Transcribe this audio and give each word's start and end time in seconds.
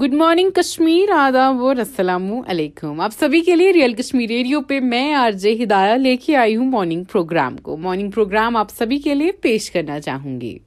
Good 0.00 0.12
morning 0.14 0.50
Kashmir 0.56 1.10
آداب 1.18 1.62
علیکم 2.50 3.00
آپ 3.04 3.12
سبھی 3.18 3.40
کے 3.44 3.54
لیے 3.56 3.70
ریئل 3.72 3.92
کشمیر 4.00 4.26
ریڈیو 4.30 4.60
پہ 4.68 4.78
میں 4.90 5.12
آر 5.20 5.30
جے 5.44 5.54
ہدایہ 5.62 5.94
لے 6.02 6.16
کے 6.24 6.34
آئی 6.42 6.54
ہوں 6.56 6.66
مارننگ 6.70 7.04
پروگرام 7.12 7.56
کو 7.68 7.76
مارننگ 7.84 8.10
پروگرام 8.14 8.56
آپ 8.56 8.70
سبھی 8.78 8.98
کے 9.06 9.14
لیے 9.14 9.32
پیش 9.42 9.70
کرنا 9.70 9.98
چاہوں 10.00 10.40
گی 10.40 10.58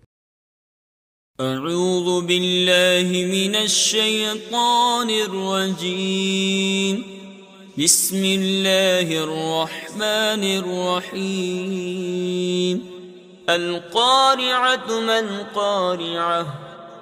القارعة 13.48 15.00
من 15.06 16.71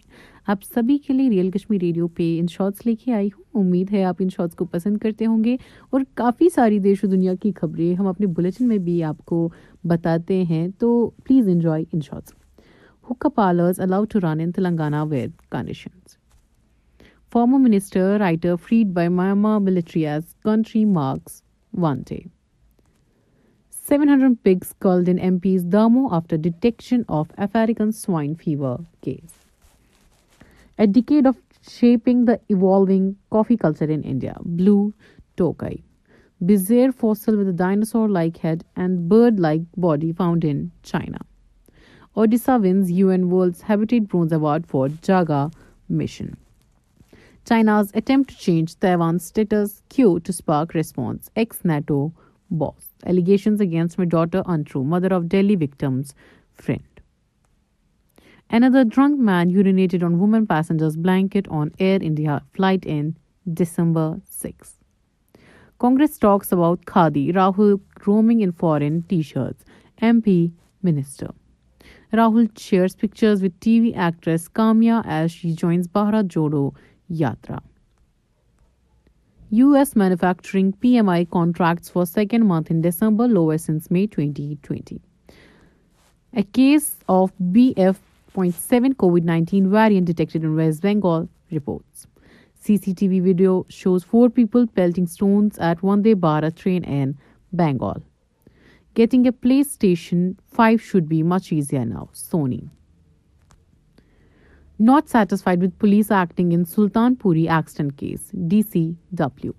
آپ 0.53 0.65
سبھی 0.75 0.97
کے 1.07 1.13
لیے 1.15 1.29
ریئل 1.31 1.51
کشمیر 1.51 1.81
ریڈیو 1.83 2.07
پہ 2.17 2.23
ان 2.41 2.47
شارٹس 2.57 2.85
لے 2.87 2.95
کے 3.05 3.13
آئی 3.15 3.29
ہوں 3.37 3.63
امید 3.65 3.93
ہے 3.93 4.03
آپ 4.11 4.17
ان 4.21 4.29
شارٹس 4.37 4.55
کو 4.57 4.65
پسند 4.75 4.99
کرتے 5.03 5.27
ہوں 5.27 5.45
گے 5.45 5.57
اور 5.91 6.01
کافی 6.23 6.49
ساری 6.55 6.79
دیش 6.89 7.05
و 7.05 7.09
دنیا 7.15 7.35
کی 7.43 7.53
خبریں 7.61 7.95
ہم 8.01 8.07
اپنے 8.15 8.27
بلیٹن 8.37 8.69
میں 8.69 8.79
بھی 8.91 9.03
آپ 9.13 9.25
کو 9.27 9.49
بتاتے 9.95 10.43
ہیں 10.51 10.67
تو 10.79 10.95
please 11.25 11.49
enjoy 11.55 11.85
in 11.93 12.01
shorts 12.11 13.09
to 13.09 13.29
کا 13.29 14.31
in 14.43 14.51
Telangana 14.57 15.05
weather 15.11 15.29
conditions 15.51 16.17
Former 17.37 17.59
minister, 17.59 18.17
writer 18.19 18.57
freed 18.57 18.95
by 18.95 19.09
Myanmar 19.09 19.63
military 19.63 20.07
as 20.07 20.35
country 20.43 20.87
marks 20.87 21.43
one 21.71 22.01
day. 22.03 22.29
700 23.89 24.43
pigs 24.43 24.69
culled 24.81 25.07
in 25.07 25.19
MP's 25.19 25.67
Damo 25.75 26.09
after 26.19 26.39
detection 26.39 27.05
of 27.11 27.29
African 27.47 27.93
swine 27.93 28.37
fever 28.37 28.79
case. 29.03 29.35
A 30.79 30.87
decade 30.87 31.27
of 31.27 31.37
shaping 31.75 32.25
the 32.25 32.41
evolving 32.49 33.05
coffee 33.29 33.59
culture 33.59 33.91
in 33.97 34.03
India. 34.15 34.35
Blue 34.43 34.95
Tokai, 35.37 35.83
bizarre 36.47 36.91
fossil 36.91 37.37
with 37.37 37.51
a 37.51 37.59
dinosaur-like 37.65 38.39
head 38.39 38.65
and 38.77 39.11
bird-like 39.11 39.61
body 39.77 40.15
found 40.15 40.43
in 40.43 40.73
China. 40.83 41.21
Odisha 42.17 42.59
wins 42.63 42.91
UN 42.91 43.29
World's 43.29 43.61
Habitat 43.61 44.09
Bronze 44.09 44.33
Award 44.33 44.67
for 44.67 44.89
Jaga 45.11 45.53
mission. 45.91 46.35
China's 47.47 47.93
attempt 47.95 48.31
to 48.31 48.37
change 48.37 48.79
Taiwan's 48.81 49.25
status 49.25 49.81
quo 49.89 50.19
to 50.19 50.33
spark 50.33 50.75
response, 50.75 51.31
ex-NATO 51.37 52.13
boss. 52.51 52.89
Allegations 53.07 53.61
against 53.61 53.99
my 53.99 54.05
daughter 54.05 54.43
untrue, 54.47 54.83
mother 54.83 55.15
of 55.15 55.29
Delhi 55.29 55.55
victim's 55.55 56.13
friend. 56.53 56.83
Another 58.51 58.85
drunk 58.85 59.21
man 59.21 59.53
urinated 59.53 60.03
on 60.03 60.19
woman 60.19 60.45
passenger's 60.45 60.97
blanket 60.97 61.47
on 61.47 61.73
Air 61.79 61.99
India 62.03 62.43
flight 62.53 62.85
in 62.85 63.17
December 63.53 64.21
6. 64.29 64.75
Congress 65.79 66.19
talks 66.19 66.51
about 66.51 66.85
Khadi, 66.85 67.33
Rahul 67.33 67.81
roaming 68.05 68.41
in 68.41 68.51
foreign 68.51 69.03
t-shirts, 69.03 69.65
MP 70.03 70.53
minister. 70.83 71.31
Rahul 72.13 72.51
shares 72.59 72.97
pictures 72.97 73.41
with 73.41 73.59
TV 73.61 73.97
actress 73.97 74.49
Kamya 74.49 75.05
as 75.07 75.31
she 75.31 75.53
joins 75.53 75.87
Bhara 75.87 76.25
Jodo 76.25 76.77
Yatra. 77.11 77.61
U.S. 79.51 79.95
manufacturing 79.95 80.73
PMI 80.73 81.31
contracts 81.31 81.89
for 81.89 82.05
second 82.05 82.47
month 82.47 82.69
in 82.69 82.83
December, 82.83 83.29
lowest 83.29 83.67
since 83.67 83.91
May 83.91 84.09
2020. 84.09 85.01
A 86.35 86.43
case 86.43 86.97
of 87.09 87.33
BF.7 87.39 88.97
COVID-19 88.97 89.69
variant 89.69 90.07
detected 90.07 90.43
in 90.43 90.57
West 90.57 90.83
Bengal, 90.83 91.29
reports. 91.53 92.09
CCTV 92.65 93.23
video 93.23 93.65
shows 93.69 94.03
4 94.03 94.31
people 94.31 94.67
pelting 94.67 95.07
stones 95.07 95.57
at 95.59 95.81
Vande 95.81 96.17
Bharat 96.17 96.57
train 96.57 96.83
in 96.83 97.17
Bengal. 97.53 98.03
Getting 98.95 99.29
a 99.29 99.33
PlayStation 99.33 100.35
5 100.51 100.83
should 100.83 101.09
be 101.09 101.23
much 101.23 101.53
easier 101.53 101.85
now, 101.85 102.09
Sony. 102.13 102.65
Not 104.79 105.09
satisfied 105.09 105.63
with 105.63 105.79
police 105.79 106.11
acting 106.11 106.53
in 106.53 106.67
Sultanpuri 106.67 107.49
accident 107.49 107.97
case, 107.97 108.31
DCW. 108.35 109.55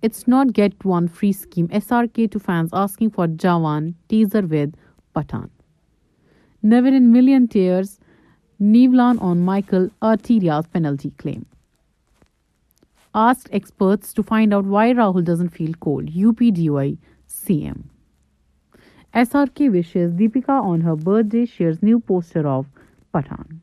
It's 0.00 0.28
not 0.28 0.52
get 0.52 0.84
one 0.84 1.08
free 1.08 1.32
scheme, 1.32 1.66
SRK 1.68 2.30
to 2.30 2.38
fans 2.38 2.70
asking 2.72 3.10
for 3.10 3.26
Jawan 3.26 3.94
teaser 4.08 4.42
with 4.42 4.74
Pathan. 5.14 5.50
Never 6.62 6.86
in 6.86 7.12
million 7.12 7.48
tears, 7.48 7.98
Nivlan 8.62 9.20
on 9.20 9.44
Michael 9.44 9.90
Arteta's 10.00 10.68
penalty 10.68 11.10
claim. 11.18 11.44
Asked 13.12 13.48
experts 13.50 14.12
to 14.14 14.22
find 14.22 14.54
out 14.54 14.64
why 14.64 14.90
Rahul 14.90 15.24
doesn't 15.24 15.48
feel 15.48 15.72
cold, 15.80 16.10
UP 16.10 16.38
DOI 16.38 16.96
CM. 17.28 17.82
SRK 19.12 19.72
wishes 19.72 20.12
Deepika 20.12 20.62
on 20.62 20.82
her 20.82 20.94
birthday, 20.94 21.44
shares 21.44 21.82
new 21.82 21.98
poster 21.98 22.46
of 22.46 22.66
Pathan. 23.12 23.58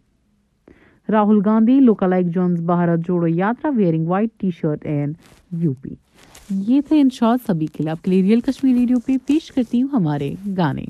Rahul 1.11 1.39
Gandhi 1.45 1.79
لوکا 1.79 2.07
like 2.07 2.33
joins 2.33 2.59
Bharat 2.71 3.05
Jodo 3.07 3.27
Yatra 3.27 3.69
wearing 3.75 4.07
white 4.07 4.29
T-shirt 4.59 4.85
and 4.93 5.63
U 5.63 5.73
P 5.81 5.93
یہ 6.67 6.81
تھے 6.87 6.99
in 7.01 7.09
short 7.13 7.45
سبھی 7.47 7.67
خلاف 7.77 8.01
کے 8.01 8.11
لیے 8.11 8.21
real 8.23 8.39
Kashmiri 8.47 8.85
ڈیو 8.85 8.99
پی 9.05 9.17
پیش 9.27 9.51
کرتی 9.51 9.81
ہوں 9.83 9.89
ہمارے 9.95 10.31
گانے 10.57 10.83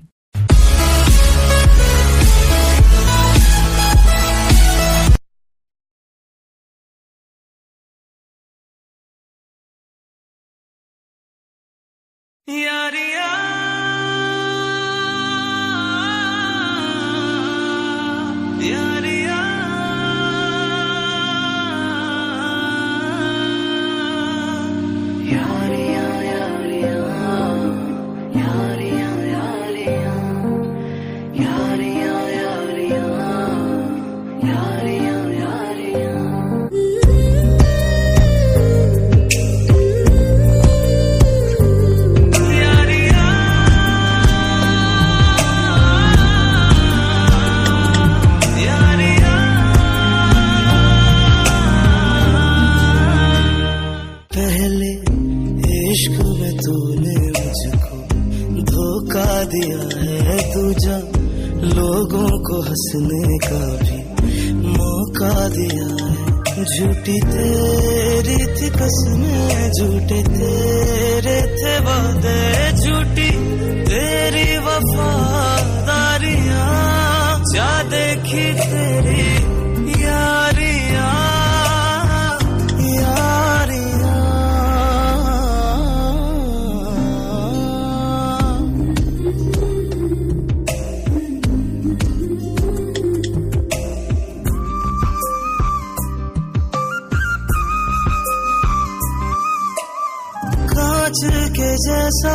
جیسا 101.88 102.31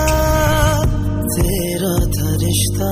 تیرا 1.34 1.94
تھا 2.12 2.28
رشتہ 2.42 2.88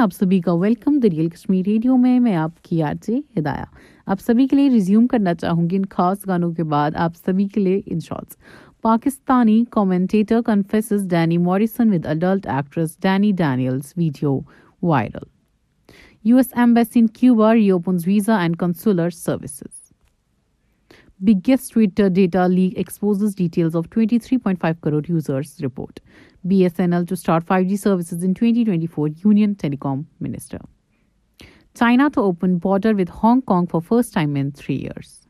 آپ 0.00 0.12
سبھی 0.18 0.40
کا 0.42 0.52
ویلکم 0.60 0.98
دریل 1.02 1.28
کشمیر 1.30 1.62
ریڈیو 1.66 1.96
میں 2.02 2.18
میں 2.20 2.34
آپ 2.42 2.62
کی 2.64 2.82
آر 2.82 3.10
ہدایہ 3.38 3.64
آپ 4.12 4.20
سبھی 4.26 4.46
کے 4.48 4.56
لیے 4.56 4.68
ریزیوم 4.70 5.06
کرنا 5.12 5.34
چاہوں 5.40 5.68
گی 5.70 5.76
ان 5.76 5.82
خاص 5.90 6.26
گانوں 6.28 6.50
کے 6.52 6.64
بعد 6.74 6.90
آپ 7.06 7.16
سبھی 7.26 7.46
کے 7.54 7.60
لیے 7.60 7.80
in 7.86 7.98
shorts 8.06 8.36
Pakistani 8.82 9.62
commentator 9.70 10.40
confesses 10.46 11.04
Danny 11.08 11.36
Morrison 11.48 11.92
with 11.94 12.06
adult 12.14 12.46
actress 12.54 12.96
Dani 13.02 13.32
Daniels 13.42 13.92
video 13.96 14.38
viral 14.90 15.26
U 16.28 16.36
S 16.36 16.52
embassy 16.62 17.00
in 17.00 17.06
Cuba 17.20 17.52
reopens 17.70 18.06
visa 18.06 18.38
and 18.42 18.56
consular 18.60 19.10
services 19.16 19.68
biggest 21.26 21.72
Twitter 21.72 22.08
data 22.14 22.46
leak 22.46 22.76
exposes 22.78 23.34
details 23.38 23.76
of 23.76 23.84
23.5 23.98 24.18
three 24.24 24.36
point 24.36 24.60
five 24.60 24.74
crore 24.84 25.02
users 25.08 25.54
report 25.64 26.00
BSNL 26.46 27.06
to 27.08 27.16
start 27.16 27.44
5G 27.44 27.78
services 27.78 28.22
in 28.24 28.34
2024, 28.34 29.08
Union 29.24 29.54
Telecom 29.54 30.06
Minister. 30.20 30.58
China 31.76 32.08
to 32.10 32.20
open 32.20 32.56
border 32.56 32.94
with 32.94 33.10
Hong 33.10 33.42
Kong 33.42 33.66
for 33.66 33.80
first 33.82 34.14
time 34.14 34.36
in 34.36 34.50
3 34.52 34.74
years. 34.74 35.26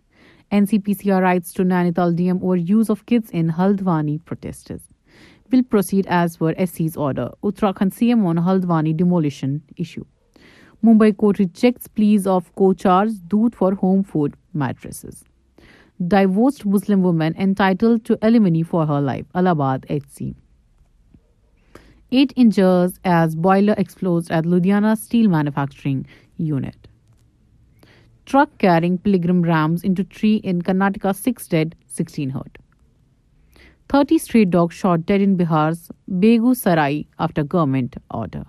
NCPCR 0.52 1.20
rights 1.20 1.52
to 1.52 1.64
Nainital 1.64 2.14
DM 2.16 2.42
over 2.42 2.56
use 2.56 2.88
of 2.88 3.06
kids 3.06 3.30
in 3.30 3.50
Haldwani 3.50 4.24
protesters. 4.24 4.82
Will 5.50 5.62
proceed 5.64 6.06
as 6.06 6.36
per 6.36 6.54
SC's 6.54 6.96
order. 6.96 7.28
Uttarakhand 7.42 7.92
CM 7.92 8.24
on 8.24 8.36
Haldwani 8.36 8.96
demolition 8.96 9.62
issue. 9.76 10.04
Mumbai 10.84 11.16
court 11.16 11.40
rejects 11.40 11.88
pleas 11.88 12.26
of 12.26 12.54
co-charge 12.54 13.10
Doodh 13.28 13.54
for 13.54 13.74
home 13.74 14.04
food 14.04 14.36
mattresses. 14.54 15.24
Divorced 16.06 16.64
Muslim 16.64 17.02
woman 17.02 17.34
entitled 17.36 18.04
to 18.04 18.18
alimony 18.22 18.62
for 18.62 18.86
her 18.86 19.00
life. 19.00 19.26
Allahabad 19.34 19.84
HC. 19.90 20.36
Eight 22.18 22.32
injured 22.36 22.92
as 23.06 23.34
boiler 23.42 23.74
explodes 23.78 24.30
at 24.32 24.46
Ludhiana 24.46 24.86
steel 24.92 25.26
manufacturing 25.30 26.00
unit 26.46 26.86
truck 28.30 28.58
carrying 28.60 28.96
pilgrim 29.02 29.42
rams 29.44 29.80
into 29.84 30.02
in 30.42 30.62
Karnataka 30.62 31.12
six 31.18 31.50
dead 31.50 31.74
sixteen 31.98 32.30
hurt 32.34 32.58
thirty 33.90 34.14
street 34.20 34.48
dog 34.52 34.72
shot 34.80 35.06
dead 35.08 35.22
in 35.26 35.36
Bihar's 35.36 35.90
Begusarai 36.62 37.02
after 37.28 37.42
government 37.52 37.96
order 38.20 38.42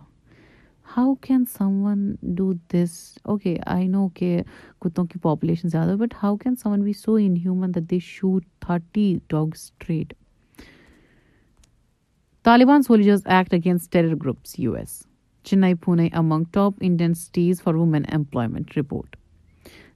how 0.98 1.14
can 1.28 1.44
someone 1.84 2.00
do 2.36 2.52
this 2.74 3.00
okay 3.24 3.56
I 3.76 3.88
know 3.88 4.08
کہ 4.16 4.38
کتوں 4.86 5.06
کی 5.12 5.20
population 5.24 5.70
زیادہ 5.72 5.96
but 6.00 6.14
how 6.24 6.36
can 6.44 6.56
someone 6.72 6.82
be 6.84 6.94
so 7.04 7.16
inhuman 7.46 7.76
that 7.76 7.90
they 7.92 8.00
shoot 8.06 8.46
thirty 8.66 9.14
dog 9.30 9.54
street 9.56 10.14
Taliban 12.44 12.84
Soldiers 12.84 13.22
Act 13.28 13.54
Against 13.54 13.92
Terror 13.92 14.16
Groups, 14.16 14.58
US. 14.58 15.06
Chennai 15.44 15.76
Pune 15.76 16.10
among 16.12 16.48
top 16.48 16.74
Indian 16.82 17.14
cities 17.14 17.62
for 17.62 17.78
women 17.78 18.06
employment 18.06 18.76
report. 18.76 19.16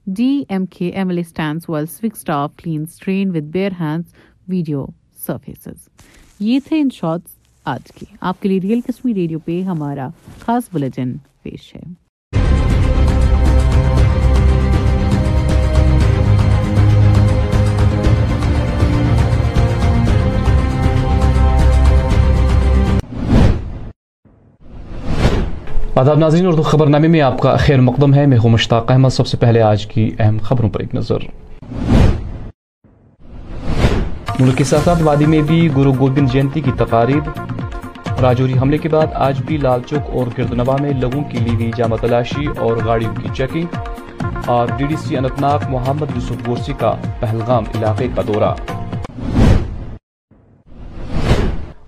DMK 0.07 0.93
MLA 0.95 1.25
stands 1.25 1.67
while 1.67 1.87
Swig 1.87 2.15
staff 2.15 2.51
cleans 2.59 2.99
train 2.99 3.33
with 3.33 3.51
bare 3.51 3.71
hands 3.81 4.13
video 4.47 4.85
surfaces. 5.27 5.89
یہ 6.39 6.59
تھے 6.67 6.79
ان 6.81 6.87
shorts 6.93 7.35
آج 7.73 7.91
کے 7.99 8.05
آپ 8.29 8.41
کے 8.41 8.49
لیے 8.49 8.59
real 8.63 8.81
Kashmir 8.87 9.15
radio 9.15 9.39
پہ 9.45 9.61
ہمارا 9.71 10.07
خاص 10.41 10.69
بلٹن 10.73 11.15
پیش 11.43 11.73
ہے 11.75 11.83
آداب 26.01 26.17
ناظرین 26.19 26.45
اردو 26.45 26.61
خبر 26.63 26.85
نامے 26.87 27.07
میں 27.07 27.19
آپ 27.21 27.37
کا 27.41 27.55
خیر 27.57 27.81
مقدم 27.81 28.13
ہے 28.13 28.25
میں 28.31 28.37
ہوں 28.43 28.49
مشتاق 28.49 28.89
احمد 28.91 29.09
سب 29.17 29.27
سے 29.27 29.37
پہلے 29.39 29.61
آج 29.67 29.85
کی 29.91 30.09
اہم 30.17 30.37
خبروں 30.47 30.69
پر 30.69 30.79
ایک 30.79 30.95
نظر 30.95 31.19
ملک 34.39 34.57
کے 34.57 34.63
ساتھ 34.71 35.01
وادی 35.03 35.25
میں 35.33 35.39
بھی 35.51 35.67
گرو 35.75 35.91
گوبند 35.99 36.29
جینتی 36.31 36.61
کی 36.61 36.71
تقاریب 36.79 37.29
راجوری 38.21 38.57
حملے 38.61 38.77
کے 38.85 38.89
بعد 38.97 39.13
آج 39.27 39.39
بھی 39.47 39.57
لال 39.61 39.83
چوک 39.89 40.09
اور 40.17 40.27
گردنوا 40.37 40.75
میں 40.81 40.91
لوگوں 41.01 41.23
کی 41.31 41.39
لی 41.47 41.57
گئی 41.59 41.87
تلاشی 42.01 42.45
اور 42.65 42.77
گاڑیوں 42.85 43.13
کی 43.21 43.29
چیکنگ 43.37 44.47
اور 44.57 44.67
D 44.77 44.85
D 44.89 44.95
C 45.07 45.17
Anantnag 45.17 45.69
Mohammad 45.69 46.15
Yousuf 46.15 46.45
Ghorsi 46.47 46.73
کا 46.79 46.93
پہلگام 47.19 47.63
علاقے 47.77 48.07
کا 48.15 48.21
دورہ 48.33 48.53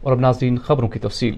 اور 0.02 0.12
اب 0.12 0.20
ناظرین 0.20 0.58
خبروں 0.70 0.88
کی 0.90 1.00
تفصیل 1.10 1.36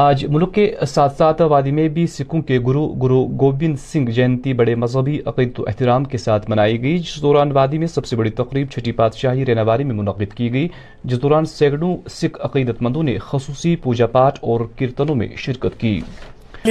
آج 0.00 0.24
ملک 0.32 0.52
کے 0.54 0.64
ساتھ 0.88 1.16
ساتھ 1.16 1.40
وادی 1.50 1.70
میں 1.72 1.88
بھی 1.94 2.06
سکھوں 2.06 2.40
کے 2.48 2.58
گرو 2.66 2.86
گرو 3.02 3.24
گوبند 3.40 3.76
سنگھ 3.80 4.10
جینتی 4.10 4.52
بڑے 4.60 4.74
مذہبی 4.74 5.18
عقیدت 5.26 5.58
و 5.60 5.64
احترام 5.68 6.04
کے 6.12 6.18
ساتھ 6.18 6.48
منائی 6.50 6.80
گئی 6.82 6.98
جس 6.98 7.20
دوران 7.22 7.52
وادی 7.56 7.78
میں 7.78 7.86
سب 7.86 8.06
سے 8.06 8.16
بڑی 8.16 8.30
تقریب 8.38 8.68
چھٹی 8.72 8.92
پادشاہی 9.00 9.44
رینواری 9.46 9.84
میں 9.84 9.94
منعقد 9.94 10.32
کی 10.36 10.52
گئی 10.52 10.68
جس 11.04 11.20
دوران 11.22 11.44
سینکڑوں 11.46 11.96
سکھ 12.10 12.38
عقیدت 12.46 12.80
مندوں 12.82 13.02
نے 13.02 13.16
خصوصی 13.28 13.74
پوجا 13.82 14.06
پاٹ 14.14 14.38
اور 14.52 14.60
کیرتنوں 14.78 15.14
میں 15.16 15.28
شرکت 15.38 15.78
کی 15.80 16.00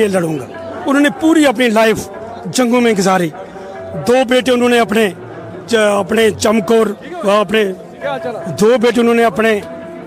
انہوں 0.04 1.00
نے 1.00 1.10
پوری 1.20 1.46
اپنی 1.48 1.70
لائف 1.70 2.08
جنگوں 2.58 2.82
میں 2.82 2.94
گزاری 2.98 3.30
دو 4.08 4.24
بیٹے 4.30 4.52
انہوں 4.52 4.70
نے 4.70 4.80
اپنے 4.80 5.08
اپنے 5.88 6.30
چمکور 6.40 6.88
دو 8.62 8.76
بیٹے 8.82 9.00
انہوں 9.02 9.16
نے 9.16 9.24
اپنے 9.24 9.60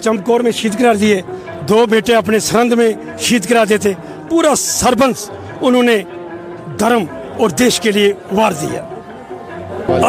چمکور 0.02 0.40
میں 0.44 0.50
شہید 0.52 0.78
قرار 0.78 0.94
دیے 1.00 1.21
دو 1.68 1.85
بیٹے 1.90 2.14
اپنے 2.14 2.38
سرند 2.49 2.73
میں 2.78 2.90
شہید 3.18 3.49
کرا 3.49 3.62
تھے 3.83 3.92
پورا 4.28 4.54
سربنس 4.59 5.28
انہوں 5.61 5.83
نے 5.83 6.02
دھرم 6.78 7.04
اور 7.40 7.50
دیش 7.59 7.78
کے 7.80 7.90
لیے 7.92 8.12
وار 8.33 8.52
دیا 8.61 8.83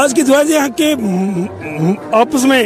آج 0.01 0.13
کی 0.15 0.21
کہ 0.77 0.93
آپس 2.21 2.45
میں 2.51 2.63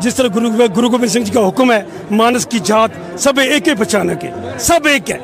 جس 0.02 0.16
طرح 0.16 0.28
گرو 0.76 0.88
گوبند 0.92 1.10
سنگھ 1.12 1.26
جی 1.26 1.32
کا 1.34 1.48
حکم 1.48 1.72
ہے 1.72 1.82
مانس 2.22 2.46
کی 2.52 2.60
جات 2.72 2.98
سب 3.26 3.40
ایک 3.50 3.68
ہے 3.70 3.76
بچانا 3.84 4.14
کے 4.24 4.30
سب 4.70 4.88
ایک 4.94 5.12
ہے 5.12 5.18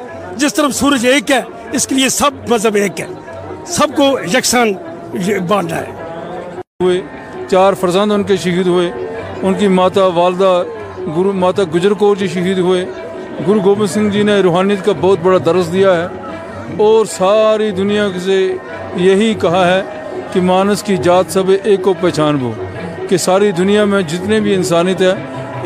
جس 0.43 0.53
طرح 0.55 0.69
سورج 0.81 1.05
ایک 1.13 1.31
ہے 1.31 1.41
اس 1.79 1.87
کے 1.87 1.95
لیے 1.95 2.09
سب 2.19 2.43
مذہب 2.51 2.75
ایک 2.83 3.01
ہے 3.01 3.07
سب 3.77 3.95
کو 3.97 4.09
یکساں 4.33 4.65
باندھنا 5.49 5.81
ہے 5.81 6.87
چار 7.51 7.73
ان 7.95 8.23
کے 8.29 8.35
شہید 8.43 8.67
ہوئے 8.67 8.89
ان 9.43 9.53
کی 9.59 9.67
ماتا 9.77 10.05
والدہ 10.19 10.51
گرو 11.17 11.31
ماتا 11.43 11.63
گجر 11.73 11.93
کور 12.01 12.15
جی 12.17 12.27
شہید 12.33 12.57
ہوئے 12.65 12.85
گرو 13.47 13.59
گوبند 13.65 13.87
سنگھ 13.93 14.09
جی 14.13 14.23
نے 14.29 14.39
روحانیت 14.45 14.85
کا 14.85 14.91
بہت 15.01 15.19
بڑا 15.23 15.37
درس 15.45 15.71
دیا 15.73 15.95
ہے 15.95 16.05
اور 16.85 17.05
ساری 17.17 17.69
دنیا 17.79 18.07
سے 18.25 18.39
یہی 19.07 19.33
کہا 19.41 19.65
ہے 19.67 19.81
کہ 20.33 20.41
مانس 20.49 20.83
کی 20.87 20.97
جات 21.05 21.31
سب 21.35 21.49
ایک 21.63 21.81
کو 21.83 21.93
پہچان 22.01 22.37
بو 22.41 22.51
کہ 23.09 23.17
ساری 23.25 23.51
دنیا 23.59 23.85
میں 23.91 24.01
جتنے 24.11 24.39
بھی 24.45 24.53
انسانیت 24.55 25.01
ہے 25.01 25.13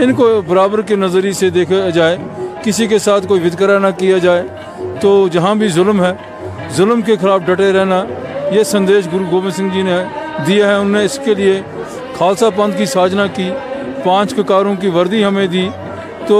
ان 0.04 0.14
کو 0.18 0.30
برابر 0.48 0.82
کے 0.90 0.96
نظریے 1.04 1.32
سے 1.42 1.50
دیکھا 1.58 1.90
جائے 2.00 2.16
کسی 2.64 2.88
کے 2.92 3.00
ساتھ 3.08 3.28
کوئی 3.28 3.42
وتکرا 3.46 3.78
نہ 3.86 3.88
کیا 3.98 4.18
جائے 4.28 4.44
تو 5.02 5.10
جہاں 5.32 5.56
بھی 5.62 5.68
ظلم 5.80 6.04
ہے 6.04 6.12
ظلم 6.78 7.02
کے 7.10 7.16
خلاف 7.22 7.40
ڈٹے 7.48 7.72
رہنا 7.74 8.04
یہ 8.56 8.64
سندیش 8.74 9.14
گرو 9.14 9.24
گوبند 9.32 9.56
سنگھ 9.58 9.74
جی 9.74 9.82
نے 9.90 9.98
دیا 10.48 10.68
ہے 10.68 10.74
انہیں 10.84 11.04
اس 11.10 11.20
کے 11.26 11.34
لیے 11.40 11.62
خالصہ 12.18 12.46
پنتھ 12.56 12.78
کی 12.78 12.86
ساجنا 12.86 13.26
کی 13.36 13.50
پانچ 14.04 14.34
ککاروں 14.38 14.76
کی 14.82 14.88
وردی 14.96 15.24
ہمیں 15.26 15.46
دی 15.54 15.68
تو 16.28 16.40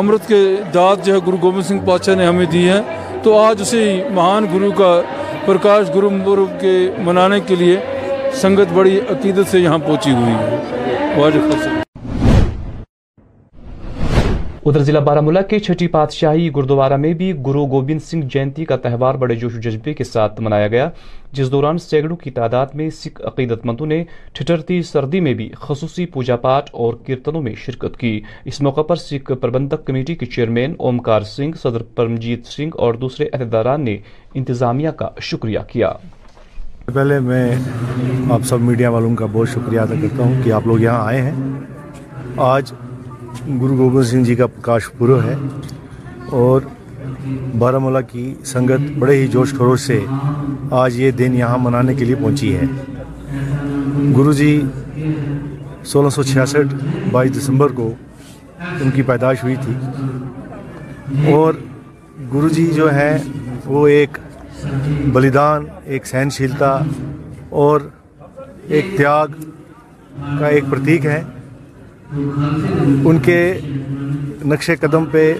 امرت 0.00 0.26
کے 0.28 0.44
داد 0.74 1.04
جو 1.04 1.14
ہے 1.14 1.18
گرو 1.26 1.36
گوبند 1.42 1.66
سنگھ 1.66 1.84
پادشاہ 1.86 2.14
نے 2.14 2.26
ہمیں 2.26 2.44
دی 2.52 2.68
ہے 2.68 2.80
تو 3.22 3.38
آج 3.38 3.60
اسے 3.62 3.80
مہان 4.14 4.46
گرو 4.54 4.70
کا 4.78 5.00
پرکاش 5.46 5.94
گرو 5.94 6.10
گرو 6.26 6.46
کے 6.60 6.74
منانے 7.04 7.40
کے 7.46 7.56
لیے 7.60 7.78
سنگت 8.40 8.72
بڑی 8.74 8.98
عقیدت 9.10 9.50
سے 9.50 9.60
یہاں 9.60 9.78
پہنچی 9.86 10.10
ہوئی 10.14 10.34
ہے 10.34 11.12
واجب 11.18 11.50
خالصہ 11.50 11.73
ادھر 14.66 14.82
ضلع 14.82 14.98
بارمولہ 15.06 15.38
کے 15.48 15.58
چھٹی 15.58 15.86
پادشاہی 15.94 16.48
گردوارہ 16.56 16.96
میں 16.96 17.12
بھی 17.14 17.26
گرو 17.46 17.64
گوبند 17.70 18.00
سنگھ 18.02 18.24
جینتی 18.32 18.64
کا 18.64 18.76
تہوار 18.84 19.14
بڑے 19.22 19.34
جوش 19.40 19.54
و 19.54 19.58
جذبے 19.62 19.92
کے 19.94 20.04
ساتھ 20.04 20.40
منایا 20.40 20.68
گیا 20.74 20.88
جس 21.36 21.50
دوران 21.52 21.78
سینکڑوں 21.78 22.16
کی 22.22 22.30
تعداد 22.38 22.66
میں 22.74 22.88
سکھ 22.98 23.20
عقیدت 23.30 23.66
مندوں 23.66 23.86
نے 23.86 24.02
ٹھٹرتی 24.34 24.80
سردی 24.92 25.20
میں 25.26 25.34
بھی 25.40 25.48
خصوصی 25.62 26.06
پوجا 26.14 26.36
پاٹ 26.46 26.70
اور 26.84 26.94
کیرتنوں 27.06 27.42
میں 27.42 27.54
شرکت 27.64 27.96
کی 28.00 28.18
اس 28.52 28.60
موقع 28.66 28.82
پر 28.88 28.96
سکھ 29.04 29.32
پربندک 29.40 29.84
کمیٹی 29.86 30.14
کے 30.14 30.26
چیئرمین 30.34 30.74
اومکار 30.86 31.22
سنگھ 31.36 31.56
صدر 31.62 31.82
پرمجیت 31.96 32.46
سنگھ 32.52 32.74
اور 32.84 32.94
دوسرے 33.04 33.28
عہدیداران 33.40 33.84
نے 33.84 33.96
انتظامیہ 34.40 34.90
کا 34.98 35.08
شکریہ 35.30 35.58
کیا 35.72 35.92
پہلے 36.94 37.20
میں 37.28 37.44
آپ 37.56 38.32
آپ 38.32 38.46
سب 38.48 38.62
میڈیا 38.70 38.90
والوں 38.96 39.16
کا 39.16 39.26
بہت 39.32 39.48
شکریہ 39.48 39.80
کرتا 39.90 40.22
ہوں 40.22 40.42
کہ 40.44 40.52
لوگ 40.66 40.80
یہاں 40.80 41.06
آئے 41.08 41.20
ہیں 41.30 41.32
آج 42.54 42.72
گرو 43.60 43.74
گوبند 43.78 44.04
سنگھ 44.08 44.24
جی 44.26 44.34
کا 44.34 44.46
پرکاش 44.46 44.86
پورو 44.98 45.20
ہے 45.22 45.34
اور 46.40 46.60
بارہ 47.58 48.00
کی 48.10 48.32
سنگت 48.46 48.90
بڑے 48.98 49.16
ہی 49.20 49.26
جوش 49.32 49.52
خروش 49.58 49.80
سے 49.80 49.98
آج 50.82 50.98
یہ 51.00 51.10
دن 51.18 51.34
یہاں 51.36 51.58
منانے 51.62 51.94
کے 51.94 52.04
لیے 52.04 52.14
پہنچی 52.22 52.54
ہے 52.56 52.64
گرو 54.16 54.32
جی 54.40 54.50
سولہ 55.92 56.08
سو 56.16 56.22
چھیاسٹھ 56.30 56.74
بائیس 57.12 57.34
دسمبر 57.38 57.72
کو 57.76 57.92
ان 58.80 58.90
کی 58.94 59.02
پیدائش 59.10 59.42
ہوئی 59.44 59.56
تھی 59.64 61.32
اور 61.34 61.54
گرو 62.34 62.48
جی 62.48 62.66
جو 62.76 62.90
ہیں 62.94 63.16
وہ 63.64 63.86
ایک 63.96 64.18
بلیدان 65.12 65.64
ایک 65.92 66.06
سہنشیلتا 66.06 66.76
اور 67.64 67.80
ایک 68.68 68.96
تیاگ 68.96 69.40
کا 70.40 70.46
ایک 70.46 70.64
پرتیک 70.70 71.06
ہے 71.06 71.22
ان 72.16 73.18
کے 73.24 73.38
نقش 74.44 74.70
قدم 74.80 75.04
پہ 75.10 75.32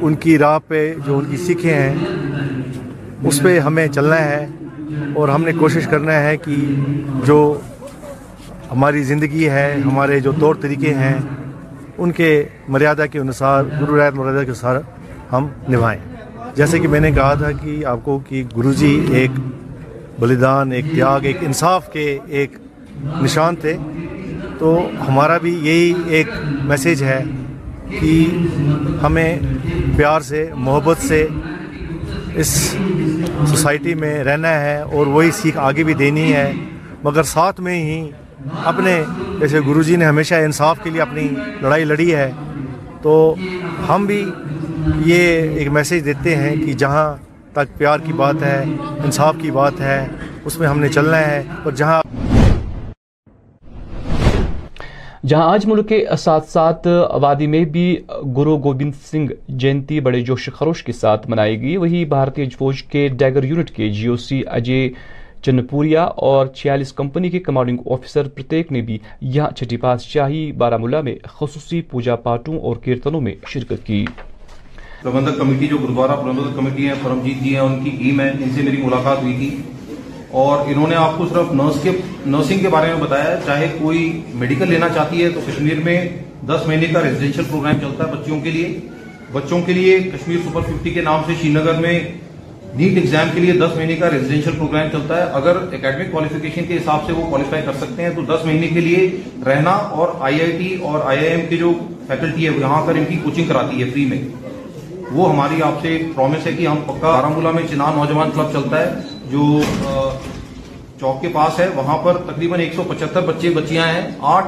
ان 0.00 0.14
کی 0.24 0.36
راہ 0.38 0.58
پہ 0.68 0.92
جو 1.06 1.18
ان 1.18 1.24
کی 1.30 1.36
سیکھیں 1.46 1.72
ہیں 1.72 1.94
اس 3.28 3.40
پہ 3.42 3.58
ہمیں 3.58 3.86
چلنا 3.94 4.18
ہے 4.24 4.46
اور 5.18 5.28
ہم 5.28 5.42
نے 5.44 5.52
کوشش 5.58 5.86
کرنا 5.90 6.18
ہے 6.22 6.36
کہ 6.44 6.56
جو 7.26 7.38
ہماری 8.70 9.02
زندگی 9.12 9.48
ہے 9.50 9.66
ہمارے 9.84 10.20
جو 10.20 10.32
طور 10.40 10.54
طریقے 10.60 10.92
ہیں 10.94 11.14
ان 12.00 12.12
کے 12.18 12.28
مریادہ 12.74 13.04
کے 13.12 13.18
انصار 13.18 13.64
گرو 13.80 13.96
رایت 13.98 14.14
مریادہ 14.14 14.44
کے 14.44 14.50
انصار 14.50 14.76
ہم 15.32 15.46
نبھائیں 15.74 16.00
جیسے 16.56 16.78
کہ 16.80 16.88
میں 16.88 17.00
نے 17.00 17.10
کہا 17.12 17.32
تھا 17.40 17.50
کہ 17.62 17.84
آپ 17.94 18.04
کو 18.04 18.18
کہ 18.28 18.42
گرو 18.56 18.72
جی 18.82 18.92
ایک 19.16 19.30
بلیدان 20.20 20.72
ایک 20.72 20.84
تیاگ 20.92 21.24
ایک 21.30 21.42
انصاف 21.46 21.92
کے 21.92 22.06
ایک 22.38 22.56
نشان 23.22 23.56
تھے 23.60 23.76
تو 24.58 24.78
ہمارا 25.06 25.36
بھی 25.42 25.54
یہی 25.62 25.92
ایک 26.16 26.28
میسیج 26.66 27.02
ہے 27.04 27.22
کہ 27.88 28.24
ہمیں 29.02 29.38
پیار 29.96 30.20
سے 30.28 30.48
محبت 30.54 31.02
سے 31.08 31.26
اس 32.40 32.48
سوسائٹی 33.50 33.94
میں 34.02 34.12
رہنا 34.24 34.52
ہے 34.60 34.76
اور 34.80 35.06
وہی 35.14 35.30
سیکھ 35.40 35.58
آگے 35.68 35.84
بھی 35.84 35.94
دینی 36.02 36.32
ہے 36.32 36.50
مگر 37.04 37.22
ساتھ 37.36 37.60
میں 37.68 37.74
ہی 37.84 38.02
اپنے 38.72 39.02
جیسے 39.40 39.60
گرو 39.66 39.82
جی 39.82 39.96
نے 39.96 40.04
ہمیشہ 40.06 40.34
انصاف 40.44 40.78
کے 40.82 40.90
لیے 40.90 41.00
اپنی 41.02 41.28
لڑائی 41.62 41.84
لڑی 41.84 42.14
ہے 42.14 42.30
تو 43.02 43.12
ہم 43.88 44.04
بھی 44.06 44.24
یہ 45.06 45.56
ایک 45.58 45.68
میسیج 45.72 46.04
دیتے 46.04 46.36
ہیں 46.36 46.54
کہ 46.64 46.72
جہاں 46.84 47.08
تک 47.54 47.76
پیار 47.78 47.98
کی 48.06 48.12
بات 48.22 48.42
ہے 48.42 48.62
انصاف 49.04 49.34
کی 49.42 49.50
بات 49.60 49.80
ہے 49.80 50.06
اس 50.44 50.58
میں 50.58 50.68
ہم 50.68 50.80
نے 50.80 50.88
چلنا 50.98 51.18
ہے 51.26 51.42
اور 51.62 51.72
جہاں 51.80 52.00
جہاں 55.28 55.48
آج 55.52 55.64
ملک 55.66 55.88
کے 55.88 55.96
ساتھ 56.18 56.48
ساتھ 56.50 56.86
وادی 57.22 57.46
میں 57.54 57.64
بھی 57.72 57.82
گرو 58.36 58.56
گوبند 58.64 58.92
سنگھ 59.10 59.32
جینتی 59.62 59.98
بڑے 60.06 60.20
جوش 60.28 60.48
خروش 60.58 60.82
کے 60.84 60.92
ساتھ 61.00 61.28
منائے 61.30 61.60
گی 61.60 61.76
وہی 61.82 62.04
بھارتی 62.14 62.48
فوج 62.58 62.82
کے 62.92 63.06
ڈیگر 63.22 63.44
یونٹ 63.50 63.70
کے 63.76 63.88
جی 63.98 64.06
او 64.08 64.16
سی 64.26 64.40
اجے 64.58 64.78
چنپوریا 65.44 66.02
اور 66.28 66.46
چھیالیس 66.60 66.92
کمپنی 67.00 67.30
کے 67.30 67.38
کمانڈنگ 67.48 67.78
آفیسر 67.94 68.28
پرتیک 68.36 68.72
نے 68.72 68.80
بھی 68.88 68.98
یہاں 69.20 69.50
چھٹی 69.56 69.76
پاس 69.84 70.06
شاہی 70.14 70.50
بارہ 70.64 70.76
ملہ 70.86 71.00
میں 71.08 71.14
خصوصی 71.38 71.80
پوجا 71.90 72.16
پاٹوں 72.28 72.58
اور 72.68 72.76
کیرتنوں 72.84 73.20
میں 73.26 73.34
شرکت 73.52 73.86
کی 73.86 74.04
پربندک 75.02 75.38
کمیٹی 75.38 75.66
جو 75.74 75.78
گردوارہ 75.82 76.16
پربندک 76.22 76.56
کمیٹی 76.56 76.88
ہے 76.88 76.94
فرمجیت 77.02 77.42
جی 77.42 77.52
ہیں 77.54 77.60
ان 77.66 77.82
کی 77.84 77.90
ٹیم 77.98 78.20
ہے 78.20 78.30
ان 78.40 78.54
سے 78.54 78.62
میری 78.70 78.82
ملاقات 78.84 79.22
ہوئی 79.22 79.34
تھی 79.38 79.56
اور 80.38 80.66
انہوں 80.70 80.86
نے 80.88 80.94
آپ 81.00 81.16
کو 81.18 81.26
صرف 81.26 81.52
نرس 81.60 81.82
کے 81.82 81.90
نرسنگ 82.30 82.60
کے 82.62 82.68
بارے 82.68 82.92
میں 82.94 83.00
بتایا 83.02 83.36
چاہے 83.44 83.66
کوئی 83.80 84.00
میڈیکل 84.40 84.68
لینا 84.70 84.88
چاہتی 84.94 85.22
ہے 85.24 85.28
تو 85.34 85.40
کشمیر 85.46 85.78
میں 85.84 85.98
دس 86.46 86.66
مہینے 86.66 86.86
کا 86.92 87.02
ریزیڈینشیل 87.02 87.44
پروگرام 87.50 87.80
چلتا 87.80 88.04
ہے 88.04 88.12
بچوں 88.16 88.40
کے 88.44 88.50
لیے 88.50 88.78
بچوں 89.32 89.60
کے 89.66 89.72
لیے 89.72 89.98
کشمیر 90.14 90.38
سپر 90.44 90.60
ففٹی 90.68 90.90
کے 90.90 91.00
نام 91.08 91.22
سے 91.26 91.34
شری 91.40 91.48
نگر 91.52 91.80
میں 91.80 91.98
نیٹ 92.76 92.96
ایگزام 93.00 93.28
کے 93.34 93.40
لیے 93.40 93.52
دس 93.60 93.76
مہینے 93.76 93.94
کا 94.00 94.10
ریزیڈینشیل 94.10 94.56
پروگرام 94.58 94.88
چلتا 94.92 95.16
ہے 95.16 95.22
اگر 95.40 95.56
اکیڈمک 95.56 96.10
کوالیفکیشن 96.12 96.64
کے 96.68 96.76
حساب 96.76 97.06
سے 97.06 97.12
وہ 97.18 97.26
کوالیفائی 97.28 97.62
کر 97.66 97.76
سکتے 97.80 98.02
ہیں 98.02 98.10
تو 98.16 98.22
دس 98.34 98.44
مہینے 98.46 98.66
کے 98.74 98.80
لیے 98.86 99.08
رہنا 99.46 99.70
اور 100.00 100.08
آئی 100.28 100.40
آئی 100.40 100.52
ٹی 100.58 100.74
اور 100.90 101.00
آئی 101.04 101.18
آئی 101.18 101.28
ایم 101.28 101.46
کے 101.48 101.56
جو 101.64 101.72
فیکلٹی 102.08 102.46
ہے 102.48 102.52
یہاں 102.60 102.82
پر 102.86 102.94
ان 103.00 103.04
کی 103.08 103.16
کوچنگ 103.24 103.46
کراتی 103.48 103.82
ہے 103.82 103.90
فری 103.90 104.04
میں 104.12 104.20
وہ 105.18 105.28
ہماری 105.32 105.62
آپ 105.66 105.82
سے 105.82 105.98
پرومس 106.14 106.46
ہے 106.46 106.52
کہ 106.58 106.66
ہم 106.66 106.80
پکا 106.86 107.20
بارہ 107.30 107.52
میں 107.54 107.62
چنان 107.70 107.96
نوجوان 107.98 108.30
کلب 108.34 108.52
چلتا 108.52 108.80
ہے 108.80 109.16
جو 109.30 109.60
چوک 111.00 111.20
کے 111.22 111.28
پاس 111.32 111.58
ہے 111.60 111.66
وہاں 111.74 111.96
پر 112.04 112.16
تقریباً 112.26 112.60
ایک 112.60 112.74
سو 112.74 112.82
پچہتر 112.88 113.26
بچیاں 113.54 113.86
ہیں 113.86 114.00
آٹھ 114.36 114.46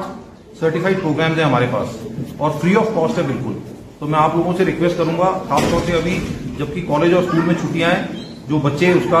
سرٹیفائڈ 0.59 1.05
ہیں 1.19 1.43
ہمارے 1.43 1.67
پاس 1.71 1.95
اور 2.37 2.51
فری 2.61 2.75
آف 2.81 2.87
کاسٹ 2.95 3.17
ہے 3.17 3.23
بالکل 3.27 3.57
تو 3.99 4.07
میں 4.11 4.19
آپ 4.19 4.35
لوگوں 4.35 4.53
سے 4.57 4.65
ریکویسٹ 4.65 4.97
کروں 4.97 5.17
گا 5.17 5.31
خاص 5.49 5.69
طور 5.71 5.81
سے 5.85 5.93
ابھی 5.97 6.17
جبکہ 6.57 6.85
کالج 6.87 7.13
اور 7.13 7.23
اسکول 7.23 7.41
میں 7.45 7.55
چھٹیاں 7.61 7.89
ہیں 7.91 8.21
جو 8.49 8.57
بچے 8.63 8.91
اس 8.91 9.03
کا 9.11 9.19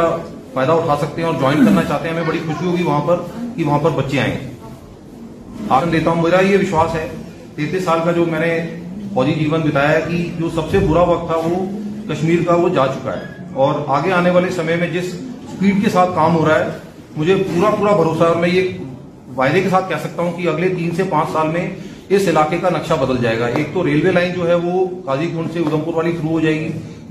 فائدہ 0.53 0.71
اٹھا 0.79 0.95
سکتے 1.01 1.21
ہیں 1.21 1.27
اور 1.29 1.39
جوائن 1.41 1.65
کرنا 1.65 1.81
چاہتے 1.87 2.09
ہیں 2.09 2.23
بڑی 2.27 2.39
خوشی 2.45 2.65
ہوگی 2.65 2.83
وہاں 2.83 2.99
پر 3.07 3.19
کہ 3.55 3.63
وہاں 3.63 3.79
پر 3.83 3.89
بچے 4.01 4.19
آئیں 4.19 4.35
آپ 5.69 5.83
دیتا 5.91 6.09
ہوں 6.11 6.21
میرا 6.23 6.39
یہ 6.47 6.57
وشواس 6.61 6.95
ہے 6.95 7.07
تینتیس 7.55 7.83
سال 7.85 7.99
کا 8.05 8.11
جو 8.17 8.25
میں 8.31 8.39
نے 8.39 8.51
فوجی 9.13 9.33
جیون 9.39 9.61
بتایا 9.69 9.91
ہے 9.91 10.01
کہ 10.07 10.23
جو 10.39 10.49
سب 10.55 10.69
سے 10.71 10.79
برا 10.89 11.01
وقت 11.09 11.27
تھا 11.31 11.37
وہ 11.45 11.65
کشمیر 12.09 12.43
کا 12.47 12.55
وہ 12.63 12.69
جا 12.79 12.85
چکا 12.95 13.13
ہے 13.17 13.45
اور 13.65 13.79
آگے 13.99 14.11
آنے 14.21 14.29
والے 14.37 14.49
سمے 14.55 14.75
میں 14.81 14.87
جس 14.93 15.13
اسپیڈ 15.15 15.83
کے 15.83 15.89
ساتھ 15.97 16.09
کام 16.15 16.35
ہو 16.35 16.45
رہا 16.47 16.59
ہے 16.59 16.69
مجھے 17.17 17.35
پورا 17.53 17.69
پورا 17.79 17.95
بھروسہ 17.95 18.37
میں 18.39 18.49
یہ 18.49 18.67
وائدے 19.35 19.61
کے 19.61 19.69
ساتھ 19.69 19.89
کہہ 19.89 19.97
سکتا 20.03 20.21
ہوں 20.21 20.31
کہ 20.37 20.47
اگلے 20.47 20.67
تین 20.75 20.91
سے 20.95 21.03
پانچ 21.09 21.29
سال 21.31 21.47
میں 21.53 21.69
اس 22.17 22.27
علاقے 22.27 22.57
کا 22.61 22.69
نقشہ 22.69 22.93
بدل 23.01 23.17
جائے 23.21 23.39
گا 23.39 23.47
ایک 23.57 23.67
تو 23.73 23.85
ریلوے 23.85 24.11
لائن 24.11 24.31
جو 24.35 24.47
ہے 24.49 24.53
وہ 24.63 24.85
قاضی 25.05 25.29
گنڈ 25.35 25.53
سے 25.53 25.61
پور 25.85 25.93
والی 25.93 26.11
شروع 26.17 26.29
ہو 26.29 26.39
جائے 26.39 26.59
گی 26.59 26.67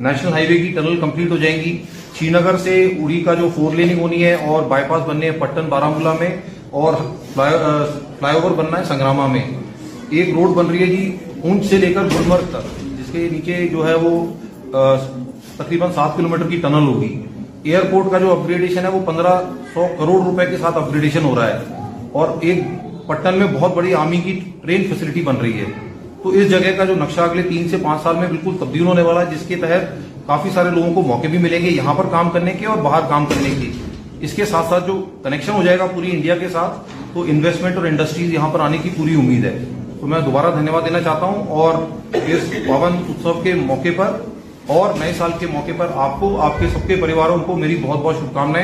نیشنل 0.07 0.33
ہائی 0.33 0.47
وے 0.47 0.57
کی 0.59 0.73
ٹنل 0.77 0.97
کمپلیٹ 1.01 1.31
ہو 1.31 1.37
جائیں 1.37 1.57
گی 1.63 1.77
شری 2.19 2.29
نگر 2.31 2.57
سے 2.63 2.75
اڑی 3.05 3.21
کا 3.25 3.35
جو 3.35 3.49
فور 3.55 3.75
لیننگ 3.77 4.01
ہونی 4.01 4.25
ہے 4.25 4.35
اور 4.49 4.63
بائی 4.69 4.85
پاس 4.89 5.03
بننے 5.07 5.31
ہیں 5.31 5.39
پٹن 5.41 5.69
بارہمولہ 5.69 6.15
میں 6.21 6.35
اور 6.83 6.95
فلائی 7.35 8.37
اوور 8.37 8.51
بننا 8.63 8.79
ہے 8.79 8.85
سنگراما 8.89 9.27
میں 9.33 9.43
ایک 10.11 10.35
روڈ 10.35 10.57
بن 10.57 10.71
رہی 10.71 10.81
ہے 10.83 10.87
جی 10.97 11.15
اونچ 11.43 11.65
سے 11.71 11.77
لے 11.79 11.93
کر 11.95 12.09
گلمرگ 12.19 12.51
تک 12.53 12.81
جس 12.99 13.13
کے 13.13 13.29
نیچے 13.33 13.67
جو 13.73 13.87
ہے 13.89 13.95
وہ 14.03 14.15
تقریباً 15.57 15.93
سات 15.95 16.17
کلومیٹر 16.17 16.49
کی 16.51 16.57
ٹنل 16.63 16.87
ہوگی 16.89 17.15
ایئرپورٹ 17.63 18.11
کا 18.11 18.19
جو 18.19 18.31
اپ 18.33 18.47
گریڈیشن 18.49 18.85
ہے 18.85 18.89
وہ 18.91 19.01
پندرہ 19.07 19.31
سو 19.73 19.87
کروڑ 19.99 20.21
روپے 20.27 20.45
کے 20.51 20.57
ساتھ 20.61 20.77
اپ 20.79 20.91
گریڈیشن 20.93 21.27
اور 22.21 22.29
ایک 22.41 22.61
پٹن 23.07 23.39
میں 23.39 23.47
بہت 23.53 23.75
بڑی 23.75 23.93
آرمی 23.95 24.17
کی 24.25 24.39
ٹرین 24.63 24.85
فیسلٹی 24.91 25.21
بن 25.25 25.37
رہی 25.43 25.61
ہے 25.61 25.65
تو 26.23 26.29
اس 26.29 26.49
جگہ 26.51 26.71
کا 26.77 26.85
جو 26.85 26.95
نقشہ 27.01 27.21
اگلے 27.21 27.43
تین 27.49 27.69
سے 27.69 27.77
پانچ 27.83 28.03
سال 28.03 28.17
میں 28.17 28.29
بالکل 28.29 28.57
تبدیل 28.61 28.87
ہونے 28.87 29.03
والا 29.03 29.21
ہے 29.21 29.35
جس 29.35 29.45
کے 29.49 29.57
تحت 29.61 30.27
کافی 30.27 30.51
سارے 30.55 30.71
لوگوں 30.75 30.93
کو 30.95 31.03
موقع 31.09 31.27
بھی 31.31 31.39
ملیں 31.39 31.63
گے 31.63 31.71
یہاں 31.71 31.95
پر 31.99 32.07
کام 32.11 32.31
کرنے 32.31 32.53
کے 32.59 32.67
اور 32.67 32.83
باہر 32.85 33.09
کام 33.09 33.27
کرنے 33.29 33.51
کے 33.61 33.71
اس 34.27 34.33
کے 34.37 34.45
ساتھ 34.45 34.67
ساتھ 34.71 34.87
جو 34.87 35.03
کنیکشن 35.25 35.53
ہو 35.53 35.63
جائے 35.63 35.79
گا 35.79 35.87
پوری 35.95 36.11
انڈیا 36.13 36.37
کے 36.39 36.49
ساتھ 36.53 36.91
تو 37.13 37.25
انویسٹمنٹ 37.29 37.77
اور 37.77 37.87
انڈسٹریز 37.87 38.33
یہاں 38.35 38.49
پر 38.53 38.61
آنے 38.61 38.79
کی 38.83 38.91
پوری 38.97 39.15
امید 39.19 39.45
ہے 39.45 39.57
تو 40.01 40.07
میں 40.07 40.21
دوبارہ 40.27 40.51
دھنیہ 40.59 40.73
واد 40.73 40.83
دینا 40.87 41.01
چاہتا 41.05 41.27
ہوں 41.27 41.45
اور 41.63 41.75
اس 42.27 42.51
پاون 42.67 42.97
اتسو 43.09 43.33
کے 43.43 43.55
موقع 43.69 43.89
پر 43.97 44.17
اور 44.77 44.93
نئے 45.01 45.13
سال 45.19 45.31
کے 45.39 45.47
موقع 45.53 45.71
پر 45.79 45.91
آپ 46.07 46.19
کو 46.21 46.29
آپ 46.43 46.59
کے 46.61 46.67
سب 46.73 46.87
کے 46.89 46.97
پریواروں 47.01 47.39
کو 47.47 47.57
میری 47.57 47.77
بہت 47.87 47.99
بہت 48.03 48.15
شُبھکام 48.21 48.53
میں 48.53 48.63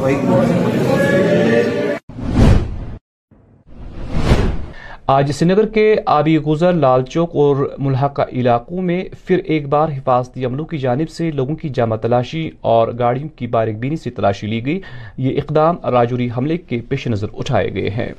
آج 5.13 5.31
سری 5.35 5.49
نگر 5.49 5.67
کے 5.75 5.85
آبی 6.17 6.37
گزر 6.47 6.73
لال 6.73 7.05
چوک 7.05 7.31
اور 7.43 7.65
ملحقہ 7.79 8.23
علاقوں 8.33 8.83
میں 8.83 9.03
پھر 9.27 9.39
ایک 9.55 9.69
بار 9.69 9.89
حفاظتی 9.97 10.45
عملوں 10.45 10.65
کی 10.67 10.79
جانب 10.79 11.11
سے 11.17 11.31
لوگوں 11.35 11.57
کی 11.63 11.69
جامع 11.75 11.97
تلاشی 12.03 12.49
اور 12.75 12.93
گاڑیوں 12.99 13.29
کی 13.39 13.47
بینی 13.57 13.97
سے 14.03 14.11
تلاشی 14.17 14.47
لی 14.47 14.65
گئی 14.67 14.81
یہ 15.29 15.41
اقدام 15.43 15.85
راجوری 15.95 16.29
حملے 16.37 16.57
کے 16.69 16.81
پیش 16.89 17.07
نظر 17.07 17.39
اٹھائے 17.39 17.75
گئے 17.75 17.91
ہیں 17.97 18.13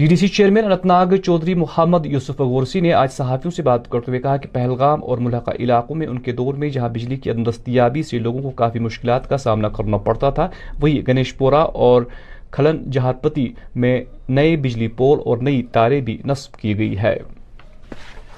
ڈی 0.00 0.06
ڈی 0.06 0.16
سی 0.16 0.28
چیئرمین 0.34 0.64
ناگ 0.88 1.12
چودھری 1.24 1.54
محمد 1.60 2.04
یوسف 2.10 2.38
غورسی 2.40 2.80
نے 2.80 2.92
آج 2.98 3.10
صحافیوں 3.12 3.50
سے 3.54 3.62
بات 3.62 3.88
کرتے 3.90 4.10
ہوئے 4.10 4.20
کہا 4.20 4.36
کہ 4.42 4.48
پہلگام 4.52 5.02
اور 5.04 5.18
ملحقہ 5.24 5.50
علاقوں 5.62 5.96
میں 6.00 6.06
ان 6.06 6.18
کے 6.28 6.32
دور 6.36 6.54
میں 6.62 6.68
جہاں 6.76 6.88
بجلی 6.92 7.16
کی 7.16 7.30
عدم 7.30 7.42
دستیابی 7.48 8.02
سے 8.10 8.18
لوگوں 8.18 8.42
کو 8.42 8.50
کافی 8.60 8.78
مشکلات 8.78 9.28
کا 9.28 9.36
سامنا 9.38 9.68
کرنا 9.78 9.96
پڑتا 10.06 10.30
تھا 10.38 10.48
وہی 10.82 11.00
گنیش 11.08 11.34
پورا 11.38 11.58
اور 11.88 12.02
کھلن 12.56 12.78
جہت 12.92 13.20
پتی 13.22 13.46
میں 13.84 13.98
نئے 14.38 14.54
بجلی 14.62 14.88
پول 15.00 15.18
اور 15.26 15.38
نئی 15.48 15.62
تارے 15.72 16.00
بھی 16.06 16.16
نصب 16.26 16.56
کی 16.60 16.76
گئی 16.78 16.98
ہے 16.98 17.14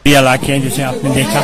یہ 0.05 0.19
علاقے 0.19 0.59
جسے 0.65 0.83
آپ 0.85 1.05
نے 1.05 1.11
دیکھا 1.15 1.43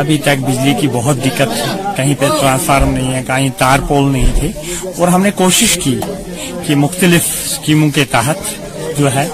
ابھی 0.00 0.16
تک 0.24 0.42
بجلی 0.48 0.74
کی 0.80 0.88
بہت 0.94 1.24
دقت 1.24 1.96
کہیں 1.96 2.14
پہ 2.20 2.28
ٹرانسفارم 2.40 2.92
نہیں 2.94 3.14
ہے 3.14 3.22
کہیں 3.26 3.48
تار 3.58 3.86
پول 3.88 4.10
نہیں 4.12 4.34
تھے 4.40 4.92
اور 4.98 5.08
ہم 5.16 5.22
نے 5.22 5.30
کوشش 5.42 5.78
کی 5.84 5.98
کہ 6.66 6.74
مختلف 6.86 7.30
اسکیموں 7.44 7.90
کے 7.94 8.04
تحت 8.10 8.98
جو 8.98 9.14
ہے 9.14 9.26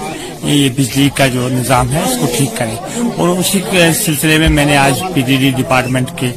یہ 0.53 0.69
بجلی 0.77 1.07
کا 1.15 1.25
جو 1.27 1.47
نظام 1.51 1.91
ہے 1.93 2.01
اس 2.09 2.17
کو 2.19 2.25
ٹھیک 2.35 2.57
کریں 2.57 2.75
اور 3.19 3.29
اسی 3.39 3.59
سلسلے 4.05 4.37
میں 4.37 4.49
میں 4.55 4.65
نے 4.65 4.75
آج 4.77 5.01
پی 5.13 5.21
ڈی 5.27 5.35
ڈی 5.39 5.49
ڈپارٹمنٹ 5.57 6.11
کے 6.19 6.31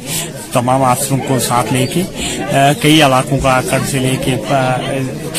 تمام 0.53 0.83
افسروں 0.83 1.17
کو 1.27 1.37
ساتھ 1.47 1.71
لے 1.73 1.85
کے 1.93 2.01
کئی 2.81 3.01
علاقوں 3.03 3.37
کا 3.43 3.59
سے 3.91 3.99
لے 4.05 4.15
کے 4.23 4.35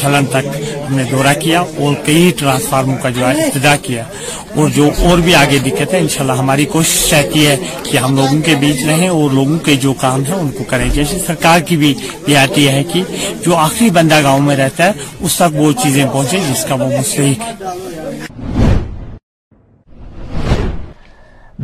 کھلن 0.01 0.27
تک 0.33 0.47
ہم 0.87 0.95
نے 0.97 1.05
دورہ 1.11 1.33
کیا 1.41 1.61
اور 1.61 1.95
کئی 2.05 2.31
ٹرانسفارموں 2.39 2.97
کا 3.03 3.09
جو 3.19 3.29
ہے 3.29 3.77
کیا 3.83 4.05
اور 4.61 4.69
جو 4.77 4.89
اور 5.09 5.19
بھی 5.27 5.35
آگے 5.43 5.59
دقت 5.67 5.93
ہے 5.95 5.99
انشاءاللہ 6.05 6.33
ہماری 6.39 6.65
کوشش 6.77 7.13
رہتی 7.13 7.47
ہے 7.47 7.57
کہ 7.91 7.97
ہم 8.05 8.17
لوگوں 8.17 8.41
کے 8.47 8.55
بیچ 8.65 8.83
رہیں 8.87 9.09
اور 9.09 9.31
لوگوں 9.41 9.59
کے 9.67 9.75
جو 9.85 9.93
کام 10.07 10.25
ہیں 10.29 10.35
ان 10.39 10.51
کو 10.59 10.65
کریں 10.71 10.89
جیسے 10.95 11.19
سرکار 11.27 11.61
کی 11.69 11.77
بھی 11.83 11.95
یہ 12.29 12.37
آتی 12.45 12.69
ہے 12.77 12.83
کہ 12.93 13.03
جو 13.45 13.57
آخری 13.67 13.91
بندہ 13.99 14.23
گاؤں 14.25 14.41
میں 14.49 14.57
رہتا 14.63 14.87
ہے 14.87 14.93
اس 15.25 15.37
تک 15.43 15.57
وہ 15.63 15.71
چیزیں 15.83 16.05
پہنچے 16.13 16.41
جس 16.51 16.65
کا 16.69 16.75
وہ 16.83 16.89
مستحق 16.99 17.49
ہے 17.49 18.41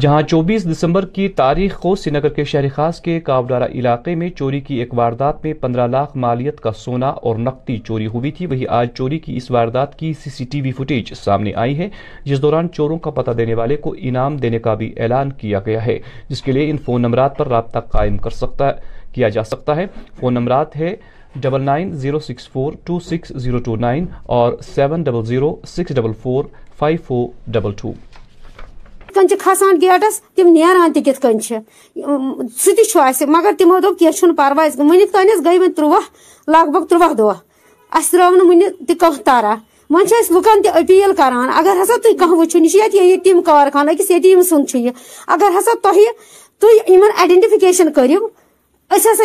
جہاں 0.00 0.20
چوبیس 0.22 0.64
دسمبر 0.70 1.04
کی 1.14 1.26
تاریخ 1.38 1.76
کو 1.80 1.94
سری 1.96 2.10
نگر 2.16 2.28
کے 2.34 2.42
خاص 2.74 3.00
کے 3.02 3.18
کابڈارہ 3.28 3.64
علاقے 3.78 4.14
میں 4.14 4.28
چوری 4.38 4.60
کی 4.68 4.74
ایک 4.80 4.92
واردات 4.98 5.42
میں 5.44 5.52
پندرہ 5.60 5.86
لاکھ 5.86 6.16
مالیت 6.24 6.60
کا 6.66 6.72
سونا 6.82 7.08
اور 7.26 7.36
نقدی 7.46 7.76
چوری 7.86 8.06
ہوئی 8.12 8.30
تھی 8.36 8.46
وہی 8.52 8.66
آج 8.78 8.88
چوری 8.94 9.18
کی 9.24 9.36
اس 9.36 9.50
واردات 9.50 9.98
کی 9.98 10.12
C 10.22 10.30
C 10.30 10.44
T 10.52 10.60
V 10.62 10.72
footage 10.78 11.12
سامنے 11.22 11.52
آئی 11.64 11.76
ہے 11.78 11.88
جس 12.24 12.42
دوران 12.42 12.68
چوروں 12.76 12.98
کا 13.06 13.10
پتہ 13.18 13.30
دینے 13.38 13.54
والے 13.62 13.76
کو 13.86 13.94
انعام 13.98 14.36
دینے 14.44 14.58
کا 14.68 14.74
بھی 14.82 14.92
اعلان 15.00 15.32
کیا 15.40 15.60
گیا 15.66 15.84
ہے 15.86 15.98
جس 16.28 16.42
کے 16.42 16.52
لیے 16.52 16.70
ان 16.70 16.76
فون 16.84 17.02
نمبرات 17.02 17.36
پر 17.38 17.48
رابطہ 17.54 17.78
قائم 17.92 18.18
کر 18.26 18.36
سکتا 18.44 18.70
کیا 19.12 19.28
جا 19.38 19.44
سکتا 19.54 19.76
ہے 19.76 19.86
فون 20.20 20.34
نمبرات 20.34 20.76
ہے 20.80 20.94
double 21.40 21.62
nine 21.64 21.92
zero 22.04 22.18
six 22.28 22.48
four 22.52 22.72
two 22.84 22.98
six 23.10 23.32
zero 23.44 23.58
two 23.64 23.76
nine 23.88 24.06
اور 24.38 24.52
seven 24.74 25.02
double 25.02 25.24
zero 25.34 25.54
six 25.76 25.96
double 25.96 26.12
four 26.22 26.44
five 26.78 26.98
four 27.06 27.26
double 27.56 27.72
two 27.80 27.92
کھسان 29.40 29.78
گیٹس 29.80 30.18
تم 30.36 30.56
سُہ 30.56 30.90
تہِ 32.76 32.84
چھُ 32.90 33.00
اَسہِ 33.04 33.26
مگر 33.28 33.52
تمو 33.58 33.78
دن 33.82 33.94
پھروائے 34.36 34.70
ونیک 34.78 35.14
گئی 35.44 35.58
وۄنۍ 35.58 35.74
تروہ 35.76 36.00
لگ 36.48 36.66
ترٛٲو 36.90 37.14
تروہ 37.14 37.36
وٕنہِ 37.36 37.40
تہِ 38.86 38.94
کانٛہہ 38.98 39.22
نا 39.22 39.24
وۄنۍ 39.24 39.24
کھانا 39.24 39.54
أسۍ 39.98 40.10
ویسے 40.10 40.22
تہِ 40.32 40.38
أپیٖل 40.80 41.12
کر 41.16 41.32
اگر 41.58 41.74
ہسا 41.82 41.94
ییٚتہِ 42.08 42.98
ییٚتیٖم 43.00 43.38
وچو 43.38 43.54
أکِس 43.90 44.08
ییٚتیٖم 44.10 44.40
سُنٛد 44.48 44.66
چھُ 44.70 44.74
یہِ 44.80 44.92
اگر 45.34 45.50
ہسا 45.58 45.72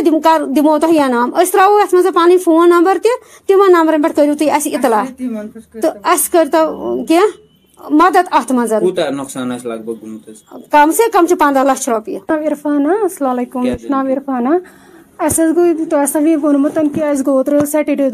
دِمو 0.05 0.19
تۄہہِ 0.79 0.95
کرو 0.95 0.95
أسۍ 1.39 1.51
ترٛاوو 1.51 1.73
اراو 1.75 1.87
منٛز 1.93 2.07
پہ 2.15 2.37
فون 2.43 2.63
نمبر 2.69 2.97
تمہ 3.47 3.67
نمبر 3.77 3.95
پہ 4.03 4.09
کرو 4.15 4.33
تر 4.39 4.45
اہم 4.51 4.69
اطلاع 4.75 5.03
تو 5.81 5.87
کٔرۍتو 6.31 6.61
کی 7.07 7.17
مدد 7.91 8.27
اتم 8.31 8.61
کم 10.71 10.91
سے 10.97 11.03
کم 11.13 11.25
پندہ 11.39 11.63
لچھ 11.71 11.89
روپیے 11.89 12.19
نو 12.29 12.35
عرفانہ 12.47 12.93
السلام 13.01 13.29
علیکم 13.31 13.65
نو 13.89 13.99
عرفانہ 14.13 14.49
اب 15.17 15.39
گئی 15.57 15.85
تم 15.89 16.25
یہ 16.27 17.29
اوٹرڈے 17.29 18.09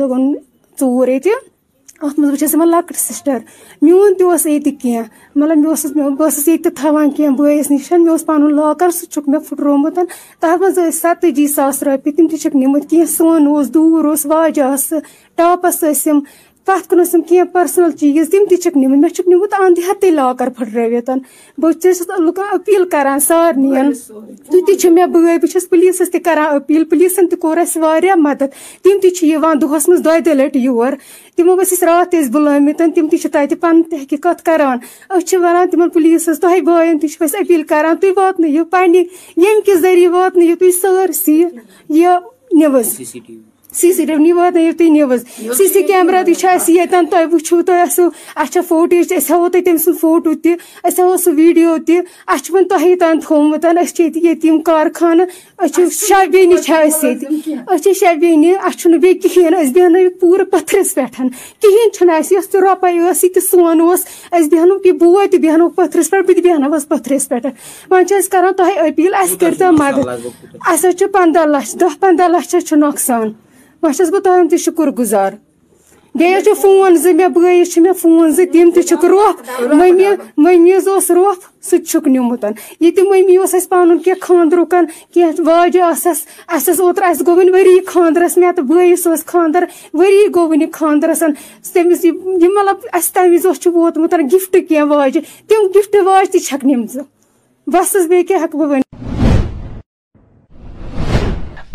دہرت 0.81 2.15
بن 2.55 2.67
لکٹ 2.69 2.95
سسٹر 2.95 3.37
میون 3.81 4.13
تس 4.17 5.85
مون 5.95 7.11
کی 7.15 7.27
مطلب 7.33 7.33
میں 7.33 7.35
بس 7.39 7.71
نش 7.71 7.91
مے 7.91 8.17
پن 8.27 8.53
لاکر 8.55 8.89
مے 9.27 9.39
پھٹروتن 9.49 10.05
تر 10.39 10.55
مزے 10.59 10.89
ستجی 11.01 11.47
ساس 11.53 11.81
روپیے 11.83 12.13
تم 12.15 12.27
تک 12.35 12.55
نمت 12.55 12.89
کی 12.89 13.05
سونس 13.17 13.73
دور 13.73 14.05
اس 14.13 14.25
واجہ 14.29 14.75
ٹاپس 14.81 15.79
ٹاپس 15.81 16.09
پتم 16.69 17.01
کی 17.29 17.37
پرسنل 17.53 17.91
چیز 17.99 18.27
تم 18.31 18.43
تک 18.49 18.75
نمت 18.77 18.99
مک 19.03 19.17
نمت 19.29 19.53
انداک 19.59 20.39
پھٹروتھ 20.57 21.09
بس 21.61 21.75
لکن 22.19 22.43
افیل 22.53 22.83
کر 22.91 23.07
سارن 23.27 23.63
تے 24.51 24.89
بس 25.43 25.53
پلسس 25.69 26.09
تران 26.25 26.49
پلسن 26.89 27.25
تر 27.29 27.39
اہار 27.45 28.05
مدد 28.23 28.49
تم 28.83 28.95
دۄہَس 29.61 29.85
منٛز 29.89 30.01
دۄیہِ 30.05 30.21
دۄیہِ 30.25 30.33
لٹ 30.35 30.55
یور 30.55 30.93
تحقیٖقات 31.33 31.59
رات 31.83 32.15
أسۍ 32.21 32.59
تم 32.95 33.05
تی 33.09 33.55
پن 34.21 34.35
پُلیٖسَس 35.93 36.37
تۄہہِ 36.41 36.59
تمہ 36.65 36.95
تہِ 37.01 37.07
تہ 37.09 37.09
أسۍ 37.23 37.37
أپیٖل 37.39 37.63
کر 37.73 37.85
تُہۍ 38.01 38.11
واتنٲیِو 38.15 38.63
پہ 38.71 38.85
یم 38.85 38.93
کہ 39.65 39.73
ذریعہ 39.81 40.09
واتن 40.13 40.41
تُہۍ 40.59 40.71
سٲرسٕے 40.81 41.39
یہ 41.99 42.07
news 42.61 42.95
C 43.75 43.91
C 43.93 44.05
T 44.05 44.13
V 44.17 44.31
واتنٲیِو 44.33 44.71
تُہۍ 44.77 44.89
نیوز 44.91 45.21
سی 45.57 45.67
سی 45.73 45.81
کیمرا 45.87 46.21
تۄہہِ 46.29 47.25
وٕچھِو 47.33 47.61
تۄہہِ 47.65 47.85
تک 47.89 47.89
اَسہِ 47.91 48.05
اچھا 48.35 48.61
فوٹیج 48.67 49.11
ہوں 49.29 49.49
تم 49.65 49.77
سوٹو 49.99 50.33
تھی 50.43 50.53
ہوں 50.97 51.17
سر 51.23 51.31
ویڈیو 51.37 51.75
تین 51.87 52.01
تھی 52.69 52.95
تنہیم 52.99 54.61
کارخانہ 54.69 55.23
اچھے 55.57 55.85
شیب 55.97 56.35
اچھے 57.67 57.93
شی 57.99 58.05
اچھا 58.63 58.89
بیس 59.01 59.37
بہن 59.75 59.95
پور 60.21 60.39
پترس 60.51 60.93
پہ 60.95 61.01
کھینچ 61.15 62.01
روپے 62.53 62.93
تون 63.51 63.81
اہ 63.91 64.77
یہ 64.85 64.91
بو 64.99 65.15
تب 65.31 65.41
بیہ 65.41 65.51
پہ 65.51 65.55
بیان 65.55 65.69
پتھرس 65.75 66.09
پہ 66.09 66.17
ویچ 66.27 67.31
مَدد 67.89 68.11
اَسہِ 68.19 68.77
اپیل 68.87 69.13
چھُ 70.99 71.05
مدد 71.17 71.37
لَچھ 71.51 71.75
دَہ 71.79 71.99
پنٛداہ 71.99 72.27
لَچھ 72.27 72.55
حظ 72.55 72.63
چھُ 72.67 72.77
نۄقصان 72.77 73.31
تہِ 73.81 74.11
بہ 74.11 74.89
گُزار 74.97 75.31
بیٚیہِ 76.17 76.41
گزار 76.45 77.79
بی 77.81 77.93
فون 77.99 78.31
زیا 78.35 78.45
چھِکھ 78.51 78.75
تک 78.99 79.05
روف 79.09 79.61
ممی 80.39 80.73
روف 80.85 81.45
سک 81.69 82.07
نمت 82.07 82.45
یہ 82.81 82.89
چھُکھ 82.91 83.03
نیُمُت 83.09 84.75
یہِ 85.15 85.39
واجہ 85.45 85.81
آسس 85.81 86.21
اوس 86.53 86.69
بٲیِس 86.79 87.21
وری 87.27 87.77
خاندر 87.87 88.23
ؤری 88.69 88.95
خاندر 89.27 89.63
وری 89.93 90.25
گو 90.35 90.47
خاندر 90.73 91.13
تمس 91.73 92.05
مطلب 92.05 93.75
واجہِ 93.75 94.23
گفٹ 94.33 94.57
کی 94.69 94.81
واجہ 94.93 95.19
تم 95.49 95.67
گفٹ 95.79 95.95
واج 96.05 96.29
تک 96.33 96.53
ہٮ۪کہٕ 96.53 97.03
بس 97.73 97.95
ؤنِتھ 97.95 99.07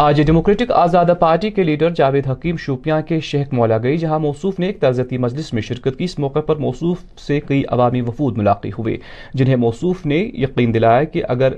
آج 0.02 0.20
ڈیموکریٹک 0.26 0.70
آزادہ 0.74 1.12
پارٹی 1.18 1.48
کے 1.56 1.62
لیڈر 1.62 1.90
جاوید 1.96 2.26
حکیم 2.30 2.56
شوپیاں 2.60 3.00
کے 3.08 3.18
شہک 3.28 3.52
مولا 3.54 3.76
گئی 3.82 3.96
جہاں 3.96 4.18
موصوف 4.20 4.58
نے 4.58 4.66
ایک 4.66 4.80
ترزیتی 4.80 5.18
مجلس 5.24 5.52
میں 5.54 5.62
شرکت 5.62 5.98
کی 5.98 6.04
اس 6.04 6.18
موقع 6.18 6.40
پر 6.46 6.56
موصوف 6.64 7.02
سے 7.26 7.38
کئی 7.48 7.62
عوامی 7.72 8.00
وفود 8.06 8.38
ملاقی 8.38 8.70
ہوئے 8.78 8.96
جنہیں 9.34 9.56
موصوف 9.64 10.04
نے 10.06 10.16
یقین 10.44 10.74
دلایا 10.74 11.04
کہ 11.12 11.22
اگر 11.36 11.52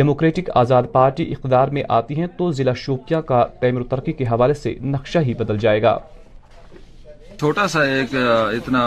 ڈیموکریٹک 0.00 0.50
آزاد 0.62 0.90
پارٹی 0.92 1.30
اقدار 1.36 1.68
میں 1.76 1.82
آتی 1.98 2.18
ہیں 2.20 2.26
تو 2.38 2.50
ضلع 2.52 2.72
شوپیاں 2.84 3.22
کا 3.32 3.44
تیمر 3.60 3.80
و 3.80 3.84
ترقی 3.90 4.12
کے 4.12 4.24
حوالے 4.30 4.54
سے 4.62 4.74
نقشہ 4.96 5.18
ہی 5.26 5.34
بدل 5.38 5.58
جائے 5.66 5.82
گا 5.82 5.98
چھوٹا 7.38 7.66
سا 7.76 7.82
ایک 7.96 8.14
اتنا 8.16 8.86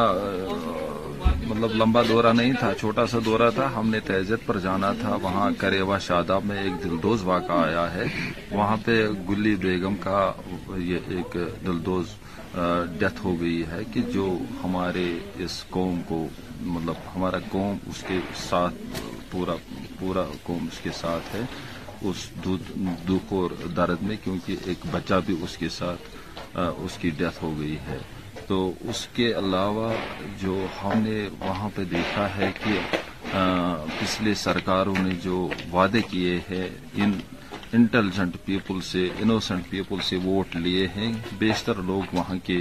مطلب 1.52 1.72
لمبا 1.76 2.02
دورہ 2.08 2.32
نہیں 2.34 2.54
تھا 2.60 2.72
چھوٹا 2.80 3.06
سا 3.12 3.18
دورہ 3.26 3.50
تھا 3.56 3.66
ہم 3.76 3.90
نے 3.90 4.00
تہذیب 4.10 4.46
پر 4.46 4.58
جانا 4.66 4.92
تھا 5.00 5.16
وہاں 5.24 5.50
کریوا 5.58 5.98
شاداب 6.08 6.46
میں 6.50 6.60
ایک 6.62 6.74
دلدوز 6.84 7.24
واقعہ 7.28 7.58
آیا 7.64 7.84
ہے 7.94 8.04
وہاں 8.52 8.78
پہ 8.86 8.96
گلی 9.30 9.56
بیگم 9.64 9.96
کا 10.06 10.22
یہ 10.92 11.10
ایک 11.16 11.36
دلدوز 11.66 12.14
ڈیتھ 13.00 13.20
ہو 13.24 13.34
گئی 13.42 13.62
ہے 13.72 13.82
کہ 13.94 14.02
جو 14.14 14.28
ہمارے 14.64 15.04
اس 15.46 15.64
قوم 15.70 16.00
کو 16.08 16.24
مطلب 16.76 16.98
ہمارا 17.16 17.40
قوم 17.52 17.76
اس 17.90 18.04
کے 18.08 18.20
ساتھ 18.50 19.02
پورا 19.32 19.56
پورا 20.00 20.26
قوم 20.44 20.66
اس 20.72 20.80
کے 20.84 20.92
ساتھ 21.02 21.36
ہے 21.36 21.42
اس 22.12 22.28
دکھ 23.10 23.34
اور 23.42 23.50
درد 23.76 24.04
میں 24.08 24.18
کیونکہ 24.24 24.56
ایک 24.72 24.86
بچہ 24.92 25.20
بھی 25.26 25.36
اس 25.44 25.58
کے 25.58 25.70
ساتھ 25.82 26.56
اس 26.86 26.98
کی 27.02 27.10
ڈیتھ 27.20 27.44
ہو 27.44 27.54
گئی 27.60 27.78
ہے 27.88 27.98
تو 28.52 28.62
اس 28.92 29.06
کے 29.16 29.28
علاوہ 29.40 29.92
جو 30.42 30.56
ہم 30.82 31.02
نے 31.04 31.18
وہاں 31.40 31.68
پہ 31.76 31.84
دیکھا 31.92 32.28
ہے 32.38 32.50
کہ 32.64 32.80
پچھلے 34.00 34.34
سرکاروں 34.42 34.96
نے 35.04 35.14
جو 35.24 35.38
وعدے 35.74 36.02
کیے 36.10 36.36
ہیں 36.50 36.68
ان 37.04 37.12
انٹیلیجنٹ 37.80 38.36
پیپل 38.46 38.82
سے 38.92 39.08
انوسنٹ 39.22 39.70
پیپل 39.70 40.02
سے 40.08 40.18
ووٹ 40.24 40.56
لیے 40.64 40.88
ہیں 40.96 41.12
بیشتر 41.44 41.80
لوگ 41.92 42.16
وہاں 42.16 42.36
کے 42.46 42.58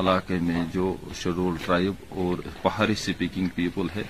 علاقے 0.00 0.38
میں 0.48 0.64
جو 0.74 0.94
شیڈول 1.22 1.56
ٹرائب 1.64 2.04
اور 2.22 2.42
پہاڑی 2.62 2.92
اسپیکنگ 2.98 3.46
پیپل 3.54 3.86
ہے 3.96 4.02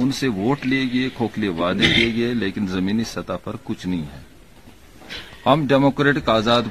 ان 0.00 0.12
سے 0.20 0.28
ووٹ 0.38 0.64
لیے 0.66 0.84
گئے 0.92 1.08
کھوکھلے 1.16 1.48
وعدے 1.60 1.92
لیے 1.96 2.12
گئے 2.16 2.32
لیکن 2.44 2.66
زمینی 2.78 3.04
سطح 3.12 3.36
پر 3.44 3.56
کچھ 3.64 3.86
نہیں 3.86 4.06
ہے 4.14 4.25
ہم 5.46 5.64
ڈیموکریٹک 5.68 6.28
آزاد 6.28 6.62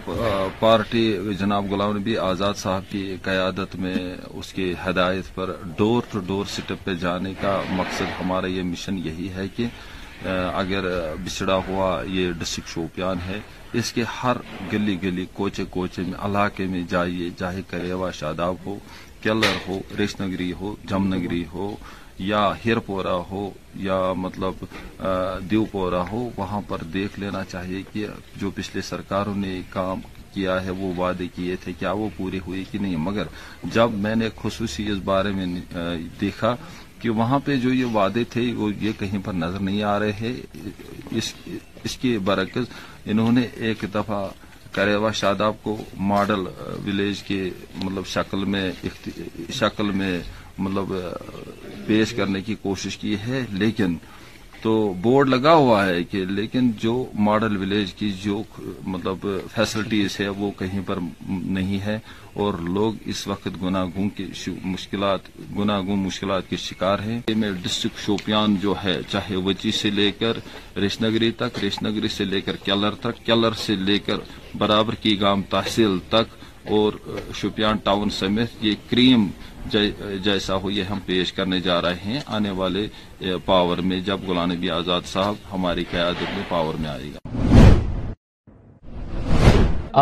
پارٹی 0.60 1.04
جناب 1.40 1.70
غلام 1.72 1.96
نبی 1.98 2.16
آزاد 2.18 2.54
صاحب 2.58 2.90
کی 2.90 3.16
قیادت 3.24 3.76
میں 3.84 3.94
اس 4.40 4.52
کی 4.54 4.74
ہدایت 4.86 5.34
پر 5.36 5.52
ڈور 5.78 6.02
ٹو 6.12 6.20
ڈور 6.28 6.46
سٹپ 6.54 6.84
پہ 6.86 6.96
جانے 7.04 7.34
کا 7.42 7.56
مقصد 7.78 8.20
ہمارا 8.20 8.48
یہ 8.48 8.64
مشن 8.72 8.98
یہی 9.04 9.28
ہے 9.36 9.48
کہ 9.56 9.68
اگر 10.64 10.88
بچھڑا 11.26 11.58
ہوا 11.68 11.88
یہ 12.16 12.32
ڈسٹرک 12.40 12.68
شوپیان 12.70 13.18
ہے 13.28 13.40
اس 13.80 13.94
کے 13.94 14.04
ہر 14.24 14.38
گلی 14.74 15.02
گلی 15.04 15.26
کوچے 15.34 15.64
کوچے 15.70 16.02
میں 16.08 16.18
علاقے 16.26 16.66
میں 16.72 16.84
جائیے 16.90 17.30
چاہے 17.40 17.62
کریوا 17.70 18.12
شاداب 18.20 18.56
ہو 18.66 18.78
کیلر 19.22 19.56
ہو 19.68 19.80
ریش 20.00 20.20
نگری 20.22 20.52
ہو 20.60 20.76
جم 20.90 21.14
نگری 21.14 21.44
ہو 21.54 21.76
یا 22.20 22.52
پورا 22.86 23.16
ہو 23.30 23.50
یا 23.76 24.02
مطلب 24.18 24.64
دیو 25.52 25.64
پورا 25.72 26.04
ہو 26.12 26.30
وہاں 26.38 26.62
پر 26.68 26.84
دیکھ 26.94 27.20
لینا 27.20 27.44
چاہیے 27.52 27.82
کہ 27.94 28.06
جو 28.42 28.50
پچھلے 28.56 28.82
سرکاروں 28.90 29.34
نے 29.36 29.62
کام 29.70 30.00
کیا 30.34 30.64
ہے 30.66 30.70
وہ 30.78 30.92
وعدے 31.00 31.28
کیے 31.36 31.56
تھے 31.64 31.72
کیا 31.80 31.92
وہ 32.00 32.08
پوری 32.18 32.40
ہوئی 32.48 32.64
کہ 32.72 32.80
نہیں 32.82 32.96
مگر 33.08 33.28
جب 33.74 33.92
میں 34.06 34.16
نے 34.16 34.30
خصوصی 34.42 34.88
اس 34.92 34.98
بارے 35.04 35.32
میں 35.36 35.46
دیکھا 36.22 36.56
کہ 37.00 37.10
وہاں 37.20 37.40
پہ 37.46 37.56
جو 37.64 37.74
یہ 37.74 37.86
وعدے 37.94 38.24
تھے 38.30 38.52
وہ 38.58 38.72
یہ 38.82 38.92
کہیں 39.00 39.20
پر 39.26 39.34
نظر 39.34 39.60
نہیں 39.60 39.84
آ 39.84 39.98
رہے 40.00 40.12
ہیں 40.22 40.34
اس 41.84 41.98
کے 42.02 42.18
برعکس 42.26 42.66
انہوں 43.12 43.32
نے 43.32 43.46
ایک 43.68 43.84
دفعہ 43.94 44.26
کریوا 44.76 45.12
شاداب 45.20 45.56
کو 45.64 45.76
ماڈل 46.12 46.46
ولیج 46.86 47.22
کے 47.24 47.50
مطلب 47.84 48.06
شکل 48.08 48.44
میں 48.46 48.72
شکل 49.60 49.92
میں 49.96 50.20
مطلب 50.58 50.94
پیش 51.88 52.14
کرنے 52.16 52.42
کی 52.42 52.56
کوشش 52.62 52.98
کی 52.98 53.16
ہے 53.28 53.44
لیکن 53.62 53.96
تو 54.62 54.72
بورڈ 55.02 55.30
لگا 55.30 55.54
ہوا 55.54 55.86
ہے 55.86 56.04
کہ 56.12 56.24
لیکن 56.26 56.70
جو 56.82 56.94
ماڈل 57.26 57.58
ولیج 57.62 57.94
کی 57.94 58.12
جو 58.22 58.42
مطلب 58.94 59.28
فیسلٹیز 59.56 60.20
ہے 60.20 60.28
وہ 60.38 60.50
کہیں 60.60 60.80
پر 60.86 61.00
نہیں 61.30 61.80
ہے 61.86 61.98
اور 62.44 62.54
لوگ 62.78 62.94
اس 63.14 63.26
وقت 63.28 63.48
گناگوں 63.64 64.08
کے 64.16 64.26
کی 64.44 64.52
گنا 65.58 65.80
گن 65.88 66.00
مشکلات 66.08 66.50
کے 66.50 66.58
شکار 66.64 67.00
ہیں 67.06 67.20
میں 67.42 67.52
ڈسٹرکٹ 67.64 68.06
شوپیان 68.06 68.56
جو 68.62 68.74
ہے 68.84 68.98
چاہے 69.12 69.36
وچی 69.50 69.72
سے 69.82 69.90
لے 70.00 70.12
کر 70.20 70.38
رشنگری 70.86 71.32
تک 71.44 71.64
رشنگری 71.64 72.08
سے 72.18 72.26
لے 72.32 72.42
کر 72.48 72.56
کیلر 72.66 72.96
تک 73.06 73.26
کیلر 73.26 73.54
سے 73.66 73.76
لے 73.88 74.00
کر 74.06 74.26
برابر 74.64 74.96
کی 75.04 75.20
گام 75.22 75.42
تحصیل 75.50 75.98
تک 76.10 76.34
اور 76.74 76.94
ٹاؤن 77.84 78.10
سمیت 78.10 78.64
یہ 78.64 78.70
یہ 78.70 78.76
کریم 78.90 79.26
جیسا 80.24 80.56
ہو 80.64 80.70
ہم 80.92 81.00
پیش 81.06 81.32
کرنے 81.34 81.60
جا 81.66 81.82
رہے 81.82 81.96
ہیں 82.06 82.20
آنے 82.38 82.50
والے 82.60 82.88
پاور 83.46 83.78
میں 83.90 84.00
جب 84.06 84.20
غلام 84.28 84.52
نبی 84.52 84.70
آزاد 84.78 85.08
صاحب 85.12 85.36
ہماری 85.54 85.84
قیادت 85.92 86.22
میں 86.24 86.36
میں 86.36 86.44
پاور 86.50 86.86
آئے 86.92 87.10
گا 87.14 88.14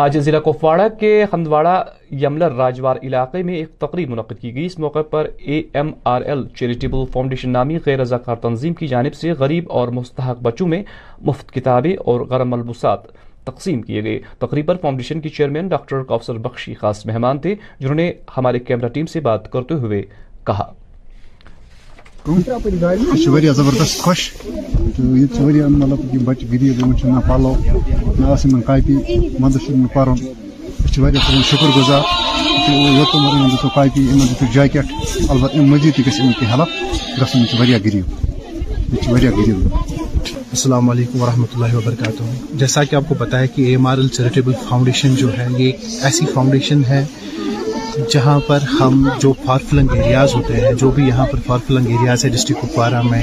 آج 0.02 0.18
ضلع 0.26 0.38
کپواڑہ 0.44 0.88
کے 1.00 1.10
ہندواڑہ 1.32 1.76
یملر 2.22 2.52
راجوار 2.60 2.96
علاقے 3.06 3.42
میں 3.48 3.54
ایک 3.54 3.74
تقریب 3.80 4.10
منعقد 4.10 4.40
کی 4.40 4.54
گئی 4.54 4.64
اس 4.66 4.78
موقع 4.84 5.02
پر 5.10 5.28
A 5.44 5.62
M 5.74 5.90
R 6.14 6.22
L 6.26 6.44
charitable 6.58 7.04
foundation 7.12 7.50
نامی 7.58 7.76
غیر 7.86 7.98
رضاکار 8.00 8.36
تنظیم 8.46 8.74
کی 8.80 8.88
جانب 8.88 9.14
سے 9.14 9.32
غریب 9.40 9.70
اور 9.80 9.88
مستحق 10.00 10.40
بچوں 10.46 10.68
میں 10.68 10.82
مفت 11.26 11.52
کتابیں 11.54 11.94
اور 12.04 12.20
غرم 12.30 12.50
ملبوسات 12.50 13.06
تقسیم 13.46 13.80
کیے 13.82 14.02
گئے 14.04 14.18
تقریب 14.38 14.66
پر 14.66 14.76
فاؤنڈیشن 14.82 15.20
کی 15.20 15.28
چیئرمین 15.36 15.66
ڈاکٹر 15.68 16.02
قوصر 16.12 16.38
بخشی 16.46 16.74
خاص 16.80 17.04
مہمان 17.06 17.38
تھے 17.44 17.54
جنہوں 17.80 17.94
نے 17.94 18.12
ہمارے 18.36 18.58
کیمرہ 18.70 18.88
ٹیم 18.94 19.06
سے 19.14 19.20
بات 19.28 19.50
کرتے 19.52 19.74
ہوئے 19.84 20.02
کہا 20.46 20.72
زبردست 22.26 24.08
بچہ 30.88 31.20
غریب 37.10 37.82
نہ 39.10 39.90
السلام 40.54 40.88
علیکم 40.90 41.20
ورحمۃ 41.22 41.54
اللہ 41.54 41.72
وبرکاتہ 41.76 42.24
جیسا 42.58 42.82
کہ 42.90 42.96
آپ 42.96 43.08
کو 43.08 43.14
پتا 43.22 43.38
ہے 43.40 43.46
کہ 43.54 43.62
A 43.66 43.70
M 43.76 43.86
R 43.90 43.98
L 43.98 44.08
charitable 44.16 44.52
foundation 44.68 45.14
جو 45.20 45.32
ہے 45.38 45.46
یہ 45.56 45.64
ایک 45.66 45.80
ایسی 46.08 46.26
فاؤنڈیشن 46.34 46.82
ہے 46.88 47.02
جہاں 48.12 48.38
پر 48.46 48.58
ہم 48.80 49.08
جو 49.20 49.32
فار 49.44 49.58
فلنگ 49.68 49.92
ایریاز 49.96 50.34
ہوتے 50.34 50.54
ہیں 50.60 50.72
جو 50.80 50.90
بھی 50.94 51.06
یہاں 51.08 51.26
پر 51.30 51.40
فار 51.46 51.58
فلنگ 51.66 51.90
ایریاز 51.90 52.24
ہے 52.24 52.30
ڈسٹرک 52.30 52.60
کپوارہ 52.62 53.02
میں 53.10 53.22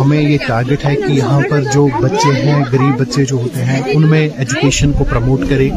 ہمیں 0.00 0.20
یہ 0.20 0.36
ٹارگٹ 0.46 0.84
ہے 0.84 0.94
کہ 0.96 1.12
یہاں 1.12 1.40
پر 1.50 1.62
جو 1.74 1.86
بچے 2.02 2.30
ہیں 2.42 2.54
غریب 2.72 2.98
بچے 3.00 3.24
جو 3.30 3.36
ہوتے 3.42 3.64
ہیں 3.64 3.80
ان 3.94 4.06
میں 4.10 4.28
ایجوکیشن 4.36 4.92
کو 4.98 5.04
پروموٹ 5.10 5.40
کرے 5.50 5.68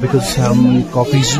بیکاز 0.00 0.36
ہم 0.46 0.80
کاپیز 0.92 1.34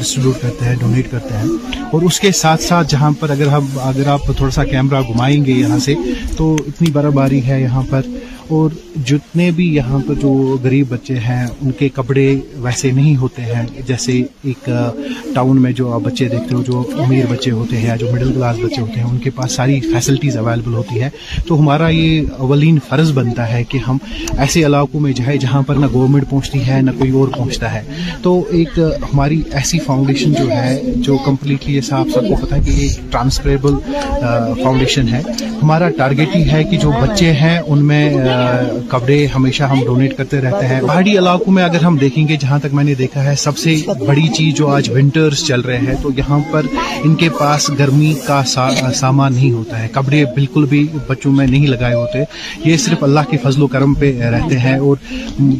ڈسٹریبیوٹ 0.00 0.40
کرتے 0.42 0.64
ہیں 0.64 0.74
ڈونیٹ 0.80 1.10
کرتے 1.10 1.36
ہیں 1.36 1.80
اور 1.92 2.02
اس 2.10 2.20
کے 2.20 2.32
ساتھ 2.44 2.62
ساتھ 2.62 2.88
جہاں 2.90 3.10
پر 3.20 3.30
اگر 3.30 3.46
ہم 3.56 3.66
اگر 3.88 4.08
آپ 4.16 4.26
تھوڑا 4.36 4.50
سا 4.58 4.64
کیمرہ 4.70 5.00
گھمائیں 5.12 5.44
گے 5.44 5.52
یہاں 5.60 5.78
سے 5.88 5.94
تو 6.36 6.54
اتنی 6.66 6.90
برف 6.92 7.12
باری 7.14 7.44
ہے 7.46 7.60
یہاں 7.62 7.82
پر 7.90 8.06
اور 8.54 8.70
جتنے 9.06 9.50
بھی 9.56 9.64
یہاں 9.74 9.98
پر 10.06 10.14
جو 10.22 10.28
غریب 10.62 10.86
بچے 10.90 11.14
ہیں 11.26 11.44
ان 11.60 11.70
کے 11.78 11.88
کپڑے 11.94 12.24
ویسے 12.62 12.90
نہیں 12.94 13.16
ہوتے 13.20 13.42
ہیں 13.42 13.62
جیسے 13.86 14.12
ایک 14.50 14.68
ٹاؤن 15.34 15.60
میں 15.62 15.72
جو 15.78 15.92
آپ 15.94 16.00
بچے 16.04 16.28
دیکھتے 16.28 16.54
ہو 16.54 16.62
جو 16.66 16.82
امیر 17.04 17.24
بچے 17.30 17.50
ہوتے 17.50 17.76
ہیں 17.76 17.86
یا 17.86 17.96
جو 18.02 18.06
مڈل 18.12 18.32
کلاس 18.32 18.56
بچے 18.62 18.80
ہوتے 18.80 19.00
ہیں 19.00 19.06
ان 19.08 19.18
کے 19.24 19.30
پاس 19.36 19.52
ساری 19.56 19.78
فیسلٹیز 19.92 20.36
اویلیبل 20.36 20.74
ہوتی 20.74 21.02
ہے 21.02 21.08
تو 21.48 21.58
ہمارا 21.60 21.88
یہ 21.88 22.30
اولین 22.38 22.78
فرض 22.88 23.10
بنتا 23.18 23.48
ہے 23.52 23.62
کہ 23.70 23.78
ہم 23.88 23.98
ایسے 24.38 24.64
علاقوں 24.66 25.00
میں 25.00 25.12
جائیں 25.20 25.36
جہاں 25.46 25.62
پر 25.66 25.74
نہ 25.74 25.86
گورنمنٹ 25.92 26.30
پہنچتی 26.30 26.62
ہے 26.68 26.80
نہ 26.82 26.90
کوئی 26.98 27.10
اور 27.20 27.28
پہنچتا 27.36 27.72
ہے 27.74 27.82
تو 28.22 28.38
ایک 28.58 28.78
ہماری 29.12 29.40
ایسی 29.62 29.78
فاؤنڈیشن 29.86 30.32
جو 30.42 30.48
ہے 30.50 30.80
جو 30.94 31.18
کمپلیٹلی 31.26 31.54
کی 31.66 31.74
ایسا 31.80 31.98
آپ 31.98 32.08
سب 32.14 32.28
کو 32.28 32.44
پتہ 32.46 32.54
ہے 32.54 32.60
کہ 32.66 32.70
یہ 32.82 33.10
ٹرانسفریبل 33.10 33.74
فاؤنڈیشن 34.62 35.08
ہے 35.12 35.20
ہمارا 35.62 35.88
ٹارگیٹ 35.98 36.34
ہی 36.36 36.48
ہے 36.50 36.62
کہ 36.70 36.76
جو 36.78 36.90
بچے 37.02 37.32
ہیں 37.40 37.58
ان 37.66 37.84
میں 37.86 38.02
کپڑے 38.90 39.24
ہمیشہ 39.34 39.62
ہم 39.70 39.80
ڈونیٹ 39.84 40.16
کرتے 40.16 40.40
رہتے 40.40 40.66
ہیں 40.66 40.80
پہاڑی 40.80 41.16
علاقوں 41.18 41.52
میں 41.52 41.62
اگر 41.64 41.82
ہم 41.84 41.96
دیکھیں 41.98 42.26
گے 42.28 42.36
جہاں 42.40 42.58
تک 42.62 42.74
میں 42.74 42.84
نے 42.84 42.94
دیکھا 42.94 43.24
ہے 43.24 43.34
سب 43.44 43.58
سے 43.58 43.74
بڑی 44.06 44.26
چیز 44.36 44.54
جو 44.56 44.68
آج 44.74 44.90
ونٹرز 44.94 45.42
چل 45.46 45.60
رہے 45.68 45.78
ہیں 45.86 45.94
تو 46.02 46.10
یہاں 46.16 46.38
پر 46.50 46.66
ان 47.04 47.14
کے 47.22 47.28
پاس 47.38 47.68
گرمی 47.78 48.12
کا 48.26 48.42
سامان 48.94 49.34
نہیں 49.34 49.50
ہوتا 49.52 49.82
ہے 49.82 49.88
کپڑے 49.92 50.24
بالکل 50.34 50.64
بھی 50.70 50.86
بچوں 51.06 51.32
میں 51.32 51.46
نہیں 51.46 51.66
لگائے 51.66 51.94
ہوتے 51.94 52.22
یہ 52.68 52.76
صرف 52.84 53.02
اللہ 53.04 53.28
کے 53.30 53.36
فضل 53.42 53.62
و 53.62 53.66
کرم 53.76 53.94
پہ 54.00 54.12
رہتے 54.34 54.58
ہیں 54.58 54.78
اور 54.88 54.96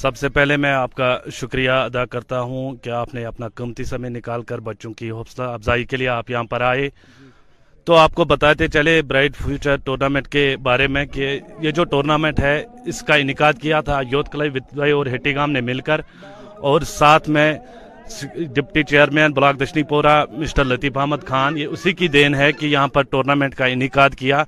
سب 0.02 0.18
سے 0.18 0.30
پہلے 0.36 0.56
میں 0.66 0.72
آپ 0.74 0.94
کا 0.96 1.08
شکریہ 1.36 1.70
ادا 1.72 2.04
کرتا 2.14 2.40
ہوں 2.52 2.76
کہ 2.84 2.90
آپ 3.00 3.14
نے 3.14 3.24
اپنا 3.26 3.48
قیمتی 3.56 3.84
سمے 3.90 4.10
نکال 4.10 4.44
کر 4.52 4.60
بچوں 4.68 4.92
کی 5.02 5.10
حوصلہ 5.12 5.44
افزائی 5.44 5.84
کے 5.94 5.98
لیے 5.98 6.08
آپ 6.10 6.30
یہاں 6.32 6.44
پر 6.54 6.62
آئے 6.70 6.90
تو 7.86 7.96
آپ 7.96 8.14
کو 8.16 8.26
بتاتے 8.26 8.68
چلے 8.78 9.02
برائٹ 9.08 9.36
فیوچر 9.44 9.76
ٹورنامنٹ 9.86 10.28
کے 10.38 10.46
بارے 10.70 10.88
میں 10.98 11.06
کہ 11.18 11.40
یہ 11.62 11.72
جو 11.80 11.84
ٹورنامنٹ 11.96 12.40
ہے 12.40 12.56
اس 12.94 13.02
کا 13.08 13.16
انعقاد 13.26 13.60
کیا 13.62 13.82
تھا 13.92 14.00
یوتھ 14.12 14.30
کل 14.38 14.48
اور 14.96 15.48
نے 15.58 15.62
مل 15.72 15.80
کر 15.92 16.02
اور 16.72 16.82
ساتھ 16.98 17.30
میں 17.38 17.54
deputy 18.54 18.82
chairman 18.90 19.32
block 19.34 19.60
Dashni 19.60 19.84
Pora 19.90 20.24
mister 20.32 20.66
لطیف 20.66 20.98
احمد 20.98 21.24
خان 21.28 21.58
یہ 21.58 21.68
اسی 21.72 21.92
کی 21.94 22.08
دین 22.08 22.36
ہے 22.36 22.52
کہ 22.52 22.66
یہاں 22.66 22.88
پر 22.94 23.04
ٹورنامنٹ 23.10 23.56
کا 23.56 23.66
انعقاد 23.66 24.10
کیا 24.18 24.44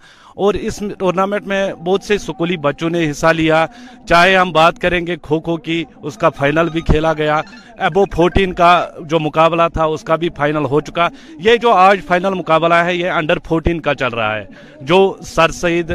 اور 0.46 0.54
اس 0.54 0.78
ٹورنامنٹ 1.00 1.48
میں 1.48 1.64
بہت 1.86 2.04
سے 2.04 2.18
سکولی 2.18 2.58
بچوں 2.66 2.90
نے 2.90 3.10
حصہ 3.10 3.28
لیا 3.38 3.66
چاہے 4.10 4.36
ہم 4.36 4.52
بات 4.54 4.80
کریں 4.82 5.00
گے 5.08 5.16
کھوکھو 5.22 5.56
کی 5.68 5.84
اس 6.02 6.18
کا 6.18 6.30
فائنل 6.38 6.70
بھی 6.72 6.82
کھیلا 6.92 7.14
گیا 7.18 7.40
ایبو 7.86 8.04
فورٹین 8.16 8.54
کا 8.62 8.70
جو 9.10 9.20
مقابلہ 9.20 9.68
تھا 9.74 9.84
اس 9.94 10.04
کا 10.08 10.16
بھی 10.24 10.30
فائنل 10.38 10.66
ہو 10.72 10.82
چکا 10.90 11.08
یہ 11.46 11.56
جو 11.62 11.72
آج 11.74 12.06
فائنل 12.08 12.34
مقابلہ 12.38 12.74
ہے 12.86 12.96
یہ 12.96 13.10
انڈر 13.12 13.38
فورٹین 13.48 13.82
کا 13.82 13.96
چل 14.00 14.14
رہا 14.18 14.36
ہے 14.36 14.46
جو 14.92 15.02
سر 15.36 15.52
سید 15.62 15.92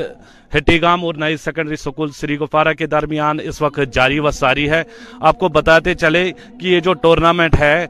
ہٹی 0.56 0.80
گام 0.82 1.04
اور 1.04 1.14
نئی 1.18 1.36
سیکنڈری 1.44 1.76
سکول 1.76 2.10
سری 2.14 2.36
گفارہ 2.38 2.72
کے 2.78 2.86
درمیان 2.94 3.38
اس 3.44 3.60
وقت 3.62 3.80
جاری 3.94 4.18
و 4.18 4.30
ساری 4.30 4.68
ہے 4.70 4.82
آپ 5.28 5.38
کو 5.38 5.48
بتاتے 5.58 5.94
چلے 6.04 6.30
کہ 6.60 6.66
یہ 6.66 6.80
جو 6.88 6.92
ٹورنامنٹ 7.02 7.58
ہے 7.60 7.86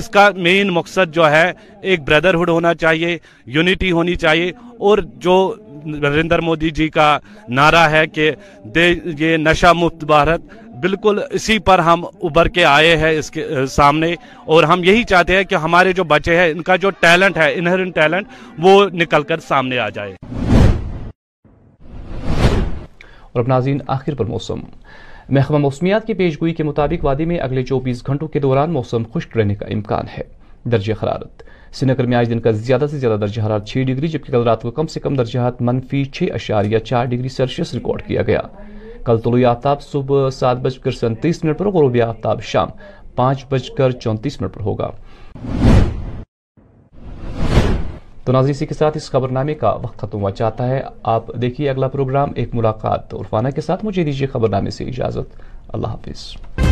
اس 0.00 0.08
کا 0.14 0.28
مین 0.46 0.70
مقصد 0.72 1.12
جو 1.14 1.28
ہے 1.30 1.50
ایک 1.80 2.02
بردرہڈ 2.08 2.48
ہونا 2.48 2.74
چاہیے 2.84 3.16
یونیٹی 3.56 3.90
ہونی 3.92 4.14
چاہیے 4.24 4.52
اور 4.88 4.98
جو 5.26 5.36
نریندر 5.86 6.38
مودی 6.48 6.70
جی 6.78 6.88
کا 6.96 7.18
نعرہ 7.48 7.88
ہے 7.90 8.06
کہ 8.06 8.30
یہ 9.18 9.36
نشہ 9.36 9.72
مفت 9.76 10.04
بھارت 10.04 10.40
بالکل 10.82 11.18
اسی 11.38 11.58
پر 11.68 11.78
ہم 11.88 12.04
ابھر 12.22 12.48
کے 12.48 12.64
آئے 12.64 12.96
ہیں 12.96 13.10
اس 13.18 13.30
کے 13.30 13.46
سامنے 13.70 14.14
اور 14.54 14.64
ہم 14.72 14.84
یہی 14.84 15.02
چاہتے 15.12 15.36
ہیں 15.36 15.44
کہ 15.44 15.54
ہمارے 15.64 15.92
جو 15.92 16.04
بچے 16.14 16.36
ہیں 16.38 16.50
ان 16.50 16.62
کا 16.68 16.76
جو 16.84 16.90
ٹیلنٹ 17.00 17.36
ہے 17.38 17.52
انہر 17.54 17.84
ٹیلنٹ 18.00 18.28
وہ 18.62 18.84
نکل 19.02 19.22
کر 19.32 19.40
سامنے 19.48 19.78
آ 19.78 19.88
جائے 19.98 20.14
اور 23.36 23.44
ناظرین 23.48 23.78
آخر 23.96 24.14
پر 24.18 24.24
موسم 24.26 24.60
محکمہ 25.28 25.58
موسمیات 25.58 26.06
کی 26.06 26.14
پیشگوئی 26.20 26.52
کے 26.54 26.62
مطابق 26.64 27.04
وادی 27.04 27.24
میں 27.32 27.38
اگلے 27.40 27.62
چوبیس 27.62 28.06
گھنٹوں 28.06 28.28
کے 28.28 28.38
دوران 28.40 28.72
موسم 28.72 29.02
خشک 29.14 29.36
رہنے 29.38 29.54
کا 29.54 29.66
امکان 29.74 30.06
ہے 30.16 30.22
درجہ 30.72 30.94
حرارت 31.02 31.42
سنگر 31.80 32.06
میں 32.06 32.16
آج 32.16 32.30
دن 32.30 32.40
کا 32.46 32.50
زیادہ 32.50 32.86
سے 32.90 32.98
زیادہ 32.98 33.18
درجہ 33.20 33.42
حرارت 33.42 33.66
چھ 33.68 33.82
ڈگری 33.86 34.08
جبکہ 34.08 34.32
کل 34.32 34.42
رات 34.48 34.62
کو 34.62 34.70
کم 34.78 34.86
سے 34.94 35.00
کم 35.00 35.14
درجہ 35.16 35.50
منفی 35.70 36.04
چھ 36.12 36.32
اشار 36.34 36.64
یا 36.70 36.80
چار 36.90 37.04
ڈگری 37.12 37.28
سیلسیس 37.36 37.74
ریکارڈ 37.74 38.02
کیا 38.06 38.22
گیا 38.26 38.40
کل 39.04 39.18
طلوع 39.24 39.44
آفتاب 39.50 39.82
صبح 39.82 40.28
سات 40.40 40.56
بج 40.62 40.78
کر 40.84 40.90
سنتیس 41.00 41.44
منٹ 41.44 41.58
پر 41.58 41.68
غروبی 41.78 42.02
آفتاب 42.02 42.42
شام 42.52 42.68
پانچ 43.16 43.44
بج 43.50 43.70
کر 43.78 43.90
چونتیس 44.00 44.40
منٹ 44.40 44.54
پر 44.54 44.60
ہوگا 44.70 44.90
تو 48.30 48.32
ناظرین 48.34 48.54
اسی 48.54 48.66
کے 48.66 48.74
ساتھ 48.74 48.96
خبر 49.12 49.28
نامے 49.36 49.54
کا 49.62 49.70
وقت 49.82 49.98
ختم 50.00 50.20
ہوا 50.20 50.30
چاہتا 50.40 50.66
ہے 50.68 50.82
آپ 51.14 51.34
دیکھیے 51.42 51.68
اگلا 51.70 51.88
پروگرام 51.96 52.32
ایک 52.42 52.54
ملاقات 52.54 53.14
عرفانہ 53.20 53.48
کے 53.54 53.60
ساتھ 53.68 53.84
مجھے 53.84 54.04
دیجیے 54.04 54.26
خبر 54.32 54.48
نامے 54.56 54.70
سے 54.80 54.84
اجازت 54.94 55.40
اللہ 55.74 55.86
حافظ 55.98 56.68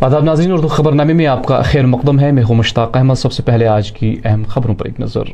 آداب 0.00 0.24
ناظرین 0.24 0.52
اردو 0.52 0.68
خبر 0.68 0.92
نامے 0.94 1.12
میں 1.18 1.26
آپ 1.26 1.44
کا 1.46 1.60
خیر 1.70 1.86
مقدم 1.86 2.18
ہے 2.20 2.30
میں 2.32 2.42
ہوں 2.48 2.54
مشتاق 2.56 2.96
احمد 2.96 3.14
سب 3.18 3.32
سے 3.32 3.42
پہلے 3.46 3.66
آج 3.68 3.90
کی 3.92 4.14
اہم 4.24 4.42
خبروں 4.48 4.74
پر 4.78 4.84
ایک 4.86 4.98
نظر 5.00 5.28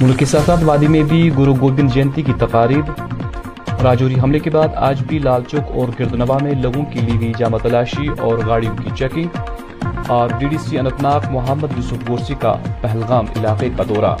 ملک 0.00 0.24
ساتھ 0.28 0.46
ساتھ 0.46 0.64
وادی 0.64 0.86
میں 0.94 1.02
بھی 1.08 1.18
گرو 1.36 1.54
گوبند 1.60 1.90
جینتی 1.94 2.22
کی 2.26 2.32
تقاریب 2.38 2.90
راجوری 3.82 4.14
حملے 4.22 4.38
کے 4.46 4.50
بعد 4.56 4.74
آج 4.88 5.02
بھی 5.08 5.18
لال 5.28 5.44
چوک 5.50 5.70
اور 5.78 5.88
گردنوا 6.00 6.38
میں 6.42 6.54
لوگوں 6.62 6.84
کی 6.92 7.00
لی 7.00 7.20
گئی 7.20 7.32
جامہ 7.38 7.56
تلاشی 7.62 8.08
اور 8.30 8.38
گاڑیوں 8.46 8.74
کی 8.82 8.90
چیکنگ 8.98 9.38
اور 10.16 10.30
D 10.38 10.48
D 10.50 10.58
C 10.68 10.78
Anantnag 10.78 11.30
Mohammad 11.36 11.76
Yousuf 11.76 12.08
Ghorsi 12.08 12.34
کا 12.40 12.54
پہلگام 12.80 13.26
علاقے 13.38 13.70
کا 13.76 13.82
دورہ 13.88 14.14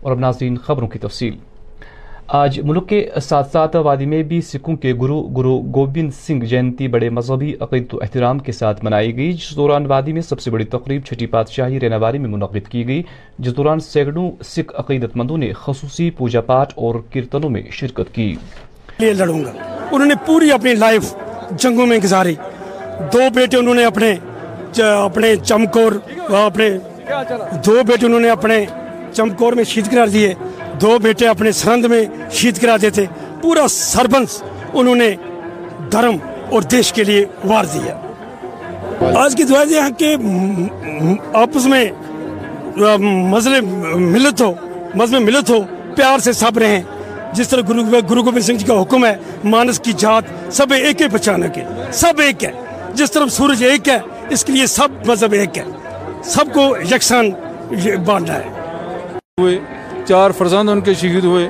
اور 0.00 0.12
اب 0.12 0.18
ناظرین 0.18 0.58
خبروں 0.68 0.88
کی 0.88 0.98
تفصیل 1.08 1.36
آج 2.32 2.58
ملک 2.64 2.88
کے 2.88 3.04
ساتھ 3.22 3.50
ساتھ 3.52 3.74
وادی 3.84 4.04
میں 4.06 4.22
بھی 4.28 4.40
سکھوں 4.48 4.74
کے 4.82 4.92
گرو 5.00 5.20
گرو 5.36 5.58
گوبند 5.74 6.10
سنگھ 6.26 6.44
جینتی 6.48 6.86
بڑے 6.94 7.08
مذہبی 7.16 7.52
عقید 7.60 7.92
و 7.94 7.98
احترام 8.02 8.38
کے 8.46 8.52
ساتھ 8.52 8.84
منائی 8.84 9.14
گئی 9.16 9.32
جس 9.32 9.54
دوران 9.56 9.86
وادی 9.86 10.12
میں 10.12 10.22
سب 10.28 10.40
سے 10.40 10.50
بڑی 10.50 10.64
تقریب 10.74 11.02
چھٹی 11.06 11.26
پادشاہی 11.34 11.66
رینواری 11.68 11.84
ریناواری 11.86 12.18
میں 12.18 12.28
منعقد 12.30 12.68
کی 12.70 12.86
گئی 12.88 13.02
جس 13.38 13.56
دوران 13.56 13.80
سینکڑوں 13.80 14.30
سکھ 14.54 14.72
عقیدت 14.80 15.16
مندوں 15.16 15.38
نے 15.38 15.52
خصوصی 15.64 16.08
پوجا 16.18 16.40
پاٹ 16.46 16.72
اور 16.76 16.94
کیرتنوں 17.12 17.50
میں 17.50 17.62
شرکت 17.72 18.14
کی 18.14 18.34
انہوں 19.10 20.06
نے 20.08 20.14
پوری 20.26 20.50
اپنی 20.52 20.74
لائف 20.74 21.14
جنگوں 21.58 21.86
میں 21.86 21.98
گزاری 22.04 22.34
دو 23.12 23.28
بیٹے 23.34 23.56
انہوں 23.56 23.74
نے 23.74 23.84
اپنے 23.84 24.14
اپنے 24.90 25.34
چمکور 25.44 25.92
دو 27.66 27.80
بیٹے 27.86 28.06
انہوں 28.06 28.20
نے 28.20 28.30
اپنے 28.30 28.64
چمکور 29.12 29.52
میں 29.52 29.64
شہید 29.64 29.90
قرار 29.90 30.06
دیے 30.12 30.34
دو 30.80 30.98
بیٹے 31.02 31.26
اپنے 31.28 31.50
سرند 31.52 31.84
میں 31.90 32.04
شہید 32.32 32.60
کرا 32.62 32.76
دیتے 32.82 33.04
پورا 33.42 33.66
سربنس 33.70 34.42
انہوں 34.72 34.94
نے 34.96 35.14
دھرم 35.92 36.16
اور 36.54 36.62
دیش 36.72 36.92
کے 36.92 37.04
لیے 37.04 37.24
وار 37.44 37.64
دیا 37.74 37.98
آج 39.22 39.34
کی 39.36 39.44
کہ 39.98 40.14
آپس 41.42 41.66
میں 41.74 41.84
مزل 43.32 43.58
ہو 44.40 44.54
ملت 45.24 45.50
ہو 45.50 45.60
پیار 45.96 46.18
سے 46.24 46.32
سب 46.40 46.58
رہیں 46.58 46.82
جس 47.34 47.48
طرح 47.48 47.60
گرو 47.68 48.22
گوبند 48.24 48.42
سنگھ 48.44 48.58
جی 48.58 48.66
کا 48.66 48.80
حکم 48.80 49.04
ہے 49.06 49.14
مانس 49.54 49.80
کی 49.84 49.92
جات 49.98 50.24
سب 50.56 50.72
ایک 50.80 51.02
ہے 51.02 51.08
بچانک 51.12 51.54
کے 51.54 51.64
سب 52.00 52.20
ایک 52.26 52.44
ہے 52.44 52.50
جس 53.00 53.12
طرح 53.12 53.26
سورج 53.36 53.64
ایک 53.70 53.88
ہے 53.88 53.98
اس 54.34 54.44
کے 54.44 54.52
لیے 54.52 54.66
سب 54.78 55.06
مذہب 55.08 55.32
ایک 55.38 55.58
ہے 55.58 55.64
سب 56.34 56.52
کو 56.54 56.68
یکساں 56.90 57.22
بانٹنا 58.06 58.34
ہے 58.34 59.52
چار 60.08 60.30
فرزند 60.38 60.68
ان 60.70 60.80
کے 60.86 60.94
شہید 61.00 61.24
ہوئے 61.24 61.48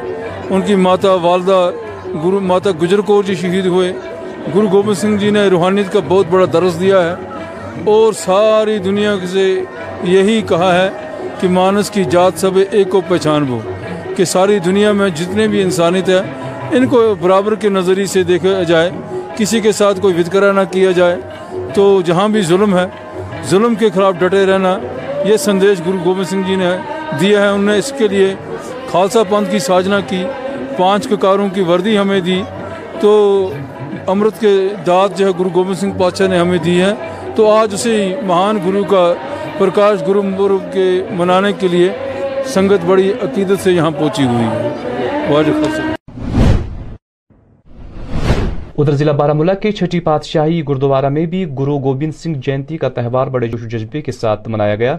ان 0.51 0.61
کی 0.67 0.75
ماتا 0.87 1.13
والدہ 1.29 1.61
ماتا 2.51 2.71
گجر 2.83 2.99
کور 3.09 3.23
جی 3.25 3.35
شہید 3.41 3.67
ہوئے 3.75 3.93
گرو 4.55 4.67
گوبند 4.73 4.99
سنگھ 4.99 5.17
جی 5.21 5.31
نے 5.37 5.47
روحانیت 5.53 5.93
کا 5.93 6.01
بہت 6.09 6.27
بڑا 6.31 6.47
درس 6.53 6.79
دیا 6.81 7.03
ہے 7.07 7.15
اور 7.93 8.13
ساری 8.25 8.77
دنیا 8.87 9.15
سے 9.33 9.47
یہی 10.15 10.41
کہا 10.49 10.73
ہے 10.75 10.89
کہ 11.41 11.49
مانس 11.57 11.91
کی 11.91 12.05
جات 12.15 12.39
سب 12.45 12.59
ایک 12.71 12.91
کو 12.91 13.01
پہچان 13.09 13.45
بو 13.49 13.59
کہ 14.17 14.25
ساری 14.35 14.59
دنیا 14.69 14.93
میں 14.99 15.09
جتنے 15.21 15.47
بھی 15.53 15.63
انسانیت 15.63 16.09
ہے 16.17 16.21
ان 16.77 16.87
کو 16.89 17.03
برابر 17.21 17.55
کے 17.63 17.69
نظریے 17.79 18.07
سے 18.15 18.23
دیکھا 18.31 18.63
جائے 18.73 18.91
کسی 19.37 19.61
کے 19.61 19.73
ساتھ 19.81 20.01
کوئی 20.01 20.15
وطکرا 20.21 20.53
نہ 20.59 20.65
کیا 20.73 20.91
جائے 21.01 21.17
تو 21.75 21.85
جہاں 22.07 22.29
بھی 22.35 22.43
ظلم 22.53 22.77
ہے 22.79 22.87
ظلم 23.51 23.75
کے 23.81 23.91
خلاف 23.95 24.15
ڈٹے 24.19 24.45
رہنا 24.51 24.77
یہ 25.29 25.37
سندیش 25.47 25.87
گرو 25.87 25.97
گوبند 26.05 26.29
سنگھ 26.31 26.47
جی 26.49 26.57
نے 26.63 26.67
ہے 26.67 26.94
دیا 27.21 27.43
ہے 27.43 27.49
انہوں 27.49 27.71
نے 27.71 27.77
اس 27.79 27.93
کے 27.99 28.07
لیے 28.09 28.35
خالصہ 28.93 29.19
پنتھ 29.29 29.51
کی 29.51 29.59
ساجنا 29.69 30.01
کی 30.09 30.23
پانچ 30.79 31.09
ککاروں 31.09 31.49
کی 31.55 31.61
وردی 31.71 31.97
ہمیں 31.99 32.21
دی 32.29 32.43
تو 33.01 33.11
امرت 34.13 34.41
کے 34.41 34.53
داد 34.87 35.17
جو 35.19 35.27
ہے 35.27 35.33
گرو 35.39 35.49
گوبند 35.55 35.79
سنگھ 35.81 35.99
پادشاہ 35.99 36.27
نے 36.29 36.39
ہمیں 36.39 36.59
دی 36.65 36.81
ہے 36.81 36.93
تو 37.37 37.51
آج 37.51 37.75
اسی 37.75 37.97
مہان 38.27 38.59
گرو 38.67 38.83
کا 38.91 39.05
پرکاش 39.59 40.07
گرو 40.09 40.23
پورب 40.37 40.73
کے 40.73 40.87
منانے 41.21 41.53
کے 41.61 41.69
لیے 41.77 41.91
سنگت 42.55 42.85
بڑی 42.87 43.11
عقیدت 43.23 43.63
سے 43.65 43.73
یہاں 43.73 43.91
پہنچی 43.99 44.25
ہوئی 44.25 44.47
ہے 44.47 45.27
واجب 45.31 45.63
خالصہ 45.65 45.93
ادھر 48.81 48.93
ضلع 48.97 49.33
ملک 49.33 49.61
کے 49.63 49.71
چھٹی 49.73 49.99
پادشاہی 50.07 50.61
گردوارہ 50.69 51.09
میں 51.09 51.25
بھی 51.33 51.45
گرو 51.59 51.79
گوبند 51.83 52.13
سنگھ 52.23 52.39
جینتی 52.45 52.77
کا 52.79 52.89
تہوار 52.95 53.27
بڑے 53.35 53.49
جوش 53.49 53.63
و 53.63 53.67
جذبے 53.75 54.01
کے 54.03 54.13
ساتھ 54.13 54.49
منایا 54.49 54.75
گیا 54.77 54.97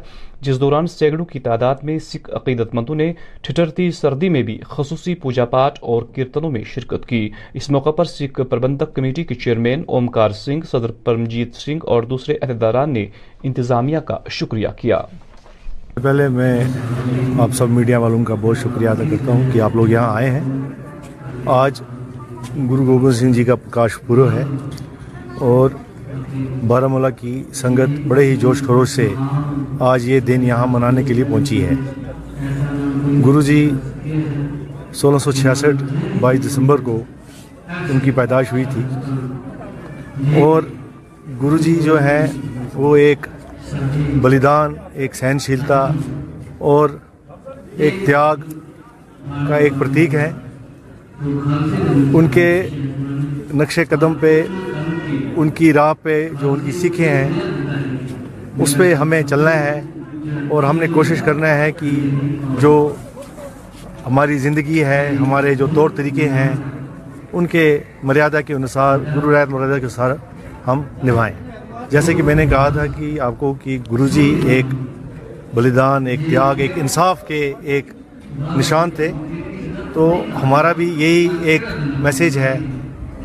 جس 0.47 0.59
دوران 0.59 0.85
سینکڑوں 0.87 1.23
کی 1.31 1.39
تعداد 1.47 1.83
میں 1.89 1.97
سکھ 2.09 2.29
عقیدت 2.35 2.73
مندوں 2.75 2.95
نے 2.95 3.11
ٹھٹرتی 3.43 3.89
سردی 3.99 4.29
میں 4.35 4.43
بھی 4.49 4.57
خصوصی 4.69 5.15
پوجا 5.23 5.45
پاٹ 5.55 5.79
اور 5.93 6.03
کیرتنوں 6.15 6.51
میں 6.51 6.61
شرکت 6.73 7.05
کی 7.09 7.27
اس 7.61 7.69
موقع 7.71 7.89
پر 7.97 8.05
سکھ 8.11 8.39
پربندک 8.49 8.93
کمیٹی 8.95 9.23
کے 9.23 9.35
چیئرمین 9.43 9.83
اومکار 9.97 10.31
سنگھ 10.43 10.65
صدر 10.71 10.91
پرمجیت 11.03 11.55
سنگھ 11.63 11.83
اور 11.93 12.03
دوسرے 12.15 12.37
عہدیداران 12.47 12.93
نے 12.93 13.05
انتظامیہ 13.49 13.99
کا 14.07 14.17
شکریہ 14.39 14.67
کیا 14.77 14.99
پہلے 16.03 16.27
میں 16.37 16.53
آپ 16.63 17.41
آپ 17.41 17.55
سب 17.57 17.69
میڈیا 17.79 17.97
والوں 18.05 18.23
کا 18.25 18.35
بہت 18.41 18.57
شکریہ 18.61 18.89
ہوں 19.27 19.43
کہ 19.53 19.61
لوگ 19.73 19.89
یہاں 19.89 20.15
آئے 20.15 20.29
ہیں 20.31 20.41
آج 21.61 21.81
گرو 22.69 22.83
گوبند 22.85 23.11
سنگھ 23.15 23.33
جی 23.35 23.43
کا 23.43 23.55
پرکاش 23.63 23.97
پورو 24.07 24.29
ہے 24.31 24.43
اور 25.49 25.69
بارہ 26.67 26.87
مولہ 26.87 27.07
کی 27.19 27.43
سنگت 27.61 27.99
بڑے 28.07 28.25
ہی 28.29 28.35
جوش 28.39 28.61
خروش 28.67 28.89
سے 28.89 29.07
آج 29.91 30.07
یہ 30.09 30.19
دن 30.27 30.43
یہاں 30.43 30.67
منانے 30.69 31.03
کے 31.03 31.13
لیے 31.13 31.23
پہنچی 31.31 31.63
ہے 31.65 31.73
گرو 33.25 33.41
جی 33.47 33.69
سولہ 35.01 35.17
سو 35.23 35.31
چھیاسٹھ 35.39 35.83
بائیس 36.21 36.45
دسمبر 36.45 36.81
کو 36.85 37.01
ان 37.89 37.99
کی 38.03 38.11
پیدائش 38.15 38.51
ہوئی 38.53 38.63
تھی 38.73 40.41
اور 40.41 40.63
گرو 41.41 41.57
جی 41.57 41.75
جو 41.85 41.99
ہیں 42.03 42.25
وہ 42.73 42.95
ایک 43.07 43.27
بلیدان 44.21 44.73
ایک 44.93 45.15
سہنشیلتا 45.15 45.87
اور 46.73 46.89
ایک 47.77 48.05
تیاگ 48.05 48.49
کا 49.47 49.55
ایک 49.55 49.73
پرتیک 49.79 50.15
ہے 50.15 50.31
ان 51.23 52.27
کے 52.31 52.47
نقش 53.57 53.79
قدم 53.89 54.13
پہ 54.19 54.41
ان 54.49 55.49
کی 55.55 55.71
راہ 55.73 55.93
پہ 56.03 56.27
جو 56.41 56.51
ان 56.53 56.59
کی 56.65 56.71
سیکھیں 56.79 57.07
ہیں 57.07 57.29
اس 58.63 58.75
پہ 58.77 58.93
ہمیں 58.93 59.21
چلنا 59.29 59.53
ہے 59.59 59.81
اور 60.53 60.63
ہم 60.63 60.77
نے 60.79 60.87
کوشش 60.93 61.21
کرنا 61.25 61.53
ہے 61.57 61.71
کہ 61.79 61.89
جو 62.61 62.71
ہماری 64.05 64.37
زندگی 64.37 64.83
ہے 64.85 65.01
ہمارے 65.19 65.53
جو 65.55 65.67
طور 65.75 65.89
طریقے 65.95 66.27
ہیں 66.29 66.51
ان 67.37 67.45
کے 67.53 67.63
مریادہ 68.09 68.39
کے 68.47 68.53
انصار 68.53 68.99
گرو 69.15 69.31
رایت 69.33 69.49
مریادہ 69.49 69.79
کے 69.79 69.85
انصار 69.85 70.11
ہم 70.67 70.81
نبھائیں 71.07 71.35
جیسے 71.89 72.13
کہ 72.13 72.23
میں 72.23 72.35
نے 72.35 72.45
کہا 72.47 72.69
تھا 72.75 72.85
کہ 72.97 73.19
آپ 73.21 73.33
کو 73.39 73.53
کہ 73.63 73.77
گرو 73.91 74.07
جی 74.15 74.29
ایک 74.55 74.65
بلیدان 75.55 76.07
ایک 76.07 76.19
تیاگ 76.25 76.59
ایک 76.61 76.77
انصاف 76.81 77.27
کے 77.27 77.51
ایک 77.73 77.91
نشان 78.57 78.89
تھے 78.95 79.11
تو 79.95 80.13
ہمارا 80.41 80.71
بھی 80.77 80.85
یہی 80.99 81.27
ایک 81.51 81.61
میسیج 82.03 82.37
ہے 82.37 82.55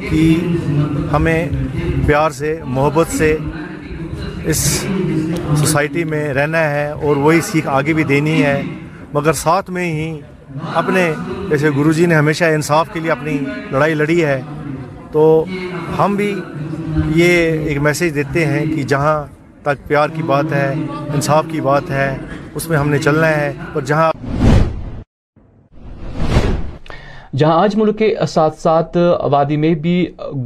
کہ 0.01 0.21
ہمیں 1.13 1.49
پیار 2.07 2.31
سے 2.37 2.55
محبت 2.65 3.13
سے 3.17 3.37
اس 4.51 4.59
سوسائٹی 5.61 6.05
میں 6.13 6.23
رہنا 6.35 6.59
ہے 6.71 6.87
اور 7.07 7.17
وہی 7.25 7.41
سیکھ 7.51 7.67
آگے 7.79 7.93
بھی 7.93 8.05
دینی 8.13 8.35
ہے 8.43 8.61
مگر 9.15 9.33
ساتھ 9.41 9.71
میں 9.79 9.91
ہی 9.95 10.07
اپنے 10.83 11.05
جیسے 11.51 11.71
گرو 11.77 11.93
جی 11.99 12.07
نے 12.07 12.15
ہمیشہ 12.15 12.45
انصاف 12.55 12.93
کے 12.93 13.01
لیے 13.01 13.11
اپنی 13.11 13.37
لڑائی 13.73 13.95
لڑی 13.95 14.25
ہے 14.25 14.41
تو 15.13 15.25
ہم 15.99 16.15
بھی 16.21 16.35
یہ 17.17 17.67
ایک 17.69 17.79
میسیج 17.89 18.15
دیتے 18.15 18.47
ہیں 18.53 18.65
کہ 18.75 18.83
جہاں 18.95 19.19
تک 19.65 19.87
پیار 19.89 20.09
کی 20.17 20.23
بات 20.33 20.53
ہے 20.61 20.73
انصاف 21.15 21.45
کی 21.51 21.61
بات 21.71 21.91
ہے 21.99 22.11
اس 22.55 22.69
میں 22.69 22.79
ہم 22.79 22.89
نے 22.91 22.99
چلنا 23.09 23.29
ہے 23.41 23.53
اور 23.75 23.83
جہاں 23.93 24.11
جہاں 27.39 27.59
آج 27.63 27.75
ملک 27.77 27.99
کے 27.99 28.09
ساتھ 28.29 28.59
ساتھ 28.61 28.97
وادی 29.33 29.57
میں 29.65 29.75
بھی 29.83 29.93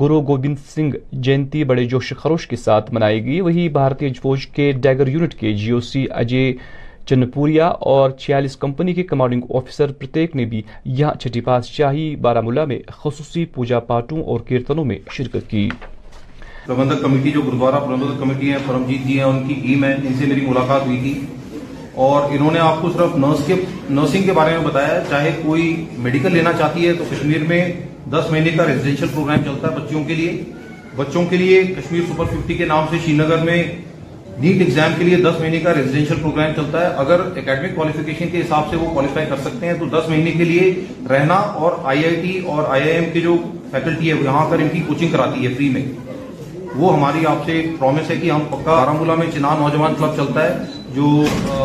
گرو 0.01 0.21
گوبند 0.29 0.57
سنگھ 0.75 0.95
جینتی 1.27 1.63
بڑے 1.69 1.85
جوش 1.89 2.13
خروش 2.19 2.47
کے 2.47 2.57
ساتھ 2.57 2.93
منائے 2.95 3.23
گی 3.25 3.41
وہی 3.41 3.69
بھارتی 3.77 4.13
فوج 4.23 4.47
کے 4.57 4.71
ڈیگر 4.83 5.09
یونٹ 5.09 5.35
کے 5.41 5.53
جی 5.57 5.71
او 5.73 5.79
سی 5.91 6.05
اجے 6.21 6.43
چنپوریا 7.09 7.67
اور 7.93 8.11
چھیالیس 8.25 8.57
کمپنی 8.65 8.95
کے 8.95 9.03
کمانڈنگ 9.13 9.51
آفیسر 9.57 9.93
پرتیک 9.99 10.37
نے 10.37 10.45
بھی 10.51 10.61
یہاں 10.85 11.15
چھٹی 11.21 11.41
پاس 11.49 11.69
شاہی 11.77 12.15
بارہ 12.27 12.41
ملا 12.45 12.65
میں 12.71 12.79
خصوصی 13.03 13.45
پوجا 13.55 13.81
پاٹوں 13.91 14.23
اور 14.23 14.41
کیرتنوں 14.49 14.85
میں 14.91 14.99
شرکت 15.17 15.49
کی 15.51 15.69
کمیٹی 16.67 17.01
کمیٹی 17.01 17.31
جو 17.31 17.43
ہیں 17.45 18.85
جی 18.89 19.23
ان 19.23 19.37
ان 19.37 19.43
کی 19.49 19.81
ہے 19.83 19.97
سے 20.19 20.27
میری 20.27 20.47
ملاقات 20.47 20.87
ہوئی 20.87 20.99
تھی 21.01 21.15
اور 22.03 22.23
انہوں 22.35 22.51
نے 22.51 22.59
آپ 22.59 22.81
کو 22.83 22.91
صرف 22.93 23.15
نرس 23.25 23.45
کے 23.47 23.55
نرسنگ 23.91 24.23
کے 24.27 24.33
بارے 24.37 24.53
میں 24.57 24.65
بتایا 24.67 25.01
چاہے 25.11 25.31
کوئی 25.45 25.65
میڈیکل 26.05 26.33
لینا 26.33 26.53
چاہتی 26.59 26.87
ہے 26.87 26.93
تو 26.99 27.05
کشمیر 27.11 27.43
میں 27.49 27.61
دس 28.11 28.31
مہینے 28.31 28.51
کا 28.57 28.65
ریزیڈینشیل 28.67 29.09
پروگرام 29.15 29.43
چلتا 29.45 29.69
ہے 29.69 29.79
بچوں 29.81 30.03
کے 30.09 30.15
لیے 30.15 30.33
بچوں 30.97 31.25
کے 31.31 31.37
لیے 31.37 31.63
کشمیر 31.77 32.01
سپر 32.09 32.37
کے 32.57 32.65
نام 32.69 32.87
سے 32.91 32.97
شری 33.05 33.13
نگر 33.17 33.45
میں 33.45 33.63
نیٹ 34.41 34.61
ایگزام 34.63 34.93
کے 34.99 35.05
لیے 35.05 35.17
دس 35.23 35.41
مہینے 35.41 35.59
کا 35.65 35.75
ریزیڈینشیل 35.75 36.17
پروگرام 36.23 36.53
چلتا 36.57 36.81
ہے 36.81 36.87
اگر 37.05 37.21
اکیڈمک 37.37 37.75
کوالیفیکیشن 37.75 38.29
کے 38.33 38.41
حساب 38.41 38.71
سے 38.71 38.77
وہ 38.77 38.91
کوالیفائی 38.93 39.27
کر 39.29 39.37
سکتے 39.45 39.67
ہیں 39.67 39.75
تو 39.81 39.87
دس 39.99 40.09
مہینے 40.09 40.31
کے 40.39 40.45
لیے 40.45 40.73
رہنا 41.11 41.35
اور 41.35 41.73
آئی 41.93 42.05
آئی 42.05 42.15
ٹی 42.23 42.39
اور 42.47 42.63
آئی 42.69 42.83
آئی 42.83 42.91
ایم 42.93 43.05
کے 43.13 43.21
جو 43.29 43.37
فیکلٹی 43.73 44.11
ہے 44.13 44.17
یہاں 44.25 44.45
پر 44.51 44.59
ان 44.63 44.69
کی 44.73 44.81
کوچنگ 44.87 45.09
کراتی 45.13 45.47
ہے 45.47 45.55
فری 45.55 45.69
میں 45.77 45.85
وہ 46.81 46.93
ہماری 46.97 47.27
آپ 47.31 47.45
سے 47.47 47.65
پرومس 47.79 48.11
ہے 48.11 48.17
کہ 48.23 48.31
ہم 48.31 48.43
پکا 48.51 48.85
بارہ 48.85 49.15
میں 49.19 49.27
چنان 49.35 49.61
نوجوان 49.63 49.95
کلب 49.99 50.17
چلتا 50.17 50.45
ہے 50.49 50.55
جو 50.95 51.64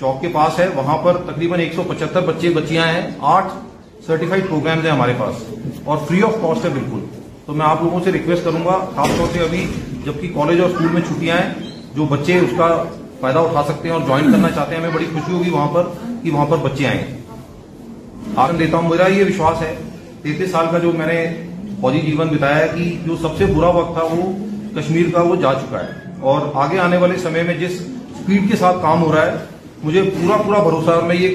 چوک 0.00 0.20
کے 0.20 0.28
پاس 0.32 0.58
ہے 0.58 0.66
وہاں 0.74 0.96
پر 1.02 1.16
تقریباً 1.26 1.60
ایک 1.60 1.74
سو 1.76 1.82
پچہتر 1.88 2.20
بچیاں 2.54 2.84
ہیں 2.92 3.00
آٹھ 3.32 3.46
سرٹیفائڈ 4.06 4.46
ہمارے 4.86 5.12
پاس 5.18 5.42
اور 5.94 5.98
فری 6.08 6.22
آف 6.28 6.36
کاسٹ 6.42 6.64
ہے 6.64 6.70
بالکل 6.76 7.04
تو 7.46 7.52
میں 7.60 7.66
آپ 7.66 7.82
لوگوں 7.82 8.00
سے 8.04 8.12
ریکویسٹ 8.12 8.44
کروں 8.44 8.64
گا 8.64 8.78
خاص 8.94 9.16
طور 9.18 9.26
سے 9.32 9.38
ابھی 9.44 9.64
جبکہ 10.04 10.32
کالج 10.34 10.60
اور 10.60 10.70
اسکول 10.70 10.92
میں 10.92 11.02
چھٹیاں 11.08 11.36
ہیں 11.36 11.70
جو 11.94 12.04
بچے 12.10 12.38
اس 12.38 12.50
کا 12.58 12.68
فائدہ 13.20 13.38
اٹھا 13.46 13.62
سکتے 13.68 13.88
ہیں 13.88 13.94
اور 13.94 14.04
جوائن 14.08 14.30
کرنا 14.32 14.48
چاہتے 14.54 14.76
ہیں 14.76 14.90
بڑی 14.94 15.06
خوشی 15.12 15.32
ہوگی 15.32 15.50
وہاں 15.50 15.66
پر 15.74 15.86
کہ 16.22 16.30
وہاں 16.30 16.46
پر 16.50 16.56
بچے 16.68 16.86
آئیں 16.86 17.02
آپ 18.44 18.58
دیتا 18.58 18.76
ہوں 18.76 18.88
میرا 18.90 19.06
یہ 19.14 19.24
وشواس 19.28 19.62
ہے 19.62 19.74
تینتیس 20.22 20.50
سال 20.50 20.66
کا 20.72 20.78
جو 20.78 20.92
میں 20.98 21.06
نے 21.06 21.18
فوجی 21.80 22.00
جیون 22.06 22.28
بتایا 22.34 22.56
ہے 22.58 22.68
کہ 22.74 22.90
جو 23.06 23.16
سب 23.22 23.36
سے 23.38 23.46
برا 23.56 23.68
وقت 23.78 23.94
تھا 23.98 24.02
وہ 24.12 24.32
کشمیر 24.76 25.10
کا 25.14 25.20
وہ 25.30 25.36
جا 25.46 25.52
چکا 25.62 25.84
ہے 25.86 26.14
اور 26.32 26.50
آگے 26.64 26.78
آنے 26.88 26.96
والے 27.04 27.16
سمے 27.28 27.42
میں 27.46 27.54
جس 27.60 27.80
اسپیڈ 27.82 28.50
کے 28.50 28.56
ساتھ 28.64 28.76
کام 28.82 29.02
ہو 29.02 29.12
رہا 29.14 29.26
ہے 29.26 29.44
مجھے 29.84 30.02
پورا 30.14 30.36
پورا 30.46 30.62
بھروسہ 30.62 30.98
میں 31.06 31.14
یہ 31.16 31.34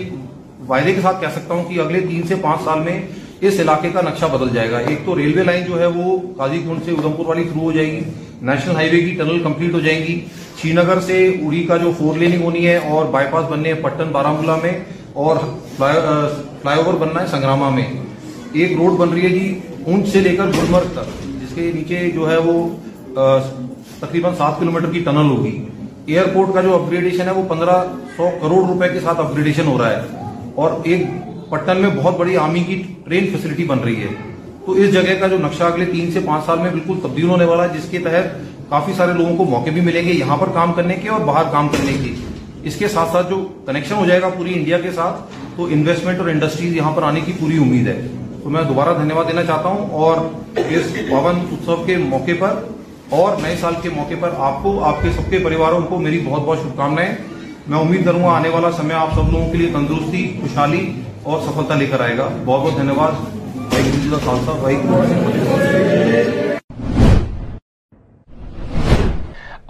وائدے 0.67 0.93
کے 0.93 1.01
ساتھ 1.01 1.19
کہہ 1.21 1.29
سکتا 1.35 1.53
ہوں 1.53 1.63
کہ 1.69 1.79
اگلے 1.79 1.99
تین 2.07 2.27
سے 2.27 2.35
پانچ 2.41 2.61
سال 2.63 2.79
میں 2.85 2.99
اس 3.47 3.59
علاقے 3.59 3.89
کا 3.93 4.01
نقشہ 4.01 4.25
بدل 4.33 4.49
جائے 4.53 4.69
گا 4.71 4.77
ایک 4.89 4.99
تو 5.05 5.15
ریلوے 5.17 5.43
لائن 5.43 5.63
جو 5.67 5.79
ہے 5.79 5.85
وہ 5.95 6.15
قاضی 6.37 6.59
کنڈ 6.67 6.85
سے 6.85 6.91
ادھمپور 6.91 7.25
والی 7.25 7.43
تھرو 7.51 7.61
ہو 7.63 7.71
جائے 7.71 7.85
گی 7.91 7.99
نیشنل 8.49 8.75
ہائی 8.75 8.89
وے 8.89 8.99
کی 8.99 9.15
ٹنل 9.19 9.39
کمپلیٹ 9.43 9.73
ہو 9.73 9.79
جائیں 9.79 9.99
گی 10.05 10.19
شری 10.61 10.71
نگر 10.73 10.99
سے 11.05 11.17
اڑی 11.45 11.63
کا 11.69 11.77
جو 11.83 11.91
فور 11.97 12.17
لیننگ 12.17 12.43
ہونی 12.43 12.65
ہے 12.67 12.77
اور 12.89 13.05
بائی 13.11 13.27
پاس 13.31 13.49
بننے 13.51 13.73
ہیں 13.73 13.81
پٹن 13.83 14.11
ملا 14.39 14.55
میں 14.63 14.77
اور 15.25 15.37
فلائی 15.77 16.79
اوور 16.79 16.93
بننا 17.05 17.21
ہے 17.21 17.27
سنگراما 17.31 17.69
میں 17.75 17.85
ایک 18.51 18.77
روڈ 18.77 18.97
بن 18.99 19.13
رہی 19.13 19.23
ہے 19.23 19.29
جی 19.39 19.59
اونچ 19.85 20.07
سے 20.09 20.19
لے 20.19 20.35
کر 20.35 20.51
گلمرگ 20.57 20.93
تک 20.95 21.23
جس 21.41 21.55
کے 21.55 21.71
نیچے 21.75 22.09
جو 22.13 22.29
ہے 22.31 22.37
وہ 22.45 22.59
تقریباً 23.99 24.35
سات 24.37 24.59
کلومیٹر 24.59 24.91
کی 24.91 24.99
ٹنل 25.05 25.29
ہوگی 25.35 25.57
ایئرپورٹ 26.06 26.53
کا 26.53 26.62
جو 26.62 26.74
اپ 26.76 26.89
گریڈیشن 26.91 27.28
ہے 27.28 27.32
وہ 27.34 27.41
پندرہ 27.49 27.78
سو 28.16 28.30
کروڑ 28.41 28.64
روپے 28.68 28.88
کے 28.93 28.99
ساتھ 29.03 29.20
اپ 29.20 29.34
گریڈیشن 29.36 29.68
ہو 29.68 29.78
رہا 29.78 29.91
ہے 29.91 30.32
اور 30.66 30.72
ایک 30.89 31.03
پٹن 31.49 31.78
میں 31.82 31.89
بہت 31.95 32.18
بڑی 32.18 32.36
آرمی 32.38 32.60
کی 32.68 32.82
ٹرین 33.06 33.30
فیسلٹی 33.34 33.64
بن 33.68 33.80
رہی 33.86 34.01
ہے 34.03 34.08
تو 34.66 34.72
اس 34.72 34.91
جگہ 34.93 35.14
کا 35.20 35.28
جو 35.28 35.38
نقشہ 35.41 35.64
اگلے 35.64 35.86
تین 35.91 36.12
سے 36.12 36.20
پانچ 36.26 36.45
سال 36.45 36.60
میں 36.60 36.70
بالکل 36.72 36.99
تبدیل 37.03 37.30
ہونے 37.30 37.45
والا 37.45 37.64
ہے 37.64 37.78
جس 37.78 37.88
کے 37.91 37.99
تحت 38.06 38.70
کافی 38.70 38.93
سارے 38.97 39.14
لوگوں 39.14 39.36
کو 39.38 39.45
موقع 39.49 39.70
بھی 39.74 39.82
ملیں 39.88 40.06
گے 40.08 40.14
یہاں 40.14 40.38
پر 40.39 40.49
کام 40.53 40.74
کرنے 40.80 40.95
کے 41.01 41.10
اور 41.10 41.22
باہر 41.32 41.51
کام 41.51 41.68
کرنے 41.76 41.93
کے 42.03 42.14
اس 42.68 42.76
کے 42.80 42.88
ساتھ 42.88 43.10
ساتھ 43.14 43.30
جو 43.30 43.41
کنیکشن 43.66 43.95
ہو 43.95 44.06
جائے 44.06 44.22
گا 44.22 44.30
پوری 44.38 44.53
انڈیا 44.60 44.78
کے 44.82 44.91
ساتھ 44.95 45.36
تو 45.56 45.68
انویسٹمنٹ 45.72 46.20
اور 46.20 46.30
انڈسٹریز 46.30 46.76
یہاں 46.76 46.91
پر 46.95 47.03
آنے 47.10 47.20
کی 47.26 47.32
پوری 47.39 47.58
امید 47.64 47.88
ہے 47.88 47.99
تو 48.43 48.49
میں 48.51 48.64
دوبارہ 48.70 48.93
دھنیہ 49.01 49.16
واد 49.16 49.26
دینا 49.30 49.43
چاہتا 49.43 49.70
ہوں 49.70 49.89
اور 50.06 50.18
اس 50.70 50.93
پاون 51.10 51.39
اتسو 51.51 51.76
کے 51.86 51.97
موقع 51.97 52.32
پر 52.39 52.64
اور 53.18 53.36
نئے 53.41 53.56
سال 53.62 53.74
کے 53.82 53.89
موقع 53.95 54.14
پر 54.20 54.30
آپ 54.49 54.53
کو 54.62 54.72
آپ 54.84 55.01
کے 55.01 55.10
سب 55.16 55.30
کے 55.32 55.39
پریواروں 55.43 55.82
کو 55.89 55.99
میری 56.01 56.20
بہت 56.30 56.41
بہت 56.45 56.58
شُبھکام 56.64 56.95
میں 56.95 57.08
امید 57.80 58.06
کروں 58.06 58.22
گا 58.24 58.30
آنے 58.38 58.49
والا 58.53 58.72
سمے 58.78 58.93
آپ 58.93 59.14
سب 59.16 59.32
لوگوں 59.32 59.51
کے 59.51 59.58
لیے 59.58 59.70
تندرستی 59.74 60.26
خوشحالی 60.41 60.82
اور 61.24 61.39
سفلتا 61.45 61.76
لے 61.80 61.86
کر 61.91 61.99
آئے 62.06 62.18
گا 62.18 62.28
بہت 62.45 62.64
بہت 62.64 62.80
دھنیہ 62.80 62.99
واد 62.99 63.14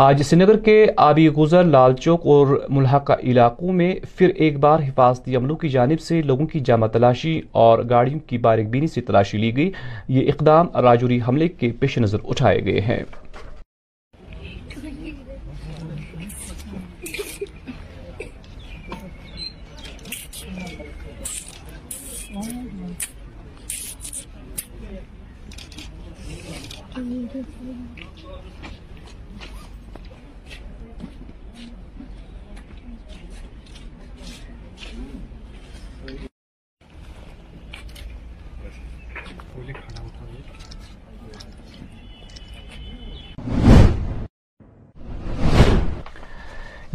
آج 0.06 0.22
سری 0.22 0.40
نگر 0.40 0.58
کے 0.64 0.76
آبی 1.08 1.28
گزر 1.38 1.64
لال 1.64 1.94
چوک 1.96 2.26
اور 2.34 2.48
ملحقہ 2.78 3.14
علاقوں 3.32 3.74
میں 3.74 3.94
پھر 4.16 4.30
ایک 4.46 4.58
بار 4.66 4.80
حفاظتی 4.88 5.36
عملوں 5.36 5.56
کی 5.58 5.70
جانب 5.76 6.00
سے 6.08 6.22
لوگوں 6.22 6.46
کی 6.48 6.60
جامع 6.70 6.88
تلاشی 6.94 7.40
اور 7.68 7.84
گاڑیوں 7.90 8.20
کی 8.30 8.38
بینی 8.48 8.88
سے 8.94 9.02
تلاشی 9.10 9.38
لی 9.38 9.56
گئی 9.58 9.72
یہ 10.18 10.32
اقدام 10.34 10.76
راجوری 10.84 11.20
حملے 11.28 11.48
کے 11.60 11.72
پیش 11.80 11.98
نظر 11.98 12.28
اٹھائے 12.30 12.64
گئے 12.66 12.82
ہیں 12.88 13.04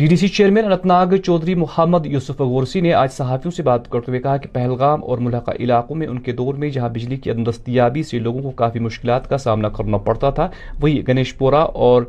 ڈی 0.01 0.07
ڈی 0.07 0.17
سی 0.17 0.29
چیئرمین 0.35 0.65
ناگ 0.89 1.13
چودھری 1.25 1.55
محمد 1.63 2.05
یوسف 2.11 2.39
غورسی 2.41 2.81
نے 2.81 2.93
آج 2.95 3.11
صحافیوں 3.13 3.51
سے 3.55 3.63
بات 3.63 3.89
کرتے 3.91 4.11
ہوئے 4.11 4.21
کہا 4.23 4.37
کہ 4.43 4.49
پہلگام 4.53 5.03
اور 5.05 5.19
ملحقہ 5.25 5.51
علاقوں 5.63 5.97
میں 6.01 6.07
ان 6.07 6.19
کے 6.29 6.33
دور 6.37 6.55
میں 6.63 6.69
جہاں 6.77 6.89
بجلی 6.93 7.17
کی 7.25 7.33
دستیابی 7.49 8.03
سے 8.11 8.19
لوگوں 8.19 8.43
کو 8.43 8.51
کافی 8.61 8.79
مشکلات 8.85 9.29
کا 9.31 9.39
سامنا 9.39 9.69
کرنا 9.79 9.97
پڑتا 10.07 10.31
تھا 10.39 10.49
وہی 10.83 11.01
گنیش 11.09 11.35
پورا 11.39 11.59
اور 11.89 12.03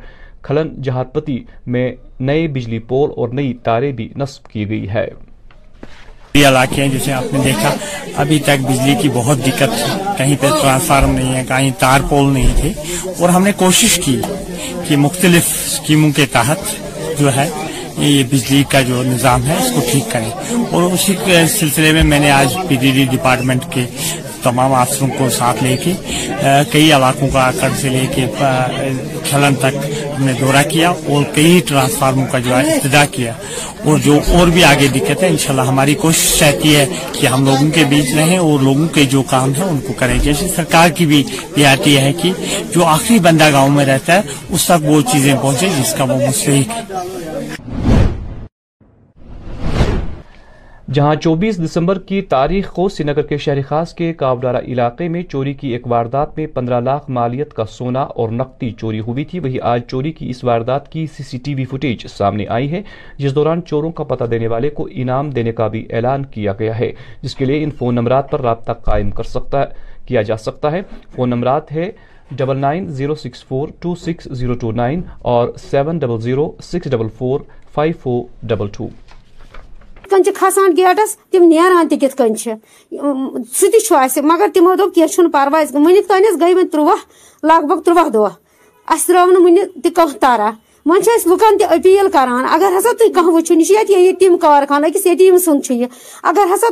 کھلن 0.48 0.70
جہت 0.84 1.14
پتی 1.14 1.38
میں 1.76 1.90
نئے 2.30 2.48
بجلی 2.54 2.80
پول 2.92 3.12
اور 3.18 3.30
نئی 3.40 3.54
تارے 3.64 3.92
بھی 3.98 4.08
نصب 4.18 4.48
کی 4.52 4.68
گئی 4.70 4.90
ہے 4.90 5.06
یہ 6.34 6.48
علاقے 6.48 6.88
جسے 6.94 7.12
آپ 7.14 7.34
نے 7.34 7.40
دیکھا 7.44 7.74
ابھی 8.22 8.38
تک 8.46 8.64
بجلی 8.70 8.96
کی 9.02 9.10
بہت 9.16 9.46
دقت 9.48 10.18
ٹرانسفارم 10.40 11.12
نہیں 11.16 11.36
ہے 11.36 11.44
کہیں 11.48 11.70
تار 11.80 12.08
پول 12.10 12.32
نہیں 12.34 12.56
تھے 12.62 13.12
اور 13.20 13.30
ہم 13.38 13.44
نے 13.44 13.52
کوشش 13.64 14.00
کی 14.06 14.20
کہ 14.88 14.98
مختلف 15.08 15.52
اسکیموں 15.66 16.12
کے 16.16 16.26
تحت 16.32 17.20
جو 17.20 17.36
ہے 17.36 17.48
یہ 17.98 18.24
بجلی 18.32 18.64
کا 18.70 18.82
جو 18.88 19.02
نظام 19.06 19.46
ہے 19.48 19.56
اس 19.62 19.72
کو 19.76 19.82
ٹھیک 19.92 20.12
کریں 20.12 20.30
اور 20.74 20.84
اسی 20.94 21.14
سلسلے 21.60 21.92
میں 21.94 22.04
میں 22.12 22.20
نے 22.20 22.30
آج 22.32 22.56
پی 22.68 22.76
ڈی 22.82 22.92
ڈی 22.92 23.06
ڈپارٹمنٹ 23.12 23.66
کے 23.74 23.86
تمام 24.44 24.74
افسروں 24.74 25.08
کو 25.18 25.30
ساتھ 25.30 25.64
لے 25.64 25.76
کے 25.84 25.92
کئی 26.72 26.92
علاقوں 26.94 27.28
کا 27.34 27.50
سے 27.82 27.90
لے 27.90 28.06
کے 28.14 28.26
کھلن 29.30 29.56
تک 29.62 29.76
ہم 30.16 30.24
نے 30.26 30.34
دورہ 30.40 30.62
کیا 30.70 30.90
اور 30.90 31.24
کئی 31.36 31.60
ٹرانسفارمر 31.68 32.26
کا 32.32 32.40
جو 32.46 32.58
ہے 32.60 33.06
کیا 33.12 33.34
اور 33.90 33.98
جو 34.06 34.18
اور 34.38 34.48
بھی 34.56 34.64
آگے 34.64 34.88
دقت 34.96 35.24
ہے 35.24 35.28
انشاءاللہ 35.30 35.62
ہماری 35.68 35.94
کوشش 36.02 36.42
رہتی 36.44 36.76
ہے 36.76 36.86
کہ 37.20 37.28
ہم 37.34 37.46
لوگوں 37.46 37.70
کے 37.76 37.84
بیچ 37.90 38.14
رہیں 38.16 38.38
اور 38.38 38.60
لوگوں 38.68 38.88
کے 38.96 39.06
جو 39.14 39.22
کام 39.30 39.54
ہیں 39.58 39.64
ان 39.66 39.80
کو 39.88 39.94
کریں 39.98 40.18
جیسے 40.24 40.48
سرکار 40.56 40.90
کی 40.98 41.06
بھی 41.12 41.24
یہ 41.58 41.68
آتی 41.68 41.98
ہے 42.02 42.12
کہ 42.22 42.32
جو 42.76 42.86
آخری 42.96 43.20
بندہ 43.28 43.50
گاؤں 43.54 43.70
میں 43.78 43.86
رہتا 43.92 44.16
ہے 44.16 44.22
اس 44.50 44.66
تک 44.68 44.86
وہ 44.90 45.02
چیزیں 45.12 45.34
پہنچے 45.42 45.70
جس 45.80 45.94
کا 45.98 46.04
وہ 46.10 46.22
ہے 46.48 46.62
جہاں 50.94 51.14
چوبیس 51.16 51.58
دسمبر 51.64 52.00
کی 52.08 52.22
تاریخ 52.32 52.72
کو 52.76 52.88
سنگر 52.90 53.22
کے 53.28 53.38
شہر 53.44 53.58
خاص 53.68 53.94
کے 53.96 54.12
کاوڈارا 54.22 54.60
علاقے 54.68 55.08
میں 55.10 55.22
چوری 55.32 55.54
کی 55.60 55.68
ایک 55.74 55.86
واردات 55.92 56.38
میں 56.38 56.48
پندرہ 56.54 56.80
لاکھ 56.88 57.10
مالیت 57.18 57.54
کا 57.56 57.66
سونا 57.76 58.02
اور 58.20 58.30
نقدی 58.40 58.70
چوری 58.80 59.00
ہوئی 59.08 59.24
تھی 59.32 59.40
وہی 59.40 59.60
آج 59.72 59.82
چوری 59.90 60.12
کی 60.18 60.30
اس 60.30 60.44
واردات 60.44 60.92
کی 60.92 61.06
C 61.16 61.24
C 61.24 61.38
T 61.46 61.54
V 61.56 61.66
footage 61.72 62.06
سامنے 62.16 62.46
آئی 62.56 62.70
ہے 62.72 62.82
جس 63.18 63.36
دوران 63.36 63.62
چوروں 63.68 63.92
کا 64.00 64.04
پتہ 64.10 64.24
دینے 64.32 64.48
والے 64.56 64.70
کو 64.80 64.88
انعام 65.02 65.30
دینے 65.38 65.52
کا 65.62 65.68
بھی 65.76 65.86
اعلان 65.92 66.26
کیا 66.34 66.54
گیا 66.60 66.78
ہے 66.80 66.92
جس 67.22 67.36
کے 67.36 67.46
لیے 67.46 67.64
ان 67.64 67.72
فون 67.80 67.96
نمبرات 67.96 68.30
پر 68.32 68.42
رابطہ 68.42 68.72
قائم 68.86 69.12
کر 69.20 69.30
سکتا 69.38 69.64
کیا 70.08 70.22
جا 70.32 70.38
سکتا 70.50 70.72
ہے 70.72 70.82
فون 71.16 71.30
نمبرات 71.30 71.72
ہے 71.76 71.90
double 72.42 72.58
nine 72.62 72.88
zero 73.00 73.16
six 73.24 73.46
four 73.48 73.68
two 73.80 73.96
six 74.04 74.28
zero 74.40 74.54
two 74.62 74.72
nine 74.84 75.02
اور 75.36 75.56
seven 75.70 76.00
double 76.00 76.22
zero 76.22 76.52
six 76.72 76.92
double 76.92 77.08
four 77.18 77.40
five 77.74 77.94
four 78.04 78.22
double 78.52 78.68
two 78.78 78.88
کن 80.12 80.24
چھِ 80.24 80.34
کھسان 80.36 80.72
گیٹس 80.78 81.16
تم 81.32 81.44
نان 81.52 81.88
تک 81.90 82.04
کن 82.18 82.34
وۄنۍ 83.04 83.82
تمو 84.54 84.72
کی 84.96 85.02
بگ 85.28 86.20
تُرٛواہ 86.24 86.30
دۄہ 86.40 86.46
گئی 86.46 86.54
ترٛٲو 86.72 86.86
بھگ 87.68 87.80
تروہ 87.86 88.08
دہ 88.10 88.20
کانٛہہ 89.96 90.20
تَرا 90.22 90.50
وۄنۍ 90.86 91.02
چھِ 91.04 91.10
أسۍ 91.16 91.28
لُکَن 91.32 91.52
لکن 91.54 91.66
أپیٖل 91.74 92.08
کر 92.14 92.28
اگر 92.56 92.70
ہسا 92.78 92.90
تھی 93.00 93.08
کہ 93.14 93.26
وچو 93.30 93.54
یہ 93.90 94.12
تم 94.20 94.34
کارخانہ 94.42 94.86
اکس 94.88 95.06
یتم 95.06 95.38
اگر 96.32 96.54
ہسا 96.54 96.68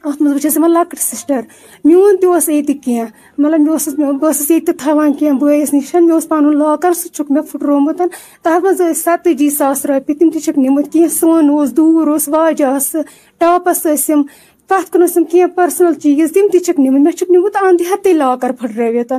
اَتھ 0.09 0.21
منٛز 0.21 0.57
لۄکٕٹ 0.57 1.25
ٹور 1.27 1.41
میون 1.83 2.17
تہِ 2.21 2.27
اوس 2.33 2.49
ییٚتہِ 2.49 2.75
تی 2.83 2.99
مطلب 3.37 3.59
مےٚ 3.59 3.71
اوسُس 3.71 3.93
بہٕ 3.93 4.11
ٲسٕس 4.29 4.51
ییٚتہِ 4.51 4.65
تہِ 4.73 4.77
تھاوان 4.83 5.11
میں 5.21 5.31
بہس 5.31 5.63
یہی 5.73 5.81
تھا 5.81 6.15
بش 6.15 6.31
من 6.47 6.57
لاکر 6.57 6.91
پھٕٹرومُت 7.51 8.01
تَتھ 8.43 8.47
منٛز 8.63 8.79
ٲسۍ 8.81 8.93
ستجی 9.01 9.49
ساس 9.57 9.85
رۄپیہِ 9.85 10.19
تِم 10.19 10.29
تہِ 10.29 10.39
روپیے 10.47 10.51
تم 10.51 10.51
تک 10.51 10.59
نمت 10.67 10.91
کی 10.93 11.07
سون 11.19 11.49
اس 11.61 11.75
دور 11.77 12.07
واجہ 12.37 12.77
سے 12.91 12.97
ٹاپس 13.39 13.85
تر 14.69 14.81
کنسم 14.93 15.23
کی 15.31 15.39
پرسنل 15.55 15.93
چیز 16.01 16.31
تک 16.65 16.79
نمت 16.79 17.01
مک 17.07 17.23
نمت 17.31 17.55
اندے 17.61 18.11
لاکر 18.13 18.51
پھٹروتھ 18.59 19.11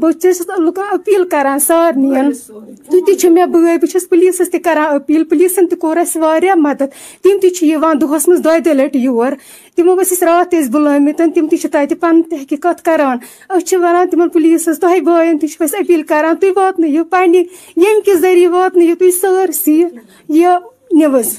بس 0.00 0.24
لکن 0.58 1.24
کر 1.30 1.46
تھی 1.66 3.02
تے 3.06 3.76
بس 3.94 4.08
پلسس 4.10 4.50
تران 4.64 4.98
پولیسن 5.30 5.68
تر 5.80 5.96
اہس 5.96 6.16
مدد 6.62 6.82
تم 7.22 7.38
تیو 7.42 7.92
دہس 8.00 8.28
لٹ 8.66 8.96
یور 8.96 9.32
تم 9.76 9.90
رات 10.22 10.54
اچھا 10.54 10.66
بلین 10.72 11.12
تم 11.34 11.48
تک 11.50 11.92
پن 12.00 12.22
تحقیقت 12.30 12.84
کرانا 12.84 13.26
اچھا 13.56 13.78
واپس 13.80 14.10
تمہ 14.10 14.26
پولیس 14.32 14.68
تہ 14.80 14.98
بایا 15.04 15.32
تپیل 15.68 16.02
کر 16.08 16.32
تھی 16.40 16.50
واتن 16.56 17.02
پنہ 17.10 17.44
یم 17.80 18.00
کہ 18.06 18.14
ذریعہ 18.22 18.52
واتن 18.54 18.94
تھی 18.98 19.10
سرس 19.20 19.68
یہ 19.68 20.58
نوز 21.00 21.38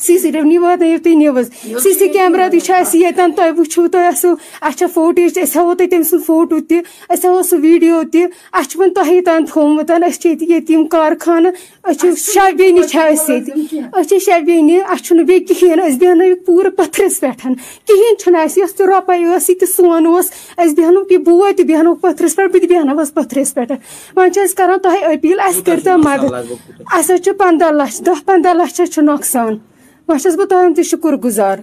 سی 0.00 0.16
سی 0.18 0.30
ٹی 0.30 0.40
وی 0.40 0.56
واتنٲیِو 0.58 0.98
تُہۍ 1.04 1.14
نِوٕز 1.16 1.80
سی 1.82 1.92
سی 1.98 2.08
کیمرا 2.12 2.46
تہِ 2.52 2.60
چھُ 2.64 2.72
اَسہِ 2.74 2.98
ییٚتٮ۪ن 3.02 3.32
تۄہہِ 3.36 3.58
وٕچھو 3.58 3.86
تۄہہِ 3.92 4.06
آسو 4.08 4.30
اَسہِ 4.60 4.78
چھا 4.78 4.86
فوٹیج 4.94 5.34
تہِ 5.34 5.42
أسۍ 5.42 5.56
ہاوو 5.56 5.74
تۄہہِ 5.78 5.90
تٔمۍ 5.90 6.02
سُنٛد 6.10 6.24
فوٹو 6.26 6.58
تہِ 6.68 6.76
أسۍ 7.12 7.26
ہاوو 7.28 7.42
سُہ 7.48 7.56
ویٖڈیو 7.62 8.00
تہِ 8.12 8.20
اَسہِ 8.54 8.68
چھُ 8.70 8.76
وۄنۍ 8.80 8.94
تۄہہِ 8.94 9.20
تام 9.26 9.44
تھوٚومُت 9.50 9.90
أسۍ 9.90 10.18
چھِ 10.20 10.26
ییٚتہِ 10.28 10.46
ییٚتہِ 10.50 10.70
یِم 10.74 10.86
کارخانہٕ 10.94 11.52
أسۍ 11.88 11.98
چھِ 12.00 12.08
شےٚ 12.32 12.52
بیٚنہِ 12.58 12.84
چھِ 12.90 12.98
اَسہِ 13.00 13.30
ییٚتہِ 13.32 13.52
أسۍ 13.98 14.08
چھِ 14.08 14.18
شےٚ 14.24 14.40
بیٚنہِ 14.46 14.80
اَسہِ 14.92 15.02
چھُنہٕ 15.04 15.24
بیٚیہِ 15.26 15.46
کِہیٖنۍ 15.48 15.86
أسۍ 15.88 15.98
بیٚہنٲیِو 16.00 16.36
پوٗرٕ 16.46 16.70
پٔتھرِس 16.76 17.20
پٮ۪ٹھ 17.20 17.42
کِہیٖنۍ 17.86 18.16
چھُنہٕ 18.20 18.42
اَسہِ 18.44 18.60
یۄس 18.60 18.74
تہِ 18.74 18.86
رۄپَے 18.88 19.14
ٲس 19.18 19.50
یہِ 19.50 19.58
تہِ 19.60 19.68
سون 19.74 20.06
اوس 20.06 20.26
أسۍ 20.62 20.74
بیٚہنو 20.76 21.04
کہِ 21.08 21.16
بوے 21.26 21.52
تہِ 21.56 21.64
بیٚہنو 21.66 21.94
پٔتھرِس 22.02 22.36
پٮ۪ٹھ 22.36 22.52
بہٕ 22.52 22.60
تہِ 22.60 22.68
بیٚہنوَس 22.68 23.14
پٔتھرِس 23.14 23.54
پٮ۪ٹھ 23.54 23.72
وۄنۍ 24.16 24.30
چھِ 24.34 24.40
أسۍ 24.44 24.56
کَران 24.56 24.78
تۄہہِ 24.82 25.02
أپیٖل 25.12 25.40
اَسہِ 25.46 25.64
کٔرۍ 25.66 25.84
تو 25.84 25.98
مَدد 25.98 26.32
اَسہِ 26.96 27.10
حظ 27.14 27.22
چھِ 27.24 27.30
پنٛداہ 27.38 27.70
لَچھ 27.70 28.02
دَہ 28.06 28.14
پنٛداہ 28.26 28.54
لَچھ 28.54 28.80
حظ 28.80 28.90
چھُ 28.94 29.02
نۄقصان 29.04 29.56
وۄنۍ 30.08 30.18
چھَس 30.22 30.34
بہٕ 30.36 30.48
تُہُنٛد 30.48 30.76
تہِ 30.76 30.84
شُکُر 30.90 31.16
گُزار 31.24 31.58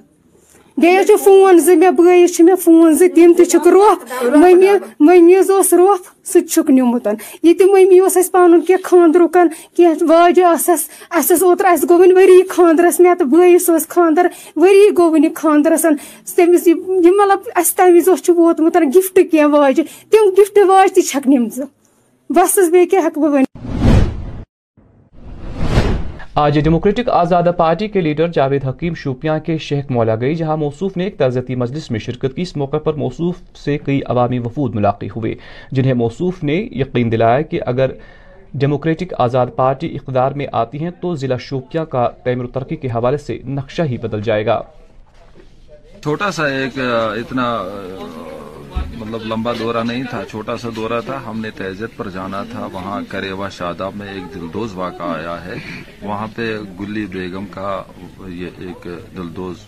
بیٚیہِ 0.81 0.99
حظ 0.99 1.07
چھُ 1.07 1.15
فون 1.23 1.57
مےٚ 1.79 1.89
بٲیِس 1.97 2.35
چھِ 2.35 2.43
مےٚ 2.45 2.55
فون 2.63 2.95
تِم 3.15 3.31
تہِ 3.37 3.45
چھِکھ 3.51 3.67
روٚف 3.67 3.99
مٔمی 4.33 5.35
روف 5.35 5.51
اوس 5.55 5.71
روٚف 5.77 6.01
سُہ 6.29 6.39
تہِ 6.39 6.49
چھُکھ 6.51 6.71
نیُمُت 6.71 7.07
یہِ 7.43 7.57
تہِ 7.57 7.65
مٔمی 7.71 7.99
اوس 7.99 8.17
اَسہِ 8.17 8.35
اَسہِ 8.35 8.75
اَسہِ 8.75 8.89
پَنُن 8.89 10.09
واجہِ 10.09 10.43
آسَس 10.51 10.81
ٲس 11.29 11.43
اوترٕ 11.43 11.75
گوٚو 11.89 12.15
ؤری 12.15 12.43
مےٚ 12.43 13.15
تہٕ 13.17 13.27
بٲیِس 13.31 13.69
اوس 13.69 13.87
خاندر 13.93 14.27
ؤری 14.55 14.89
گوٚو 14.97 15.11
وٕنہِ 15.11 15.29
گونی 15.43 15.95
تٔمِس 16.35 16.67
یہِ 16.67 16.75
مطلب 17.17 17.39
اَسہِ 17.59 17.75
تَمہِ 17.77 17.93
وِزِ 17.95 18.09
اوس 18.09 18.21
چھُ 18.23 18.35
ووتمُت 18.37 18.77
گِفٹ 18.95 19.19
واجہِ 19.53 19.85
تِم 20.11 20.29
گِفٹ 20.37 20.57
واجہِ 20.67 20.93
تہِ 20.95 21.03
چھَکھ 21.09 21.27
نِمژٕ 21.27 21.65
بَس 22.35 22.57
حظ 22.59 22.69
بیٚیہِ 22.71 22.89
کیٛاہ 22.89 23.01
ہٮ۪کہٕ 23.03 23.21
بہٕ 23.21 23.33
ؤنِتھ 23.35 23.67
آج 26.39 26.57
ڈیموکریٹک 26.63 27.09
آزادہ 27.11 27.51
پارٹی 27.57 27.87
کے 27.93 28.01
لیڈر 28.01 28.27
جاوید 28.33 28.65
حکیم 28.65 28.93
شوپیاں 28.97 29.37
کے 29.45 29.57
شہک 29.63 29.89
مولا 29.91 30.13
گئی 30.19 30.35
جہاں 30.41 30.55
موصوف 30.57 30.95
نے 30.97 31.03
ایک 31.03 31.17
ترزیتی 31.17 31.55
مجلس 31.63 31.89
میں 31.91 31.99
شرکت 31.99 32.35
کی 32.35 32.41
اس 32.41 32.55
موقع 32.57 32.77
پر 32.83 32.93
موصوف 33.01 33.35
سے 33.63 33.77
کئی 33.85 33.99
عوامی 34.13 34.39
وفود 34.45 34.75
ملاقی 34.75 35.07
ہوئے 35.15 35.33
جنہیں 35.77 35.93
موصوف 36.03 36.41
نے 36.49 36.53
یقین 36.81 37.11
دلایا 37.11 37.41
کہ 37.51 37.59
اگر 37.71 37.91
ڈیموکریٹک 38.63 39.13
آزاد 39.27 39.47
پارٹی 39.55 39.87
اقدار 39.95 40.31
میں 40.41 40.47
آتی 40.61 40.83
ہیں 40.83 40.89
تو 41.01 41.13
ضلع 41.23 41.37
شوپیاں 41.49 41.85
کا 41.93 42.07
تیمر 42.23 42.43
و 42.45 42.51
ترقی 42.59 42.75
کے 42.75 42.87
حوالے 42.95 43.17
سے 43.25 43.37
نقشہ 43.59 43.81
ہی 43.89 43.97
بدل 44.05 44.21
جائے 44.29 44.45
گا 44.45 44.61
چھوٹا 46.03 46.31
سا 46.39 46.45
ایک 46.59 46.79
اتنا 46.81 47.51
مطلب 48.99 49.24
لمبا 49.32 49.51
دورہ 49.59 49.84
نہیں 49.84 50.03
تھا 50.09 50.24
چھوٹا 50.30 50.55
سا 50.61 50.70
دورہ 50.76 50.99
تھا 51.05 51.20
ہم 51.26 51.39
نے 51.41 51.49
تہذیت 51.57 51.95
پر 51.97 52.09
جانا 52.15 52.41
تھا 52.51 52.65
وہاں 52.72 52.99
کریوا 53.09 53.49
شاداب 53.57 53.95
میں 53.99 54.07
ایک 54.13 54.34
دلدوز 54.34 54.74
واقعہ 54.78 55.07
آیا 55.15 55.36
ہے 55.45 55.55
وہاں 56.01 56.28
پہ 56.36 56.45
گلی 56.80 57.05
بیگم 57.15 57.45
کا 57.51 57.72
یہ 58.41 58.59
ایک 58.65 58.88
دلدوز 59.17 59.65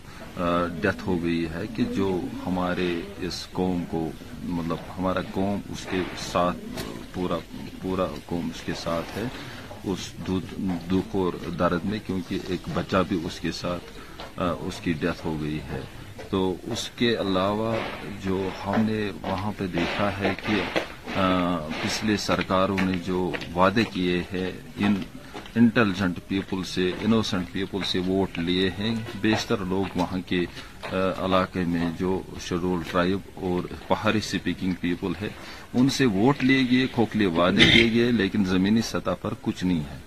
ڈیتھ 0.82 1.08
ہو 1.08 1.18
گئی 1.24 1.45
ہے 1.54 1.64
کہ 1.76 1.84
جو 1.95 2.08
ہمارے 2.45 2.89
اس 3.28 3.45
قوم 3.54 3.84
کو 3.91 4.10
مطلب 4.58 4.78
ہمارا 4.97 5.22
قوم 5.34 5.60
اس 5.72 5.86
کے 5.91 6.02
ساتھ 6.32 6.84
پورا 7.14 7.38
پورا 7.82 8.06
قوم 8.26 8.49
اس 8.56 8.62
کے 8.66 8.74
ساتھ 8.84 9.18
ہے 9.18 9.24
اس 9.91 10.12
دکھ 10.91 11.16
اور 11.22 11.34
درد 11.60 11.86
میں 11.91 11.99
کیونکہ 12.06 12.49
ایک 12.52 12.70
بچہ 12.74 12.97
بھی 13.10 13.20
اس 13.26 13.39
کے 13.41 13.52
ساتھ 13.62 14.38
اس 14.68 14.80
کی 14.84 14.93
ڈیتھ 15.02 15.26
ہو 15.26 15.36
گئی 15.41 15.60
ہے 15.72 15.80
تو 16.32 16.41
اس 16.73 16.89
کے 16.97 17.07
علاوہ 17.19 17.73
جو 18.25 18.36
ہم 18.65 18.82
نے 18.89 18.99
وہاں 19.21 19.51
پہ 19.57 19.65
دیکھا 19.77 20.09
ہے 20.19 20.32
کہ 20.45 20.59
پچھلے 21.82 22.15
سرکاروں 22.25 22.77
نے 22.86 22.97
جو 23.05 23.17
وعدے 23.55 23.84
کیے 23.93 24.21
ہیں 24.34 24.51
ان 24.86 24.93
انٹیلیجنٹ 25.61 26.19
پیپل 26.27 26.63
سے 26.73 26.89
انوسنٹ 27.05 27.51
پیپل 27.53 27.82
سے 27.89 27.99
ووٹ 28.07 28.38
لیے 28.39 28.69
ہیں 28.77 28.93
بیشتر 29.21 29.65
لوگ 29.73 29.97
وہاں 30.01 30.17
کے 30.27 30.39
علاقے 31.25 31.63
میں 31.73 31.89
جو 31.99 32.21
شیڈول 32.47 32.82
ٹرائب 32.91 33.43
اور 33.49 33.67
پہاڑی 33.88 34.17
اسپیکنگ 34.25 34.73
پیپل 34.82 35.11
ہے 35.21 35.29
ان 35.82 35.89
سے 35.97 36.05
ووٹ 36.15 36.43
لیے 36.43 36.63
گئے 36.71 36.88
کھوکھلے 36.93 37.25
وعدے 37.39 37.69
کیے 37.73 37.91
گئے 37.93 38.11
لیکن 38.21 38.45
زمینی 38.55 38.82
سطح 38.95 39.19
پر 39.21 39.34
کچھ 39.41 39.63
نہیں 39.63 39.84
ہے 39.91 39.97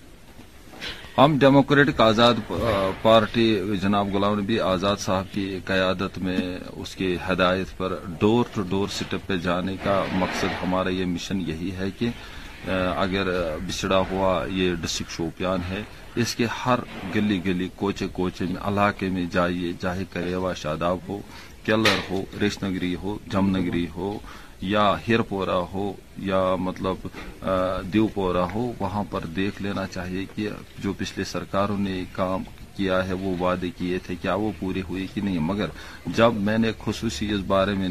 ہم 1.17 1.35
ڈیموکریٹک 1.39 1.99
آزاد 2.01 2.39
پارٹی 3.01 3.43
جناب 3.81 4.07
غلام 4.13 4.37
نبی 4.39 4.59
آزاد 4.59 4.97
صاحب 4.99 5.25
کی 5.33 5.59
قیادت 5.65 6.17
میں 6.23 6.37
اس 6.73 6.95
کی 6.95 7.15
ہدایت 7.29 7.67
پر 7.77 7.95
ڈور 8.19 8.45
ٹو 8.53 8.61
ڈور 8.69 8.87
اسٹیپ 8.87 9.27
پہ 9.27 9.37
جانے 9.45 9.75
کا 9.83 10.03
مقصد 10.13 10.51
ہمارا 10.63 10.89
یہ 10.89 11.05
مشن 11.13 11.39
یہی 11.49 11.69
ہے 11.79 11.89
کہ 11.99 12.09
اگر 13.05 13.27
بچھڑا 13.67 13.99
ہوا 14.11 14.33
یہ 14.55 14.73
ڈسٹرک 14.81 15.11
شوپیان 15.11 15.61
ہے 15.69 15.81
اس 16.21 16.35
کے 16.35 16.45
ہر 16.65 16.79
گلی 17.15 17.39
گلی 17.45 17.67
کوچے 17.75 18.07
کوچے 18.13 18.45
میں 18.49 18.61
علاقے 18.67 19.09
میں 19.15 19.25
جائیے 19.33 19.71
چاہے 19.81 20.03
کریوا 20.13 20.53
شاداب 20.63 20.97
ہو 21.09 21.19
کیلر 21.65 21.99
ہو 22.09 22.23
ریش 22.41 22.61
نگری 22.63 22.95
ہو 23.03 23.17
جم 23.31 23.55
نگری 23.55 23.85
ہو 23.95 24.17
یا 24.61 24.83
ہیر 25.07 25.21
پورا 25.29 25.57
ہو 25.73 25.91
یا 26.23 26.55
مطلب 26.59 27.07
دیو 27.93 28.07
پورا 28.13 28.45
ہو 28.53 28.71
وہاں 28.79 29.03
پر 29.09 29.25
دیکھ 29.35 29.61
لینا 29.61 29.85
چاہیے 29.93 30.25
کہ 30.35 30.47
جو 30.83 30.93
پچھلے 30.97 31.23
سرکاروں 31.25 31.77
نے 31.77 32.03
کام 32.11 32.43
کیا 32.75 33.05
ہے 33.07 33.13
وہ 33.19 33.33
وعدے 33.39 33.69
کیے 33.77 33.97
تھے 34.05 34.15
کیا 34.21 34.33
وہ 34.35 34.51
پورے 34.59 34.81
کہ 35.13 35.21
نہیں 35.21 35.39
مگر 35.51 35.69
جب 36.17 36.33
میں 36.47 36.57
نے 36.57 36.71
خصوصی 36.85 37.31
اس 37.33 37.41
بارے 37.47 37.73
میں 37.79 37.89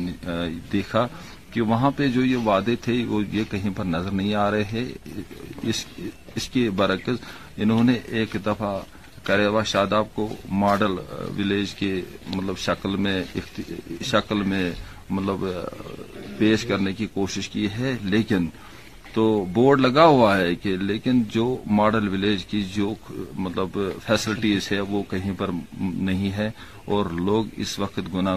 دیکھا 0.73 1.07
کہ 1.53 1.61
وہاں 1.71 1.91
پہ 1.97 2.07
جو 2.15 2.25
یہ 2.25 2.37
وعدے 2.47 2.75
تھے 2.85 3.05
وہ 3.09 3.23
یہ 3.33 3.45
کہیں 3.51 3.71
پر 3.77 3.85
نظر 3.85 4.11
نہیں 4.21 4.35
آ 4.35 4.51
رہے 4.51 4.65
ہیں 4.73 4.85
اس 6.37 6.49
کے 6.53 6.69
برعکس 6.77 7.17
انہوں 7.63 7.85
نے 7.85 7.99
ایک 8.19 8.35
دفعہ 8.47 8.79
کریوا 9.25 9.63
شاداب 9.73 10.07
کو 10.15 10.29
ماڈل 10.63 10.97
ولیج 11.39 11.75
کے 11.75 11.95
مطلب 12.35 12.59
شکل 12.59 12.97
میں 13.05 13.23
شکل 14.13 14.43
میں 14.47 14.71
مطلب 15.11 15.45
پیش 16.39 16.65
کرنے 16.67 16.93
کی 16.93 17.07
کوشش 17.15 17.49
کی 17.49 17.67
ہے 17.79 17.95
لیکن 18.03 18.49
تو 19.15 19.25
بورڈ 19.55 19.81
لگا 19.81 20.05
ہوا 20.07 20.37
ہے 20.39 20.55
کہ 20.63 20.77
لیکن 20.77 21.23
جو 21.31 21.43
ماڈل 21.81 22.09
ولیج 22.13 22.45
کی 22.51 22.63
جو 22.75 22.93
مطلب 23.39 23.79
فیسلٹیز 24.07 24.71
ہے 24.73 24.79
وہ 24.89 25.03
کہیں 25.11 25.31
پر 25.39 25.51
نہیں 25.81 26.33
ہے 26.37 26.51
اور 26.95 27.11
لوگ 27.27 27.47
اس 27.65 27.79
وقت 27.79 28.01
گنا 28.15 28.37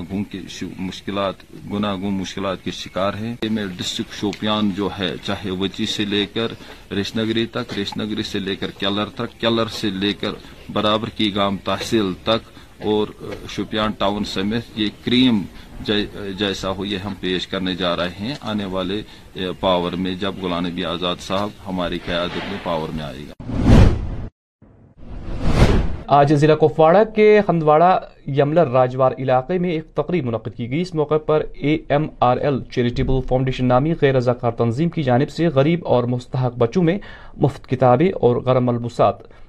مشکلات 0.78 1.44
گناگوں 1.72 2.12
مشکلات 2.20 2.64
کے 2.64 2.72
شکار 2.82 3.14
ہیں 3.22 3.34
میں 3.52 3.66
ڈسٹرکٹ 3.78 4.14
شوپیان 4.20 4.70
جو 4.78 4.90
ہے 5.00 5.14
چاہے 5.26 5.52
وچی 5.62 5.86
سے 5.96 6.06
لے 6.06 6.26
کر 6.34 6.54
رشنگری 7.00 7.46
تک 7.56 7.78
رشنگری 7.80 8.24
سے 8.32 8.40
لے 8.40 8.56
کر 8.56 8.72
کیلر 8.80 9.10
تک 9.16 9.40
کیلر 9.42 9.68
سے 9.80 9.90
لے 9.90 10.14
کر 10.22 10.34
برابر 10.74 11.10
کی 11.18 11.34
گام 11.36 11.58
تحصیل 11.66 12.14
تک 12.26 12.50
اور 12.90 13.08
شوپیان 13.54 13.92
ٹاؤن 13.98 14.26
سمیت 14.34 14.78
یہ 14.80 14.88
کریم 15.06 15.42
جیسا 15.86 16.72
ہو 16.78 16.86
یہ 16.86 16.98
ہم 17.06 17.14
پیش 17.20 17.48
کرنے 17.48 17.74
جا 17.80 17.96
رہے 17.98 18.10
ہیں 18.20 18.36
آنے 18.52 18.66
والے 18.72 19.02
پاور 19.60 19.94
میں 20.04 20.14
جب 20.22 20.36
غلام 20.42 20.66
نبی 20.66 20.86
آزاد 20.86 21.22
صاحب 21.28 21.50
ہماری 21.68 22.00
قیادت 22.06 22.52
میں 22.52 22.58
پاور 22.64 22.90
میں 22.96 23.04
آئے 23.04 23.24
گا 23.28 23.34
آج 26.18 26.34
ضلع 26.42 26.56
کپواڑہ 26.56 27.04
کے 27.16 27.40
ہندواڑہ 27.48 27.94
یملر 28.38 28.68
راجوار 28.72 29.12
علاقے 29.20 29.58
میں 29.60 29.70
ایک 29.70 29.86
تقریب 29.96 30.26
منعقد 30.26 30.56
کی 30.58 30.70
گئی 30.72 30.82
اس 30.82 30.94
موقع 30.96 31.18
پر 31.26 31.44
A 31.62 31.78
M 31.96 32.06
R 32.28 32.38
L 32.38 32.60
charitable 32.74 33.20
foundation 33.30 33.66
نامی 33.66 33.94
غیر 34.02 34.16
رضاکار 34.16 34.52
تنظیم 34.62 34.90
کی 34.90 35.04
جانب 35.04 35.30
سے 35.38 35.48
غریب 35.56 35.88
اور 35.96 36.04
مستحق 36.14 36.56
بچوں 36.58 36.84
میں 36.84 36.98
مفت 37.42 37.68
کتابیں 37.70 38.10
اور 38.14 38.36
غرم 38.46 38.70
البسات 38.70 39.22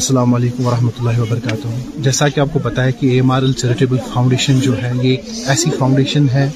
السلام 0.00 0.34
علیکم 0.34 0.66
ورحمۃ 0.66 0.96
اللہ 0.98 1.18
وبرکاتہ 1.20 1.68
جیسا 2.06 2.28
کہ 2.28 2.40
آپ 2.40 2.48
کو 2.52 2.58
بتایا 2.62 2.90
کہ 2.98 3.06
A 3.10 3.14
M 3.20 3.30
R 3.36 3.42
L 3.42 3.52
charitable 3.60 3.96
foundation 4.12 4.58
جو 4.64 4.72
ہے 4.82 4.90
یہ 5.02 5.10
ایک 5.10 5.28
ایسی 5.50 5.70
فاؤنڈیشن 5.78 6.26
ہے 6.34 6.48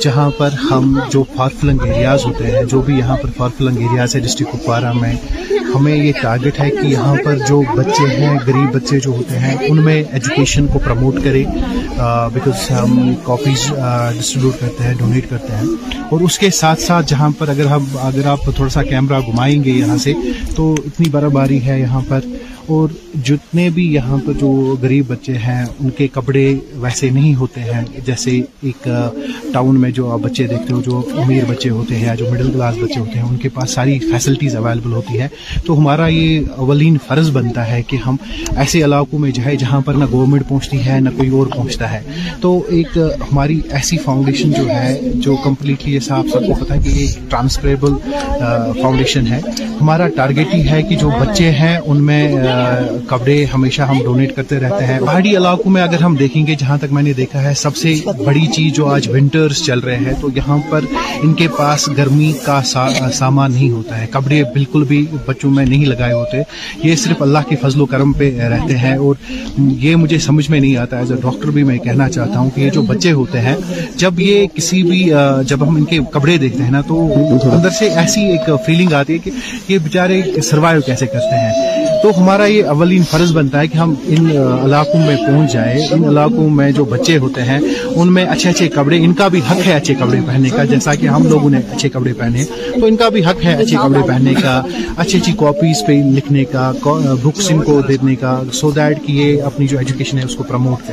جہاں 0.00 0.30
پر 0.38 0.52
ہم 0.70 0.98
جو 1.10 1.22
فار 1.36 1.50
فلنگ 1.60 1.80
ایریاز 1.86 2.24
ہوتے 2.26 2.46
ہیں 2.50 2.62
جو 2.70 2.80
بھی 2.86 2.98
یہاں 2.98 3.16
پر 3.22 3.30
فار 3.36 3.48
فلنگ 3.58 3.76
ایریاز 3.82 4.14
ہے 4.14 4.20
ڈسٹرکٹ 4.20 4.52
کپوارہ 4.52 4.92
میں 5.00 5.12
ہمیں 5.74 5.94
یہ 5.96 6.10
ٹارگٹ 6.22 6.60
ہے 6.60 6.68
کہ 6.70 6.86
یہاں 6.86 7.14
پر 7.24 7.38
جو 7.48 7.60
بچے 7.76 8.06
ہیں 8.16 8.30
غریب 8.46 8.74
بچے 8.74 9.00
جو 9.04 9.10
ہوتے 9.16 9.38
ہیں 9.38 9.56
ان 9.68 9.82
میں 9.84 10.02
ایجوکیشن 10.12 10.66
کو 10.72 10.78
پروموٹ 10.84 11.14
کرے 11.24 11.44
بیکاز 12.34 12.70
ہم 12.70 13.12
کاپیز 13.24 13.66
ڈسٹریبیوٹ 14.18 14.60
کرتے 14.60 14.84
ہیں 14.84 14.94
ڈونیٹ 14.98 15.30
کرتے 15.30 15.56
ہیں 15.56 16.02
اور 16.10 16.20
اس 16.28 16.38
کے 16.38 16.50
ساتھ 16.60 16.80
ساتھ 16.80 17.06
جہاں 17.10 17.30
پر 17.38 17.48
اگر 17.56 17.66
ہم 17.74 17.84
اگر 18.06 18.26
آپ 18.34 18.44
تھوڑا 18.56 18.70
سا 18.76 18.82
کیمرہ 18.92 19.20
گھمائیں 19.32 19.62
گے 19.64 19.70
یہاں 19.78 19.96
سے 20.06 20.12
تو 20.56 20.74
اتنی 20.86 21.10
برف 21.10 21.32
باری 21.32 21.62
ہے 21.66 21.80
یہاں 21.80 22.00
پر 22.08 22.20
اور 22.70 22.88
جتنے 23.24 23.68
بھی 23.74 23.82
یہاں 23.94 24.16
پر 24.26 24.32
جو 24.40 24.48
غریب 24.82 25.04
بچے 25.08 25.32
ہیں 25.44 25.64
ان 25.78 25.88
کے 25.98 26.06
کپڑے 26.12 26.42
ویسے 26.80 27.08
نہیں 27.10 27.34
ہوتے 27.36 27.60
ہیں 27.60 27.82
جیسے 28.06 28.36
ایک 28.62 28.86
ٹاؤن 29.52 29.80
میں 29.80 29.90
جو 29.96 30.10
آپ 30.12 30.20
بچے 30.22 30.46
دیکھتے 30.46 30.72
ہو 30.74 30.80
جو 30.86 30.98
امیر 31.22 31.44
بچے 31.48 31.70
ہوتے 31.70 31.96
ہیں 31.96 32.04
یا 32.06 32.14
جو 32.18 32.26
مڈل 32.30 32.50
کلاس 32.52 32.74
بچے 32.82 32.98
ہوتے 33.00 33.18
ہیں 33.18 33.26
ان 33.28 33.36
کے 33.42 33.48
پاس 33.54 33.70
ساری 33.74 33.98
فیسلٹیز 34.10 34.56
اویلیبل 34.56 34.92
ہوتی 34.92 35.20
ہے 35.20 35.28
تو 35.66 35.78
ہمارا 35.78 36.06
یہ 36.06 36.38
اولین 36.56 36.96
فرض 37.06 37.30
بنتا 37.36 37.66
ہے 37.70 37.82
کہ 37.90 37.96
ہم 38.06 38.16
ایسے 38.56 38.84
علاقوں 38.84 39.18
میں 39.18 39.30
جائیں 39.40 39.54
جہاں 39.58 39.80
پر 39.86 39.94
نہ 39.94 40.04
گورنمنٹ 40.12 40.48
پہنچتی 40.48 40.84
ہے 40.86 41.00
نہ 41.00 41.08
کوئی 41.16 41.28
اور 41.38 41.46
پہنچتا 41.56 41.92
ہے 41.92 42.00
تو 42.40 42.56
ایک 42.78 42.96
ہماری 42.98 43.60
ایسی 43.80 43.98
فاؤنڈیشن 44.04 44.52
جو 44.56 44.68
ہے 44.68 44.98
جو 45.24 45.36
کمپلیٹلی 45.44 45.94
ایسا 45.94 46.18
آپ 46.18 46.26
سب 46.32 46.46
کو 46.46 46.64
پتہ 46.64 46.72
ہے 46.74 46.78
کہ 46.84 46.98
یہ 46.98 47.10
ٹرانسفریبل 47.30 47.94
فاؤنڈیشن 48.82 49.26
ہے 49.32 49.40
ہمارا 49.80 50.08
ٹارگیٹ 50.16 50.54
ہی 50.54 50.68
ہے 50.68 50.82
کہ 50.88 50.96
جو 50.96 51.10
بچے 51.20 51.50
ہیں 51.60 51.76
ان 51.86 52.02
میں 52.04 52.20
کپڑے 53.08 53.44
ہمیشہ 53.54 53.82
ہم 53.90 53.98
ڈونیٹ 54.04 54.34
کرتے 54.36 54.58
رہتے 54.60 54.84
ہیں 54.86 54.98
پہاڑی 55.06 55.36
علاقوں 55.36 55.70
میں 55.72 55.82
اگر 55.82 56.00
ہم 56.02 56.14
دیکھیں 56.16 56.46
گے 56.46 56.54
جہاں 56.58 56.76
تک 56.80 56.92
میں 56.92 57.02
نے 57.02 57.12
دیکھا 57.20 57.42
ہے 57.42 57.52
سب 57.62 57.76
سے 57.76 57.94
بڑی 58.24 58.46
چیز 58.56 58.72
جو 58.74 58.86
آج 58.94 59.08
ونٹرز 59.12 59.62
چل 59.66 59.78
رہے 59.86 59.96
ہیں 59.96 60.12
تو 60.20 60.28
یہاں 60.36 60.58
پر 60.70 60.84
ان 61.22 61.32
کے 61.40 61.48
پاس 61.58 61.88
گرمی 61.96 62.32
کا 62.44 62.60
سامان 62.74 63.52
نہیں 63.52 63.70
ہوتا 63.70 64.00
ہے 64.00 64.06
کپڑے 64.12 64.42
بالکل 64.54 64.84
بھی 64.88 65.04
بچوں 65.26 65.50
میں 65.50 65.64
نہیں 65.66 65.84
لگائے 65.86 66.12
ہوتے 66.12 66.42
یہ 66.88 66.94
صرف 67.04 67.22
اللہ 67.22 67.48
کے 67.48 67.56
فضل 67.62 67.80
و 67.80 67.86
کرم 67.94 68.12
پہ 68.20 68.30
رہتے 68.54 68.76
ہیں 68.78 68.96
اور 68.96 69.14
یہ 69.84 69.96
مجھے 70.02 70.18
سمجھ 70.28 70.48
میں 70.50 70.60
نہیں 70.60 70.76
آتا 70.84 70.98
ایز 70.98 71.12
اے 71.12 71.18
ڈاکٹر 71.22 71.50
بھی 71.58 71.62
میں 71.70 71.78
کہنا 71.86 72.08
چاہتا 72.08 72.38
ہوں 72.38 72.50
کہ 72.54 72.60
یہ 72.60 72.70
جو 72.74 72.82
بچے 72.92 73.12
ہوتے 73.20 73.40
ہیں 73.40 73.56
جب 74.02 74.20
یہ 74.20 74.46
کسی 74.54 74.82
بھی 74.90 75.02
جب 75.48 75.68
ہم 75.68 75.76
ان 75.76 75.84
کے 75.92 75.98
کپڑے 76.12 76.36
دیکھتے 76.44 76.62
ہیں 76.64 76.70
نا 76.70 76.80
تو 76.88 77.00
اندر 77.52 77.70
سے 77.78 77.88
ایسی 78.02 78.24
ایک 78.32 78.50
فیلنگ 78.66 78.92
آتی 79.00 79.12
ہے 79.12 79.18
کہ 79.24 79.30
یہ 79.68 79.78
بیچارے 79.84 80.20
سروائیو 80.50 80.80
کیسے 80.86 81.06
کرتے 81.06 81.38
ہیں 81.40 81.70
تو 82.02 82.10
ہمارا 82.20 82.41
ہمارا 82.42 82.54
یہ 82.54 82.64
اولین 82.70 83.02
فرض 83.10 83.32
بنتا 83.34 83.60
ہے 83.60 83.66
کہ 83.68 83.78
ہم 83.78 83.92
ان 84.14 84.26
علاقوں 84.36 85.00
میں 85.00 85.16
پہنچ 85.16 85.52
جائیں 85.52 85.78
ان 85.94 86.04
علاقوں 86.08 86.48
میں 86.56 86.70
جو 86.78 86.84
بچے 86.92 87.16
ہوتے 87.24 87.42
ہیں 87.50 87.58
ان 87.84 88.12
میں 88.14 88.24
اچھے 88.28 88.48
اچھے 88.50 88.68
کپڑے 88.76 88.98
ان 89.04 89.12
کا 89.20 89.28
بھی 89.34 89.40
حق 89.50 89.66
ہے 89.66 89.74
اچھے 89.74 89.94
کپڑے 90.00 90.20
پہننے 90.26 90.50
کا 90.56 90.64
جیسا 90.72 90.94
کہ 91.00 91.06
ہم 91.16 91.26
لوگ 91.30 91.46
انہیں 91.46 91.70
اچھے 91.74 91.88
کپڑے 91.96 92.12
پہنے 92.20 92.44
تو 92.80 92.84
ان 92.86 92.96
کا 93.02 93.08
بھی 93.16 93.24
حق 93.24 93.44
ہے 93.44 93.54
اچھے 93.54 93.76
کپڑے 93.76 94.02
پہننے 94.08 94.34
کا 94.42 94.60
اچھی 94.96 95.18
اچھی 95.18 95.32
کاپیز 95.40 95.82
پہ 95.86 95.92
لکھنے 96.16 96.44
کا 96.52 96.70
بکس 97.24 97.50
ان 97.52 97.62
کو 97.64 97.80
دینے 97.88 98.14
کا 98.24 98.38
سو 98.60 98.70
دیٹ 98.76 99.10
یہ 99.18 99.42
اپنی 99.52 99.66
جو 99.72 99.78
ایجوکیشن 99.78 100.18
ہے 100.18 100.24
اس 100.24 100.36
کو 100.36 100.44
پرموٹ 100.48 100.90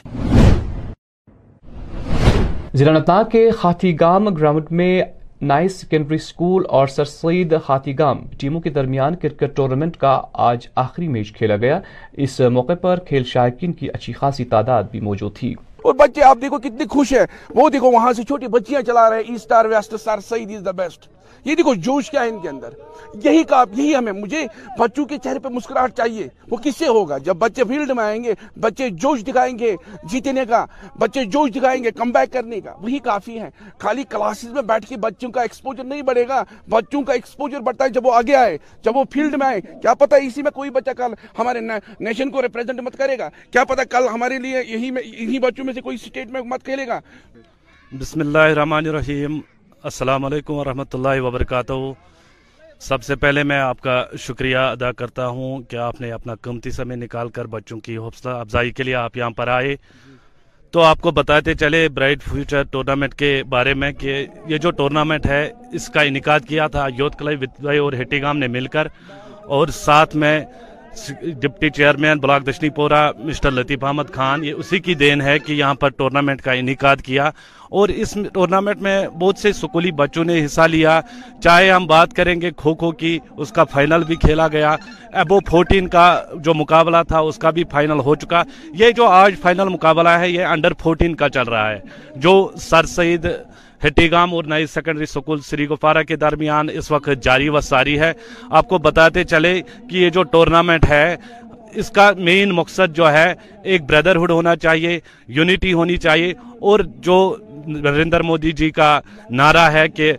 کریں 2.78 3.08
کے 3.82 3.96
گام 4.00 4.28
میں 4.82 4.94
نائس 5.48 5.76
سیکنڈری 5.80 6.16
اسکول 6.22 6.64
اور 6.78 6.88
سر 6.88 7.06
سید 7.06 7.54
ہاتھی 7.68 7.98
گام 8.00 8.20
ٹیموں 8.40 8.62
کے 8.62 8.70
درمیان 8.78 9.16
کرکٹ 9.22 9.56
ٹورنامنٹ 9.56 9.96
کا 9.98 10.20
آج 10.48 10.68
آخری 10.84 11.08
میچ 11.08 11.32
کھیلا 11.38 11.56
گیا 11.62 11.80
اس 12.26 12.40
موقع 12.54 12.74
پر 12.82 13.00
کھیل 13.08 13.24
شائقین 13.34 13.74
کی 13.74 13.90
اچھی 13.94 14.14
خاصی 14.14 14.46
تعداد 14.56 14.84
بھی 14.92 15.00
موجود 15.02 15.36
تھی 15.36 15.54
اور 15.84 15.94
بچے 16.00 16.24
آپ 16.30 16.38
دیکھو 16.42 16.58
کتنی 16.60 16.88
خوش 16.92 17.14
ہیں 17.14 17.26
وہ 17.56 17.70
دیکھو 17.74 17.92
وہاں 17.92 18.12
سے 18.14 18.24
چھوٹی 18.32 18.48
بچیاں 18.58 18.82
چلا 18.88 19.10
رہے 19.10 19.22
ہیں 19.30 20.60
دا 20.66 20.72
بیسٹ 20.72 21.08
یہ 21.46 21.56
دیکھو 21.56 21.74
جوش 21.84 22.10
کیا 22.12 22.24
ہے 22.24 22.30
ان 22.30 22.40
کے 22.42 22.50
اندر 22.50 22.70
یہی 23.24 23.44
کہا 23.50 23.64
یہی 23.76 23.96
ہمیں 23.96 24.12
مجھے 24.14 24.46
بچوں 24.80 25.06
کے 25.06 25.18
چہرے 25.24 25.40
پہ 25.40 25.48
مسکراہٹ 25.50 25.94
چاہیے 25.98 26.28
وہ 26.50 26.58
کس 26.64 26.78
سے 26.78 26.88
ہوگا 26.88 27.18
جب 27.26 27.36
بچے 27.40 27.64
فیلڈ 27.68 27.92
میں 27.96 28.04
آئیں 28.04 28.24
گے 28.24 28.34
بچے 28.62 28.90
جوش 29.02 29.24
دکھائیں 29.28 29.58
گے 29.60 29.76
جیتنے 30.12 30.46
کا 30.50 30.66
بچے 31.00 31.24
جوش 31.34 31.52
دکھائیں 31.56 31.84
گے 31.84 31.92
کم 31.98 32.12
بیک 32.12 32.34
کرنے 32.34 32.60
کا 32.62 32.74
وہی 32.82 33.00
کافی 33.04 33.40
ہے 33.40 33.50
خالی 33.80 34.04
کلاسز 34.10 34.52
میں 34.54 34.62
بیٹھ 34.74 34.86
کے 34.90 34.98
بچوں 35.08 35.32
کا 35.32 35.42
ایکسپوجر 35.42 35.84
نہیں 35.84 36.02
بڑھے 36.12 36.28
گا 36.28 36.44
بچوں 36.70 37.02
کا 37.06 37.14
ایکسپوجر 37.14 37.60
بڑھتا 37.70 37.84
ہے 37.86 37.90
جب 37.90 38.06
وہ 38.08 38.14
آگے 38.16 38.36
آئے 38.36 38.58
جب 38.84 38.98
وہ 38.98 39.04
فیلڈ 39.14 39.36
میں 39.40 39.48
آئے 39.48 39.62
کیا 39.82 39.94
پتہ 40.00 40.16
اسی 40.24 40.42
میں 40.44 40.52
کوئی 40.56 40.70
بچہ 40.80 40.92
کل 40.98 41.14
ہمارے 41.40 41.60
نیشن 42.00 42.32
کو 42.32 42.42
ریپرزینٹ 42.42 42.80
مت 42.86 42.98
کرے 42.98 43.18
گا 43.18 43.30
کیا 43.52 43.64
پتہ 43.74 43.82
کل 43.92 44.08
ہمارے 44.14 44.38
لیے 44.40 44.64
یہی 44.68 44.92
میں 44.92 45.02
انہی 45.18 45.40
بچوں 45.48 45.66
میں 45.66 45.74
سے 45.74 45.82
کوئی 45.82 45.98
سٹیٹ 46.06 46.32
میں 46.32 46.42
مت 46.52 46.64
کھیلے 46.66 46.88
گا 46.88 47.00
بسم 48.00 48.20
اللہ 48.20 48.52
الرحمن 48.54 48.88
الرحیم 48.88 49.40
السلام 49.88 50.26
علیکم 50.26 50.54
ورحمۃ 50.54 50.94
اللہ 50.96 51.20
وبرکاتہ 51.22 51.74
سب 52.88 53.04
سے 53.04 53.16
پہلے 53.16 53.44
میں 53.52 53.60
آپ 53.60 53.82
کا 53.82 53.96
شکریہ 54.20 54.58
ادا 54.58 54.92
کرتا 55.02 55.28
ہوں 55.36 55.62
کہ 55.70 55.76
آپ 55.86 56.02
نے 56.02 56.12
اپنا 56.12 56.34
قیمتی 56.42 56.72
سمے 56.78 56.96
نکال 56.96 57.30
کر 57.38 57.46
بچوں 57.54 57.80
کی 57.84 57.96
حوصلہ 57.98 58.30
افزائی 58.30 58.72
کے 58.80 58.84
لیے 58.84 58.96
آپ 59.02 59.18
یہاں 59.18 59.30
پر 59.38 59.48
آئے 59.58 59.76
تو 60.72 60.82
آپ 60.84 61.02
کو 61.02 61.12
بتاتے 61.20 61.54
چلے 61.62 61.88
برائٹ 62.00 62.24
فیوچر 62.32 62.64
ٹورنامنٹ 62.72 63.14
کے 63.20 63.32
بارے 63.50 63.74
میں 63.84 63.92
کہ 64.02 64.26
یہ 64.48 64.58
جو 64.66 64.72
ٹورنامنٹ 64.82 65.26
ہے 65.26 65.42
اس 65.80 65.88
کا 65.94 66.02
انعقاد 66.12 66.48
کیا 66.48 66.68
تھا 66.76 66.86
یوتھ 66.98 67.18
کلئی 67.24 67.78
اور 67.78 67.94
ہیٹی 68.00 68.22
گام 68.22 68.38
نے 68.38 68.48
مل 68.58 68.68
کر 68.76 68.88
اور 69.60 69.68
ساتھ 69.84 70.16
میں 70.26 70.40
ڈپٹی 71.42 71.70
چیئرمین 71.76 72.18
بلاک 72.20 72.46
دشنی 72.48 72.70
پورا 72.76 73.10
مسٹر 73.26 73.52
لطیف 73.52 73.84
احمد 73.84 74.12
خان 74.14 74.44
یہ 74.46 74.54
اسی 74.58 74.80
کی 74.80 74.94
دین 74.96 75.22
ہے 75.22 75.38
کہ 75.40 75.54
یہاں 75.54 75.74
پر 75.84 75.90
ٹورنامنٹ 75.98 76.42
کا 76.42 76.52
انعقاد 76.52 77.02
کیا 77.06 77.30
اور 77.80 77.90
اس 77.94 78.14
ٹورنامنٹ 78.34 78.82
میں 78.82 78.96
بہت 79.20 79.38
سے 79.40 79.52
سکولی 79.54 79.92
بچوں 79.98 80.24
نے 80.26 80.44
حصہ 80.46 80.62
لیا 80.72 81.00
چاہے 81.44 81.70
ہم 81.72 81.86
بات 81.88 82.14
کریں 82.16 82.40
گے 82.42 82.52
کھوکھو 82.58 82.92
کی 83.02 83.18
اس 83.38 83.52
کا 83.56 83.64
فائنل 83.74 84.04
بھی 84.08 84.16
کھیلا 84.22 84.48
گیا 84.52 84.76
ایبو 85.22 85.40
فورٹین 85.50 85.88
کا 85.98 86.06
جو 86.46 86.54
مقابلہ 86.54 86.98
تھا 87.08 87.20
اس 87.30 87.38
کا 87.42 87.50
بھی 87.58 87.64
فائنل 87.72 88.00
ہو 88.06 88.16
چکا 88.24 88.44
یہ 88.80 88.92
جو 88.98 89.08
آج 89.08 89.36
فائنل 89.42 89.70
مقابلہ 89.70 90.10
ہے 90.20 90.30
یہ 90.30 90.46
انڈر 90.46 90.74
فورٹین 90.84 91.16
کا 91.16 91.30
چل 91.38 91.48
رہا 91.50 91.70
ہے 91.70 91.80
جو 92.28 92.34
سر 92.68 92.86
سید 92.96 93.26
ہٹی 93.88 94.10
گام 94.12 94.34
اور 94.36 94.44
نئی 94.48 94.66
سیکنڈری 94.68 95.06
سکول 95.06 95.42
سری 95.42 95.68
گفارہ 95.70 96.02
کے 96.08 96.16
درمیان 96.24 96.68
اس 96.74 96.90
وقت 96.92 97.10
جاری 97.24 97.50
و 97.50 97.62
ساری 97.62 98.00
ہے 98.00 98.12
آپ 98.50 98.68
کو 98.70 98.78
بتاتے 98.88 99.24
چلے 99.34 99.62
کہ 99.90 99.96
یہ 99.98 100.10
جو 100.18 100.24
ٹورنامنٹ 100.34 100.86
ہے 100.90 101.16
اس 101.82 101.90
کا 101.96 102.12
مین 102.18 102.52
مقصد 102.56 102.96
جو 102.96 103.12
ہے 103.12 103.32
ایک 103.72 103.84
بردرہڈ 103.90 104.32
ہونا 104.32 104.56
چاہیے 104.66 105.00
یونیٹی 105.40 105.74
ہونی 105.80 105.98
چاہیے 106.08 106.34
اور 106.70 106.80
جو 107.08 107.18
نریندر 107.68 108.22
مودی 108.30 108.52
جی 108.60 108.70
کا 108.72 109.00
نعرہ 109.40 109.70
ہے 109.74 109.88
کہ 109.90 110.12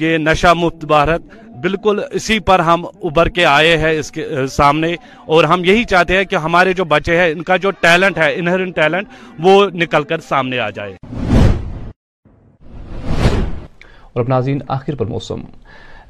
یہ 0.00 0.16
نشہ 0.18 0.52
مفت 0.56 0.84
بھارت 0.94 1.22
بالکل 1.62 2.00
اسی 2.18 2.38
پر 2.48 2.58
ہم 2.68 2.84
ابھر 2.86 3.28
کے 3.38 3.44
آئے 3.52 3.76
ہیں 3.76 3.90
اس 3.98 4.10
کے 4.12 4.26
سامنے 4.56 4.94
اور 5.36 5.44
ہم 5.52 5.64
یہی 5.64 5.84
چاہتے 5.94 6.16
ہیں 6.16 6.24
کہ 6.30 6.36
ہمارے 6.46 6.72
جو 6.72 6.84
بچے 6.94 7.16
ہیں 7.20 7.30
ان 7.30 7.42
کا 7.50 7.56
جو 7.64 7.70
ٹیلنٹ 7.80 8.18
ہے 8.18 8.32
انہرن 8.34 8.70
ٹیلنٹ 8.80 9.08
وہ 9.44 9.64
نکل 9.74 10.02
کر 10.10 10.20
سامنے 10.28 10.58
آ 10.58 10.68
جائے 10.78 10.94
ناظرین 14.28 14.58
آخر 14.68 14.94
پر 14.96 15.06
موسم 15.08 15.40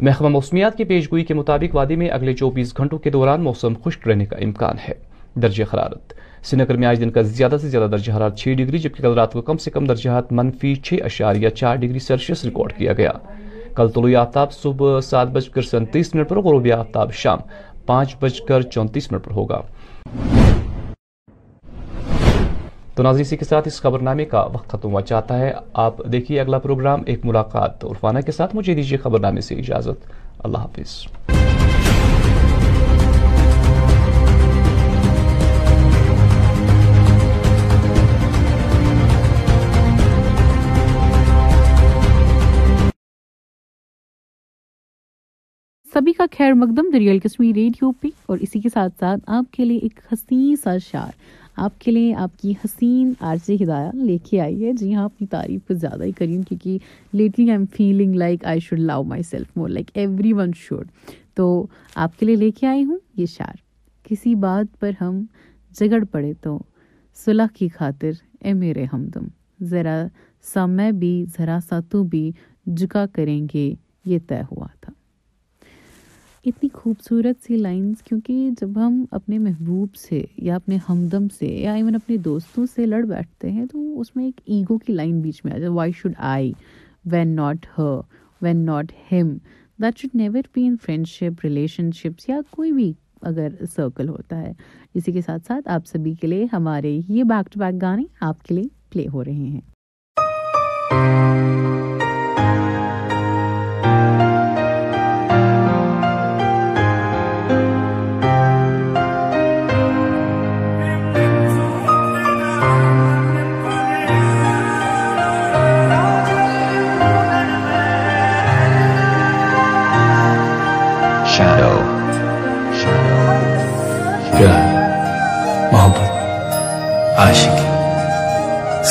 محکمہ 0.01 0.29
موسمیات 0.29 0.77
کی 0.77 0.85
پیش 0.85 1.11
گوئی 1.13 1.25
کے 1.25 1.35
مطابق 1.35 1.75
وادی 1.75 1.97
میں 1.97 2.09
اگلے 2.11 2.33
چوبیس 2.37 2.77
گھنٹوں 2.79 2.99
کے 3.05 3.11
دوران 3.11 3.43
موسم 3.45 3.75
خشک 3.85 4.09
رہنے 4.09 4.27
کا 4.27 4.37
امکان 4.45 4.77
ہے 4.89 4.95
درجہ 5.43 5.65
حرارت 5.73 6.13
سنگر 6.47 6.77
میں 6.77 6.87
آج 6.89 7.01
دن 7.01 7.11
کا 7.11 7.23
زیادہ 7.23 7.57
سے 7.61 7.69
زیادہ 7.69 7.91
درجہ 7.91 8.13
حرارت 8.13 8.39
6 8.49 8.55
ڈگری 8.57 8.79
جبکہ 8.79 9.03
کل 9.03 9.15
رات 9.19 9.33
کو 9.33 9.41
کم 9.49 9.57
سے 9.65 9.71
کم 9.71 9.85
درجہ 9.87 10.11
حرارت 10.11 10.33
منفی 10.39 10.75
6 10.93 10.99
اشار 11.05 11.37
یا 11.41 11.51
چار 11.61 11.77
ڈگری 11.85 11.99
سیلسیس 12.07 12.45
ریکارڈ 12.45 12.73
کیا 12.79 12.93
گیا 12.99 13.13
کل 13.77 13.89
طلوع 13.95 14.15
آفتاب 14.21 14.53
صبح 14.53 15.01
سات 15.11 15.29
بج 15.33 15.49
کر 15.55 15.63
سنتیس 15.73 16.15
منٹ 16.15 16.29
پر 16.29 16.41
غروبی 16.43 16.73
آفتاب 16.73 17.13
شام 17.25 17.39
پانچ 17.87 18.17
بج 18.23 18.41
کر 18.49 18.63
چونتیس 18.63 19.13
منٹ 19.13 19.25
پر 19.25 19.33
ہوگا 19.35 19.61
تو 22.99 23.03
ناظرین 23.05 23.25
اسی 23.27 23.37
کے 23.37 23.45
ساتھ 23.45 23.67
اس 23.69 23.81
خبر 23.83 24.01
نامے 24.07 24.25
کا 24.31 24.41
وقت 24.53 24.69
ختم 24.71 24.91
ہوا 24.93 25.01
چاہتا 25.11 25.37
ہے 25.39 25.53
آپ 25.83 25.97
دیکھیے 26.13 26.41
اگلا 26.41 26.59
پروگرام 26.67 27.03
ایک 27.13 27.25
ملاقات 27.27 27.85
عرفانہ 27.91 28.21
کے 28.27 28.33
ساتھ 28.33 28.57
مجھے 28.57 28.97
خبر 29.05 29.19
نامے 29.27 29.41
سے 29.49 29.55
اجازت 29.63 30.05
اللہ 30.45 30.59
حافظ 30.59 31.07
سبھی 45.95 46.13
کا 46.13 46.25
خیر 46.37 46.53
مقدم 46.55 46.91
دریال 46.93 47.19
کشمیر 47.25 47.55
ریڈیو 47.55 47.91
پہ 48.01 48.09
اور 48.31 48.39
اسی 48.47 48.61
کے 48.61 48.69
ساتھ 48.75 48.93
ساتھ 49.01 49.31
آپ 49.39 49.53
کے 49.53 49.65
لیے 49.65 49.79
ایک 49.89 50.01
سا 50.65 50.77
شعر 50.91 51.11
آپ 51.65 51.81
کے 51.81 51.91
لیے 51.93 52.13
آپ 52.23 52.37
کی 52.41 52.53
حسین 52.65 53.13
عارسی 53.27 53.55
ہدایہ 53.63 53.95
لے 54.07 54.17
کے 54.31 54.41
آئی 54.41 54.67
ہے 54.67 54.73
جی 54.79 54.95
ہاں 54.95 55.05
اپنی 55.05 55.27
تعریف 55.31 55.61
کو 55.69 55.75
زیادہ 55.75 56.03
ہی 56.05 56.11
کری 56.19 56.37
ہوں 56.37 56.43
کیونکہ 56.49 56.77
lately 57.19 57.45
I 57.51 57.57
am 57.59 57.65
feeling 57.77 58.15
like 58.19 58.45
I 58.47 58.61
should 58.63 58.79
love 58.79 59.03
myself 59.31 59.57
more 59.57 59.69
like 59.69 59.91
everyone 60.39 60.51
should 60.57 60.91
تو 61.37 61.47
آپ 62.05 62.19
کے 62.19 62.27
لیے 62.27 62.37
لے 62.37 62.51
کے 62.61 62.67
آئی 62.67 62.85
ہوں 62.85 62.99
یہ 63.17 63.27
شعر 63.33 63.57
کسی 64.09 64.35
بات 64.45 64.79
پر 64.81 64.91
ہم 65.01 65.21
جگڑ 65.81 66.03
پڑے 66.13 66.33
تو 66.43 66.57
صلح 67.25 67.47
کی 67.55 67.69
خاطر 67.79 68.11
اے 68.45 68.53
میرے 68.63 68.85
ہمدم 68.93 69.27
ذرا 69.71 69.97
سا 70.53 70.67
میں 70.77 70.91
بھی 71.03 71.13
ذرا 71.39 71.59
سا 71.69 71.81
تو 71.91 72.05
بھی 72.15 72.31
جکا 72.77 73.05
کریں 73.17 73.41
گے 73.55 73.73
یہ 74.15 74.19
طے 74.29 74.41
ہوا 74.51 74.67
تھا 74.81 74.93
اتنی 76.49 76.69
خوبصورت 76.75 77.43
سی 77.45 77.57
لائنز 77.57 78.03
کیونکہ 78.03 78.49
جب 78.61 78.77
ہم 78.81 79.05
اپنے 79.17 79.39
محبوب 79.39 79.95
سے 80.01 80.21
یا 80.47 80.55
اپنے 80.57 80.77
ہمدم 80.89 81.27
سے 81.39 81.47
یا 81.47 81.73
ایون 81.75 81.95
اپنے 81.95 82.17
دوستوں 82.27 82.65
سے 82.75 82.87
لڑ 82.87 83.03
بیٹھتے 83.09 83.51
ہیں 83.53 83.65
تو 83.73 83.79
اس 84.01 84.15
میں 84.17 84.25
ایک 84.25 84.41
ایگو 84.51 84.79
کی 84.87 84.93
لائن 84.93 85.21
بیچ 85.23 85.41
میں 85.45 85.53
آ 85.53 85.57
جائے 85.57 85.69
ہے 85.69 85.75
why 85.75 85.93
should 85.97 86.13
I 86.31 86.53
when 87.13 87.35
not 87.37 87.67
her 87.77 88.01
when 88.43 88.65
not 88.67 88.93
him 89.13 89.37
that 89.83 89.99
should 89.99 90.17
never 90.23 90.49
be 90.55 90.67
in 90.67 90.77
friendship 91.09 91.45
relationships 92.01 92.29
یا 92.29 92.41
کوئی 92.57 92.73
بھی 92.73 92.93
اگر 93.33 93.63
سرکل 93.75 94.09
ہوتا 94.09 94.41
ہے 94.43 94.53
اسی 94.95 95.13
کے 95.13 95.21
ساتھ 95.27 95.47
ساتھ 95.49 95.69
آپ 95.75 95.87
سبھی 95.93 96.15
کے 96.21 96.27
لیے 96.27 96.47
ہمارے 96.53 96.99
یہ 97.09 97.23
بیک 97.35 97.53
ٹو 97.53 97.61
بیک 97.61 97.81
گانے 97.83 98.05
آپ 98.31 98.43
کے 98.45 98.55
لیے 98.55 98.69
پلے 98.93 99.07
ہو 99.13 99.25
رہے 99.25 99.53
ہیں 99.55 101.27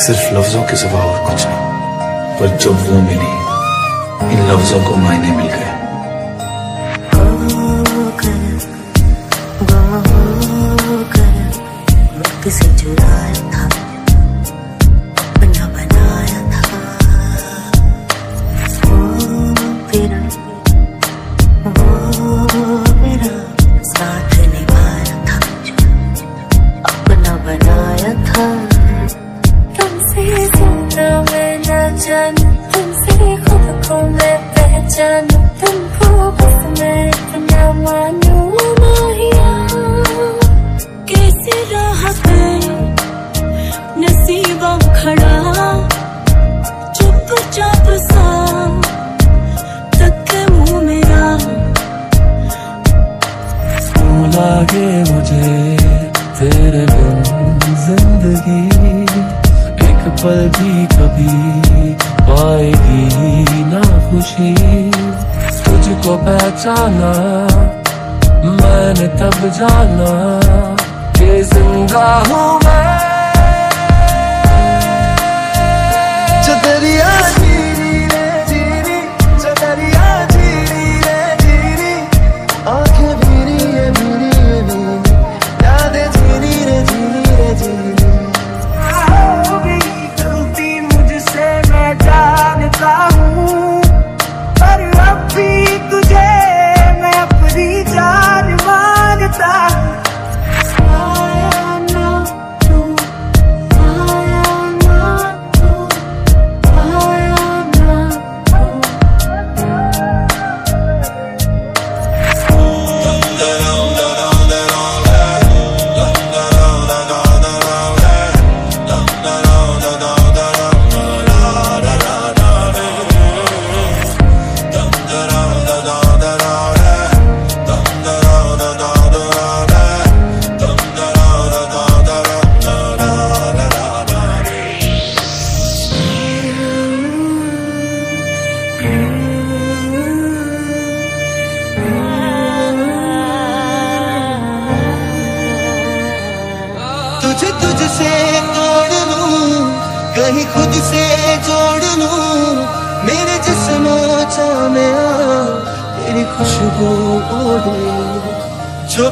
صرف 0.08 0.32
لفظوں 0.32 0.62
کے 0.68 0.76
سوا 0.82 1.00
اور 1.04 1.18
کچھ 1.30 1.46
نہیں 1.46 2.38
پر 2.38 2.54
جب 2.64 2.88
وہ 2.90 3.00
ملی 3.08 3.34
ان 4.28 4.48
لفظوں 4.50 4.80
کو 4.88 4.94
معنی 4.96 5.34
مل 5.36 5.48
گئے 5.52 5.76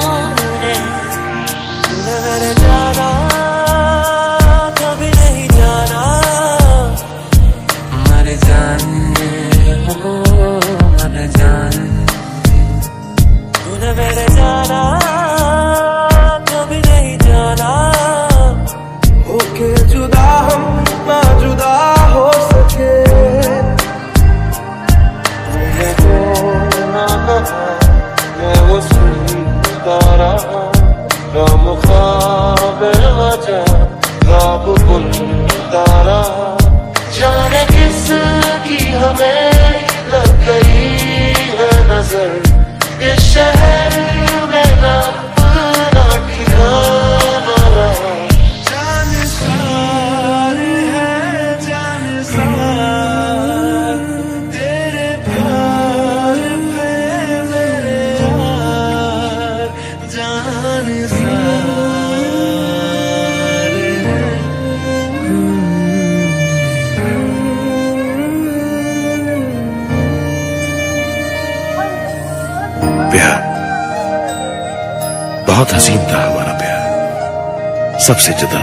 سب 78.10 78.18
سے 78.20 78.32
جدا 78.38 78.60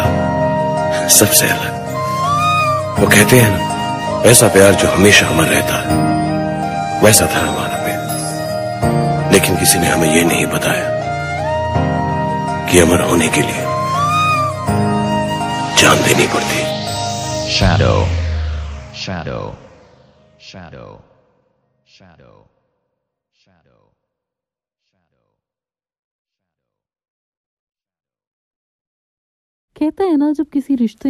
سب 1.17 1.33
سے 1.33 1.45
الگ 1.49 1.91
وہ 3.01 3.07
کہتے 3.11 3.41
ہیں 3.41 3.67
ایسا 4.29 4.47
پیار 4.53 4.71
جو 4.81 4.87
ہمیشہ 4.95 5.25
امر 5.33 5.47
رہتا 5.55 5.79
ہے 5.83 5.95
ویسا 7.03 7.25
تھا 7.33 7.39
ہمارا 7.47 7.77
پیار 7.85 9.31
لیکن 9.31 9.55
کسی 9.61 9.79
نے 9.79 9.87
ہمیں 9.91 10.07
یہ 10.15 10.21
نہیں 10.33 10.45
بتایا 10.55 10.91
کہ 12.71 12.81
امر 12.81 13.03
ہونے 13.09 13.29
کے 13.35 13.41
لیے 13.47 13.65
جان 15.81 16.05
دینی 16.07 16.27
پڑتی 16.33 16.63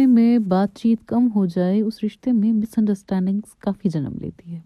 رشتے 0.00 0.06
میں 0.06 0.38
بات 0.48 0.74
چیت 0.78 0.98
کم 1.08 1.26
ہو 1.34 1.44
جائے 1.54 1.80
اس 1.82 1.94
رشتے 2.04 2.32
میں 2.32 2.52
مس 2.52 2.74
انڈرسٹینڈنگس 2.78 3.54
کافی 3.64 3.88
جنم 3.92 4.14
لیتی 4.20 4.54
ہے 4.54 4.60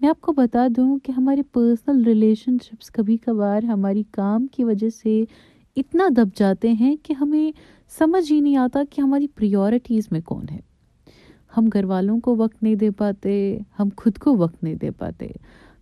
میں 0.00 0.08
آپ 0.10 0.20
کو 0.20 0.32
بتا 0.36 0.66
دوں 0.76 0.96
کہ 1.04 1.12
ہماری 1.16 1.42
پرسنل 1.52 2.02
ریلیشن 2.06 2.56
شپس 2.64 2.90
کبھی 2.92 3.16
کبھار 3.26 3.62
ہماری 3.72 4.02
کام 4.12 4.46
کی 4.52 4.64
وجہ 4.64 4.88
سے 5.02 5.20
اتنا 5.82 6.06
دب 6.16 6.28
جاتے 6.36 6.72
ہیں 6.80 6.94
کہ 7.02 7.14
ہمیں 7.20 7.50
سمجھ 7.98 8.24
ہی 8.32 8.40
نہیں 8.40 8.56
آتا 8.64 8.82
کہ 8.90 9.00
ہماری 9.00 9.26
پریورٹیز 9.38 10.08
میں 10.10 10.20
کون 10.30 10.44
ہے 10.52 10.60
ہم 11.56 11.64
گھر 11.72 11.84
والوں 11.92 12.20
کو 12.24 12.36
وقت 12.38 12.62
نہیں 12.62 12.74
دے 12.84 12.90
پاتے 13.00 13.34
ہم 13.78 13.88
خود 14.02 14.18
کو 14.24 14.36
وقت 14.44 14.62
نہیں 14.64 14.74
دے 14.86 14.90
پاتے 15.00 15.28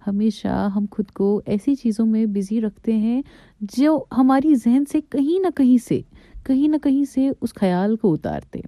ہمیشہ 0.07 0.69
ہم 0.77 0.85
خود 0.97 1.11
کو 1.19 1.41
ایسی 1.53 1.75
چیزوں 1.83 2.07
میں 2.07 2.27
بزی 2.35 2.61
رکھتے 2.61 2.97
ہیں 3.07 3.21
جو 3.77 3.99
ہماری 4.17 4.55
ذہن 4.65 4.85
سے 4.93 5.01
کہیں 5.11 5.39
نہ 5.47 5.51
کہیں 5.57 5.77
سے 5.89 6.01
کہیں 6.47 6.67
نہ 6.69 6.77
کہیں 6.83 7.05
سے 7.13 7.29
اس 7.41 7.55
خیال 7.61 7.95
کو 7.97 8.13
اتارتے 8.15 8.61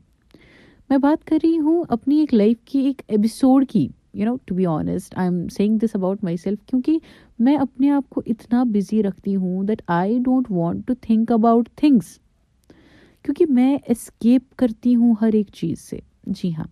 میں 0.91 0.99
بات 0.99 1.27
کر 1.27 1.39
رہی 1.43 1.59
ہوں 1.61 1.83
اپنی 1.97 2.19
ایک 2.19 2.33
لائف 2.35 2.57
کی 2.71 2.79
ایک 2.87 3.03
ایپیسوڈ 3.07 3.67
کی 3.71 3.87
you 4.15 4.25
know 4.27 4.35
to 4.47 4.55
be 4.55 4.67
honest 4.67 5.15
I 5.19 5.29
am 5.29 5.47
saying 5.57 5.77
this 5.83 5.95
about 5.97 6.23
myself 6.43 6.65
کیونکہ 6.67 6.99
میں 7.45 7.57
اپنے 7.61 7.91
آپ 7.91 8.09
کو 8.11 8.23
اتنا 8.27 8.63
بزی 8.75 9.03
رکھتی 9.03 9.35
ہوں 9.37 9.65
that 9.69 9.83
I 9.99 10.19
don't 10.25 10.47
want 10.59 10.87
to 10.87 10.95
think 11.01 11.33
about 11.33 11.69
things 11.77 12.19
کیونکہ 13.25 13.47
میں 13.55 13.77
اسکیپ 13.87 14.55
کرتی 14.59 14.95
ہوں 14.97 15.15
ہر 15.21 15.35
ایک 15.35 15.49
چیز 15.61 15.79
سے 15.91 15.99
جی 16.41 16.53
ہاں 16.59 16.67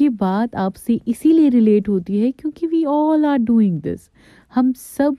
یہ 0.00 0.08
بات 0.18 0.54
آپ 0.66 0.76
سے 0.86 0.96
اسی 1.06 1.32
لیے 1.32 1.48
ریلیٹ 1.52 1.88
ہوتی 1.88 2.22
ہے 2.24 2.30
کیونکہ 2.36 2.66
we 2.72 2.82
all 2.98 3.24
are 3.30 3.38
doing 3.46 3.78
this 3.84 4.08
ہم 4.56 4.72
سب 4.86 5.12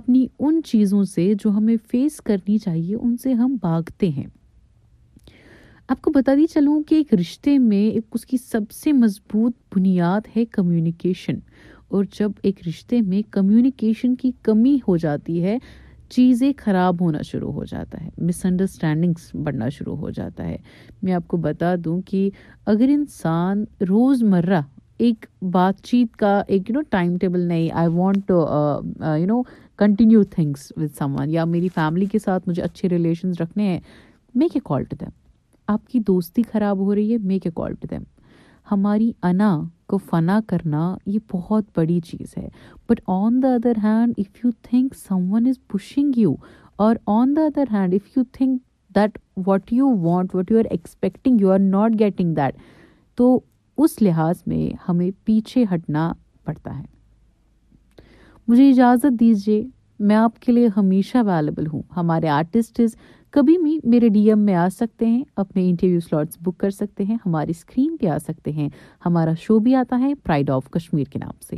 اپنی 0.00 0.26
ان 0.38 0.60
چیزوں 0.66 1.02
سے 1.14 1.32
جو 1.44 1.50
ہمیں 1.56 1.76
فیس 1.90 2.20
کرنی 2.26 2.58
چاہیے 2.64 2.94
ان 3.00 3.16
سے 3.22 3.32
ہم 3.42 3.56
بھاگتے 3.62 4.08
ہیں 4.08 4.26
آپ 5.92 6.00
کو 6.02 6.10
بتاتی 6.10 6.46
چلوں 6.52 6.80
کہ 6.88 6.94
ایک 6.94 7.12
رشتے 7.20 7.56
میں 7.58 7.80
ایک 7.94 8.04
اس 8.14 8.24
کی 8.26 8.36
سب 8.38 8.70
سے 8.72 8.92
مضبوط 9.00 9.52
بنیاد 9.74 10.28
ہے 10.36 10.44
کمیونیکیشن 10.52 11.38
اور 11.94 12.04
جب 12.18 12.30
ایک 12.42 12.60
رشتے 12.68 13.00
میں 13.08 13.20
کمیونیکیشن 13.32 14.14
کی 14.22 14.30
کمی 14.46 14.76
ہو 14.86 14.96
جاتی 15.02 15.42
ہے 15.44 15.56
چیزیں 16.16 16.50
خراب 16.64 17.00
ہونا 17.02 17.22
شروع 17.30 17.52
ہو 17.52 17.64
جاتا 17.72 18.02
ہے 18.04 18.08
مس 18.26 18.44
انڈرسٹینڈنگس 18.44 19.28
بڑھنا 19.46 19.68
شروع 19.78 19.96
ہو 20.02 20.10
جاتا 20.20 20.46
ہے 20.48 20.56
میں 21.02 21.12
آپ 21.18 21.28
کو 21.28 21.36
بتا 21.50 21.74
دوں 21.84 22.00
کہ 22.10 22.28
اگر 22.74 22.88
انسان 22.96 23.64
روز 23.88 24.22
مرہ 24.34 24.60
ایک 25.08 25.26
بات 25.58 25.82
چیت 25.90 26.16
کا 26.24 26.34
ایک 26.46 26.70
یو 26.70 26.74
نو 26.78 26.82
ٹائم 26.90 27.16
ٹیبل 27.20 27.40
نہیں 27.48 27.68
I 27.82 27.88
want 27.96 28.30
you 28.30 29.26
know 29.28 29.42
continue 29.84 30.22
things 30.34 30.70
with 30.76 30.96
someone 31.20 31.30
یا 31.30 31.44
میری 31.56 31.68
فیملی 31.74 32.06
کے 32.12 32.18
ساتھ 32.24 32.48
مجھے 32.48 32.62
اچھے 32.62 32.88
ریلیشنز 32.88 33.40
رکھنے 33.40 33.68
ہیں 33.68 33.80
میک 34.42 34.58
ٹو 34.68 34.94
دیم 35.00 35.20
آپ 35.68 35.86
کی 35.88 35.98
دوستی 36.06 36.42
خراب 36.52 36.78
ہو 36.86 36.94
رہی 36.94 37.12
ہے 37.12 37.18
میک 37.24 37.46
اکال 37.46 37.74
ٹو 37.80 37.86
دیم 37.90 38.02
ہماری 38.70 39.10
انا 39.22 39.58
کو 39.88 39.96
فنا 40.10 40.38
کرنا 40.48 40.94
یہ 41.06 41.18
بہت 41.32 41.64
بڑی 41.76 41.98
چیز 42.06 42.36
ہے 42.38 42.48
but 42.88 43.00
on 43.08 43.40
the 43.42 43.54
other 43.54 43.78
hand 43.82 44.18
if 44.18 44.44
you 44.44 44.50
think 44.68 44.94
someone 45.32 45.46
is 45.48 45.58
pushing 45.72 46.12
you 46.18 46.34
اور 46.86 46.96
on 47.18 47.34
the 47.36 47.44
other 47.46 47.72
hand 47.72 47.94
if 47.94 48.16
you 48.16 48.22
think 48.32 48.60
that 48.96 49.18
what 49.46 49.72
you 49.72 49.90
want 50.00 50.34
what 50.34 50.50
you 50.52 50.58
are 50.58 50.64
expecting 50.70 51.40
you 51.40 51.50
are 51.52 51.58
not 51.58 51.98
getting 52.00 52.34
that 52.36 52.56
تو 53.16 53.38
اس 53.84 54.00
لحاظ 54.02 54.42
میں 54.46 54.68
ہمیں 54.88 55.10
پیچھے 55.26 55.64
ہٹنا 55.74 56.12
پڑتا 56.44 56.78
ہے 56.78 56.84
مجھے 58.48 58.70
اجازت 58.70 59.18
دیجیے 59.20 59.62
میں 60.10 60.16
آپ 60.16 60.38
کے 60.42 60.52
لیے 60.52 60.68
ہمیشہ 60.76 61.18
اویلیبل 61.18 61.66
ہوں 61.72 61.82
ہمارے 61.96 62.28
از 62.28 62.80
کبھی 63.32 63.56
بھی 63.58 63.78
میرے 63.90 64.08
ڈی 64.14 64.20
ایم 64.30 64.38
میں 64.44 64.54
آ 64.54 64.66
سکتے 64.76 65.06
ہیں 65.06 65.22
اپنے 65.42 65.68
انٹرویو 65.68 66.00
سلاٹس 66.08 66.36
بک 66.46 66.58
کر 66.60 66.70
سکتے 66.70 67.04
ہیں 67.08 67.16
ہماری 67.24 67.50
اسکرین 67.56 67.96
پہ 68.00 68.06
آ 68.06 68.16
سکتے 68.26 68.52
ہیں 68.52 68.68
ہمارا 69.06 69.30
شو 69.40 69.58
بھی 69.68 69.74
آتا 69.74 69.98
ہے 70.00 70.12
پرائڈ 70.24 70.50
آف 70.50 70.68
کشمیر 70.72 71.04
کے 71.12 71.18
نام 71.18 71.38
سے 71.48 71.56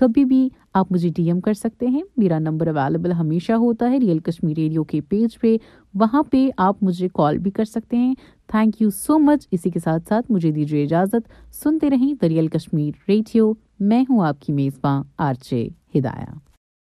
کبھی 0.00 0.24
بھی 0.24 0.48
آپ 0.80 0.92
مجھے 0.92 1.08
ڈی 1.16 1.26
ایم 1.28 1.40
کر 1.40 1.54
سکتے 1.54 1.86
ہیں 1.86 2.02
میرا 2.16 2.38
نمبر 2.46 2.66
اویلیبل 2.74 3.12
ہمیشہ 3.20 3.52
ہوتا 3.66 3.90
ہے 3.90 3.98
ریئل 4.04 4.18
کشمیر 4.30 4.56
ریڈیو 4.58 4.84
کے 4.94 5.00
پیج 5.10 5.38
پہ 5.40 5.56
وہاں 6.00 6.22
پہ 6.32 6.46
آپ 6.68 6.82
مجھے 6.84 7.08
کال 7.14 7.38
بھی 7.42 7.50
کر 7.50 7.64
سکتے 7.64 7.96
ہیں 7.96 8.14
تھینک 8.52 8.80
یو 8.82 8.90
سو 9.04 9.18
مچ 9.28 9.46
اسی 9.50 9.70
کے 9.70 9.78
ساتھ 9.84 10.08
ساتھ 10.08 10.32
مجھے 10.32 10.50
دیجیے 10.50 10.82
اجازت 10.84 11.28
سنتے 11.62 11.90
رہیں 11.90 12.12
دا 12.22 12.28
ریئل 12.28 12.48
کشمیر 12.58 13.08
ریڈیو 13.10 13.52
میں 13.92 14.02
ہوں 14.10 14.26
آپ 14.28 14.40
کی 14.46 14.52
میزباں 14.52 15.02
آرچے 15.28 15.66
ہدایاں 15.98 16.49